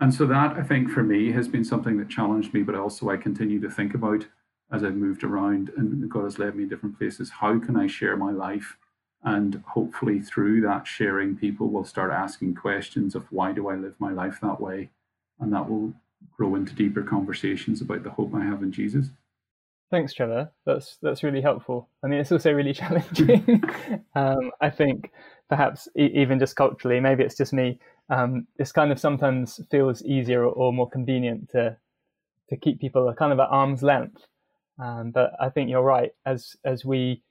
And 0.00 0.12
so 0.12 0.26
that 0.26 0.56
I 0.56 0.62
think 0.62 0.90
for 0.90 1.02
me 1.02 1.32
has 1.32 1.48
been 1.48 1.64
something 1.64 1.98
that 1.98 2.08
challenged 2.08 2.54
me, 2.54 2.62
but 2.62 2.74
also 2.74 3.10
I 3.10 3.16
continue 3.16 3.60
to 3.60 3.70
think 3.70 3.94
about 3.94 4.26
as 4.72 4.82
I've 4.82 4.96
moved 4.96 5.22
around 5.22 5.70
and 5.76 6.10
God 6.10 6.24
has 6.24 6.38
led 6.38 6.56
me 6.56 6.62
in 6.64 6.68
different 6.68 6.98
places. 6.98 7.30
How 7.30 7.58
can 7.58 7.76
I 7.76 7.86
share 7.86 8.16
my 8.16 8.32
life 8.32 8.78
And 9.24 9.62
hopefully, 9.68 10.20
through 10.20 10.62
that 10.62 10.86
sharing, 10.86 11.36
people 11.36 11.68
will 11.68 11.84
start 11.84 12.10
asking 12.10 12.56
questions 12.56 13.14
of 13.14 13.30
why 13.30 13.52
do 13.52 13.68
I 13.68 13.76
live 13.76 13.94
my 13.98 14.10
life 14.10 14.38
that 14.42 14.60
way? 14.60 14.90
And 15.38 15.52
that 15.52 15.68
will 15.68 15.94
grow 16.36 16.56
into 16.56 16.74
deeper 16.74 17.02
conversations 17.02 17.80
about 17.80 18.02
the 18.02 18.10
hope 18.10 18.34
I 18.34 18.44
have 18.44 18.62
in 18.62 18.72
Jesus. 18.72 19.10
Thanks, 19.92 20.14
Trevor. 20.14 20.50
That's 20.64 20.96
that's 21.02 21.22
really 21.22 21.42
helpful. 21.42 21.90
I 22.02 22.06
mean, 22.06 22.18
it's 22.18 22.32
also 22.32 22.50
really 22.50 22.72
challenging. 22.82 23.62
um, 24.14 24.50
I 24.58 24.70
think 24.70 25.12
perhaps 25.50 25.86
e- 25.94 26.10
even 26.14 26.38
just 26.38 26.56
culturally, 26.56 26.98
maybe 26.98 27.22
it's 27.22 27.36
just 27.36 27.52
me. 27.52 27.78
Um, 28.08 28.46
this 28.56 28.72
kind 28.72 28.90
of 28.90 28.98
sometimes 28.98 29.60
feels 29.70 30.02
easier 30.02 30.44
or, 30.46 30.52
or, 30.52 30.72
more 30.72 30.88
convenient 30.88 31.50
to 31.50 31.76
to 32.48 32.56
keep 32.56 32.80
people 32.80 33.12
kind 33.18 33.34
of 33.34 33.38
at 33.40 33.50
arm's 33.50 33.82
length. 33.82 34.26
Um, 34.82 35.10
but 35.10 35.32
I 35.38 35.50
think 35.50 35.68
you're 35.68 35.82
right. 35.82 36.12
As 36.24 36.56
as 36.64 36.86
we 36.86 37.22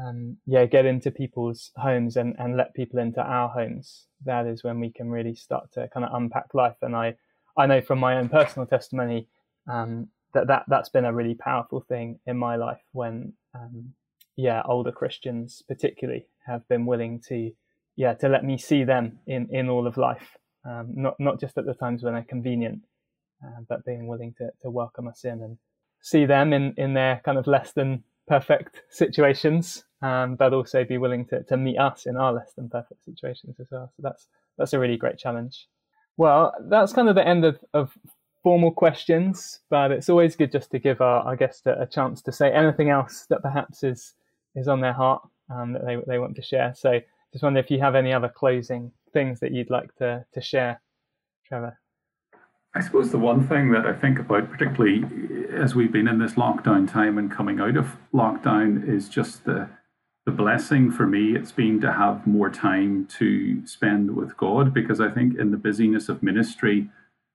um, 0.00 0.36
yeah 0.46 0.66
get 0.66 0.86
into 0.86 1.10
people's 1.10 1.72
homes 1.76 2.16
and, 2.16 2.36
and 2.38 2.56
let 2.56 2.74
people 2.74 3.00
into 3.00 3.20
our 3.20 3.48
homes, 3.48 4.06
that 4.24 4.46
is 4.46 4.62
when 4.62 4.78
we 4.78 4.92
can 4.92 5.10
really 5.10 5.34
start 5.34 5.72
to 5.72 5.88
kind 5.88 6.06
of 6.06 6.14
unpack 6.14 6.54
life. 6.54 6.76
And 6.80 6.94
I 6.94 7.16
I 7.56 7.66
know 7.66 7.80
from 7.80 7.98
my 7.98 8.18
own 8.18 8.28
personal 8.28 8.68
testimony 8.68 9.26
um, 9.66 10.06
that 10.34 10.46
that 10.48 10.64
that's 10.68 10.88
been 10.88 11.04
a 11.04 11.12
really 11.12 11.34
powerful 11.34 11.80
thing 11.80 12.18
in 12.26 12.36
my 12.36 12.56
life 12.56 12.80
when 12.92 13.32
um, 13.54 13.92
yeah 14.36 14.62
older 14.64 14.92
Christians 14.92 15.62
particularly 15.66 16.26
have 16.46 16.66
been 16.68 16.86
willing 16.86 17.20
to 17.28 17.52
yeah 17.96 18.14
to 18.14 18.28
let 18.28 18.44
me 18.44 18.58
see 18.58 18.84
them 18.84 19.18
in 19.26 19.48
in 19.50 19.68
all 19.68 19.86
of 19.86 19.96
life. 19.96 20.36
Um, 20.64 20.92
not 20.94 21.14
not 21.18 21.40
just 21.40 21.56
at 21.56 21.66
the 21.66 21.74
times 21.74 22.02
when 22.02 22.14
they're 22.14 22.22
convenient 22.22 22.82
uh, 23.44 23.60
but 23.68 23.84
being 23.84 24.06
willing 24.06 24.34
to 24.38 24.50
to 24.62 24.70
welcome 24.70 25.08
us 25.08 25.24
in 25.24 25.42
and 25.42 25.58
see 26.00 26.26
them 26.26 26.52
in 26.52 26.74
in 26.76 26.94
their 26.94 27.20
kind 27.24 27.38
of 27.38 27.46
less 27.46 27.72
than 27.72 28.02
perfect 28.26 28.82
situations 28.90 29.84
um, 30.02 30.36
but 30.36 30.52
also 30.52 30.84
be 30.84 30.98
willing 30.98 31.24
to 31.26 31.42
to 31.44 31.56
meet 31.56 31.78
us 31.78 32.06
in 32.06 32.16
our 32.16 32.32
less 32.32 32.52
than 32.54 32.68
perfect 32.68 33.04
situations 33.04 33.58
as 33.60 33.66
well. 33.70 33.90
So 33.96 34.02
that's 34.02 34.26
that's 34.56 34.72
a 34.72 34.78
really 34.78 34.96
great 34.96 35.18
challenge. 35.18 35.66
Well 36.16 36.52
that's 36.68 36.92
kind 36.92 37.08
of 37.08 37.14
the 37.14 37.26
end 37.26 37.44
of, 37.44 37.58
of 37.72 37.96
formal 38.42 38.70
questions, 38.70 39.60
but 39.70 39.90
it's 39.90 40.08
always 40.08 40.36
good 40.36 40.52
just 40.52 40.70
to 40.70 40.78
give 40.78 41.00
our, 41.00 41.22
our 41.22 41.36
guests 41.36 41.62
a, 41.66 41.72
a, 41.72 41.86
chance 41.86 42.22
to 42.22 42.32
say 42.32 42.52
anything 42.52 42.90
else 42.90 43.26
that 43.30 43.42
perhaps 43.42 43.82
is 43.82 44.14
is 44.54 44.68
on 44.68 44.80
their 44.80 44.92
heart 44.92 45.22
um, 45.52 45.72
that 45.72 45.84
they 45.84 45.96
they 46.06 46.18
want 46.18 46.36
to 46.36 46.42
share. 46.42 46.72
So 46.76 47.00
just 47.32 47.42
wonder 47.42 47.60
if 47.60 47.70
you 47.70 47.80
have 47.80 47.94
any 47.94 48.12
other 48.12 48.28
closing 48.28 48.92
things 49.12 49.40
that 49.40 49.52
you'd 49.52 49.70
like 49.70 49.94
to 49.96 50.24
to 50.32 50.40
share, 50.40 50.80
Trevor. 51.46 51.78
I 52.74 52.80
suppose 52.80 53.10
the 53.10 53.18
one 53.18 53.46
thing 53.48 53.72
that 53.72 53.86
I 53.86 53.92
think 53.92 54.18
about, 54.18 54.50
particularly 54.50 55.04
as 55.52 55.74
we've 55.74 55.90
been 55.90 56.06
in 56.06 56.18
this 56.18 56.34
lockdown 56.34 56.90
time 56.90 57.18
and 57.18 57.30
coming 57.30 57.60
out 57.60 57.76
of 57.76 57.96
lockdown, 58.12 58.86
is 58.88 59.08
just 59.08 59.44
the 59.44 59.68
the 60.26 60.32
blessing 60.32 60.90
for 60.90 61.06
me 61.06 61.34
it's 61.34 61.52
been 61.52 61.80
to 61.80 61.90
have 61.90 62.26
more 62.26 62.50
time 62.50 63.06
to 63.06 63.66
spend 63.66 64.14
with 64.14 64.36
God 64.36 64.74
because 64.74 65.00
I 65.00 65.08
think 65.08 65.38
in 65.38 65.50
the 65.50 65.56
busyness 65.56 66.10
of 66.10 66.22
ministry 66.22 66.90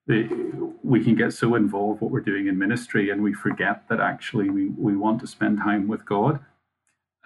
we 0.07 1.03
can 1.03 1.15
get 1.15 1.33
so 1.33 1.55
involved 1.55 2.01
what 2.01 2.11
we're 2.11 2.19
doing 2.19 2.47
in 2.47 2.57
ministry 2.57 3.09
and 3.09 3.23
we 3.23 3.33
forget 3.33 3.87
that 3.89 4.01
actually 4.01 4.49
we, 4.49 4.67
we 4.69 4.97
want 4.97 5.21
to 5.21 5.27
spend 5.27 5.59
time 5.59 5.87
with 5.87 6.05
God. 6.05 6.39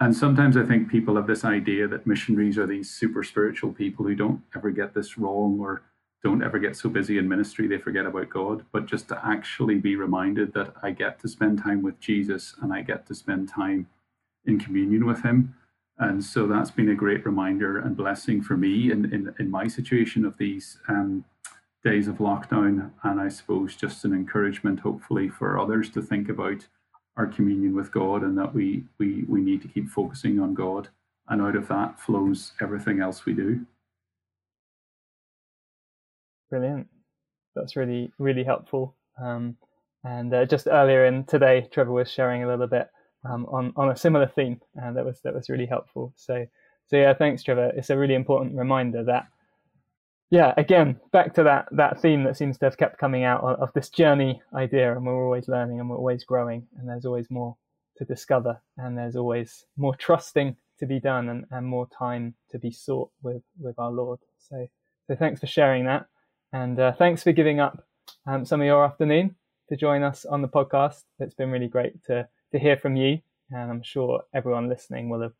And 0.00 0.16
sometimes 0.16 0.56
I 0.56 0.64
think 0.64 0.88
people 0.88 1.16
have 1.16 1.26
this 1.26 1.44
idea 1.44 1.88
that 1.88 2.06
missionaries 2.06 2.56
are 2.56 2.66
these 2.66 2.88
super 2.88 3.24
spiritual 3.24 3.72
people 3.72 4.06
who 4.06 4.14
don't 4.14 4.42
ever 4.54 4.70
get 4.70 4.94
this 4.94 5.18
wrong 5.18 5.58
or 5.60 5.82
don't 6.22 6.42
ever 6.42 6.58
get 6.58 6.76
so 6.76 6.88
busy 6.88 7.18
in 7.18 7.28
ministry 7.28 7.66
they 7.66 7.78
forget 7.78 8.06
about 8.06 8.30
God. 8.30 8.64
But 8.70 8.86
just 8.86 9.08
to 9.08 9.20
actually 9.24 9.76
be 9.76 9.96
reminded 9.96 10.52
that 10.54 10.74
I 10.82 10.92
get 10.92 11.18
to 11.20 11.28
spend 11.28 11.60
time 11.60 11.82
with 11.82 11.98
Jesus 11.98 12.54
and 12.62 12.72
I 12.72 12.82
get 12.82 13.06
to 13.06 13.14
spend 13.14 13.48
time 13.48 13.88
in 14.46 14.60
communion 14.60 15.04
with 15.04 15.22
Him. 15.24 15.56
And 15.98 16.22
so 16.22 16.46
that's 16.46 16.70
been 16.70 16.90
a 16.90 16.94
great 16.94 17.26
reminder 17.26 17.78
and 17.78 17.96
blessing 17.96 18.40
for 18.40 18.56
me 18.56 18.92
in, 18.92 19.12
in, 19.12 19.34
in 19.40 19.50
my 19.50 19.66
situation 19.66 20.24
of 20.24 20.38
these 20.38 20.78
um, 20.88 21.24
days 21.88 22.06
of 22.06 22.18
lockdown, 22.18 22.90
and 23.02 23.18
I 23.18 23.28
suppose 23.28 23.74
just 23.74 24.04
an 24.04 24.12
encouragement, 24.12 24.80
hopefully, 24.80 25.30
for 25.30 25.58
others 25.58 25.88
to 25.90 26.02
think 26.02 26.28
about 26.28 26.66
our 27.16 27.26
communion 27.26 27.74
with 27.74 27.90
God 27.90 28.22
and 28.22 28.36
that 28.36 28.54
we 28.54 28.84
we 28.98 29.24
we 29.26 29.40
need 29.40 29.62
to 29.62 29.68
keep 29.68 29.88
focusing 29.88 30.38
on 30.38 30.52
God, 30.52 30.88
and 31.28 31.40
out 31.40 31.56
of 31.56 31.66
that 31.68 31.98
flows 31.98 32.52
everything 32.60 33.00
else 33.00 33.24
we 33.24 33.32
do. 33.32 33.64
Brilliant. 36.50 36.86
That's 37.56 37.74
really 37.74 38.12
really 38.18 38.44
helpful. 38.44 38.94
Um, 39.22 39.56
and 40.04 40.32
uh, 40.34 40.44
just 40.44 40.66
earlier 40.66 41.06
in 41.06 41.24
today, 41.24 41.68
Trevor 41.72 41.92
was 41.92 42.10
sharing 42.10 42.44
a 42.44 42.48
little 42.48 42.66
bit 42.66 42.90
um, 43.24 43.46
on 43.46 43.72
on 43.76 43.90
a 43.90 43.96
similar 43.96 44.26
theme, 44.26 44.60
and 44.74 44.94
that 44.94 45.06
was 45.06 45.22
that 45.22 45.34
was 45.34 45.48
really 45.48 45.66
helpful. 45.66 46.12
So 46.16 46.46
so 46.86 46.96
yeah, 46.96 47.14
thanks, 47.14 47.42
Trevor. 47.42 47.72
It's 47.74 47.88
a 47.88 47.96
really 47.96 48.14
important 48.14 48.56
reminder 48.56 49.02
that 49.04 49.26
yeah, 50.30 50.52
again, 50.58 51.00
back 51.10 51.34
to 51.34 51.42
that 51.44 51.68
that 51.72 52.00
theme 52.00 52.24
that 52.24 52.36
seems 52.36 52.58
to 52.58 52.66
have 52.66 52.76
kept 52.76 52.98
coming 52.98 53.24
out 53.24 53.42
of, 53.42 53.60
of 53.60 53.72
this 53.72 53.88
journey 53.88 54.42
idea, 54.54 54.94
and 54.94 55.06
we're 55.06 55.24
always 55.24 55.48
learning 55.48 55.80
and 55.80 55.88
we're 55.88 55.96
always 55.96 56.24
growing, 56.24 56.66
and 56.76 56.88
there's 56.88 57.06
always 57.06 57.30
more 57.30 57.56
to 57.96 58.04
discover, 58.04 58.60
and 58.76 58.96
there's 58.96 59.16
always 59.16 59.64
more 59.76 59.96
trusting 59.96 60.56
to 60.78 60.86
be 60.86 61.00
done, 61.00 61.30
and, 61.30 61.46
and 61.50 61.66
more 61.66 61.88
time 61.96 62.34
to 62.50 62.58
be 62.58 62.70
sought 62.70 63.10
with 63.22 63.42
with 63.58 63.78
our 63.78 63.90
Lord. 63.90 64.18
So, 64.38 64.68
so 65.06 65.16
thanks 65.16 65.40
for 65.40 65.46
sharing 65.46 65.86
that, 65.86 66.06
and 66.52 66.78
uh, 66.78 66.92
thanks 66.92 67.22
for 67.22 67.32
giving 67.32 67.58
up 67.58 67.86
um, 68.26 68.44
some 68.44 68.60
of 68.60 68.66
your 68.66 68.84
afternoon 68.84 69.34
to 69.70 69.76
join 69.76 70.02
us 70.02 70.26
on 70.26 70.42
the 70.42 70.48
podcast. 70.48 71.04
It's 71.20 71.34
been 71.34 71.50
really 71.50 71.68
great 71.68 72.04
to 72.04 72.28
to 72.52 72.58
hear 72.58 72.76
from 72.76 72.96
you, 72.96 73.20
and 73.50 73.70
I'm 73.70 73.82
sure 73.82 74.24
everyone 74.34 74.68
listening 74.68 75.08
will 75.08 75.22
have 75.22 75.34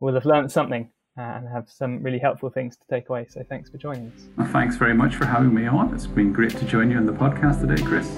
will 0.00 0.14
have 0.14 0.26
learned 0.26 0.50
something 0.50 0.90
Uh, 1.16 1.20
and 1.20 1.46
have 1.46 1.70
some 1.70 2.02
really 2.02 2.18
helpful 2.18 2.50
things 2.50 2.76
to 2.76 2.82
take 2.90 3.08
away. 3.08 3.24
So 3.28 3.44
thanks 3.48 3.70
for 3.70 3.78
joining 3.78 4.10
us. 4.10 4.24
Well, 4.36 4.48
thanks 4.48 4.74
very 4.74 4.94
much 4.94 5.14
for 5.14 5.26
having 5.26 5.54
me 5.54 5.64
on. 5.64 5.94
It's 5.94 6.08
been 6.08 6.32
great 6.32 6.50
to 6.56 6.64
join 6.64 6.90
you 6.90 6.96
on 6.96 7.06
the 7.06 7.12
podcast 7.12 7.60
today, 7.60 7.80
Chris. 7.80 8.08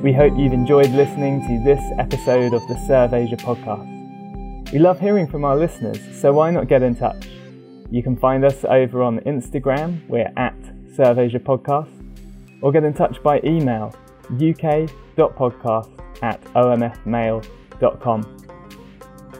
We 0.00 0.12
hope 0.12 0.32
you've 0.38 0.52
enjoyed 0.52 0.90
listening 0.90 1.40
to 1.48 1.64
this 1.64 1.82
episode 1.98 2.54
of 2.54 2.66
the 2.68 2.76
Serve 2.86 3.14
Asia 3.14 3.36
podcast. 3.36 4.72
We 4.72 4.78
love 4.78 5.00
hearing 5.00 5.26
from 5.26 5.44
our 5.44 5.56
listeners, 5.56 5.98
so 6.20 6.32
why 6.32 6.52
not 6.52 6.68
get 6.68 6.82
in 6.82 6.94
touch? 6.94 7.28
You 7.90 8.04
can 8.04 8.16
find 8.16 8.44
us 8.44 8.64
over 8.64 9.02
on 9.02 9.18
Instagram, 9.20 10.08
we're 10.08 10.32
at 10.36 10.54
Serve 10.94 11.18
Asia 11.18 11.40
Podcast, 11.40 11.90
or 12.62 12.70
get 12.70 12.84
in 12.84 12.94
touch 12.94 13.20
by 13.24 13.40
email 13.42 13.92
uk.podcast 14.30 15.90
at 16.22 16.40
omfmail.com 16.54 17.61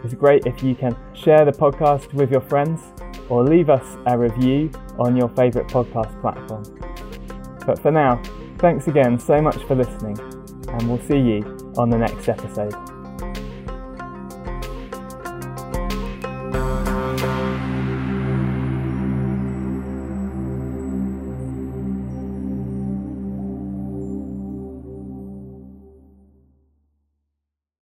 it's 0.05 0.15
great 0.15 0.47
if 0.47 0.63
you 0.63 0.75
can 0.75 0.97
share 1.15 1.45
the 1.45 1.53
podcast 1.53 2.13
with 2.13 2.31
your 2.31 2.41
friends 2.41 2.81
or 3.29 3.45
leave 3.45 3.71
us 3.71 3.97
a 4.07 4.19
review 4.19 4.71
on 4.99 5.17
your 5.17 5.29
favourite 5.31 5.69
podcast 5.69 6.21
platform. 6.21 6.65
But 7.65 7.79
for 7.79 7.91
now, 7.91 8.21
thanks 8.59 8.89
again 8.89 9.19
so 9.19 9.41
much 9.41 9.63
for 9.65 9.75
listening, 9.77 10.19
and 10.69 10.89
we'll 10.89 11.01
see 11.07 11.19
you 11.19 11.73
on 11.79 11.89
the 11.89 11.99
next 11.99 12.29
episode. 12.29 12.92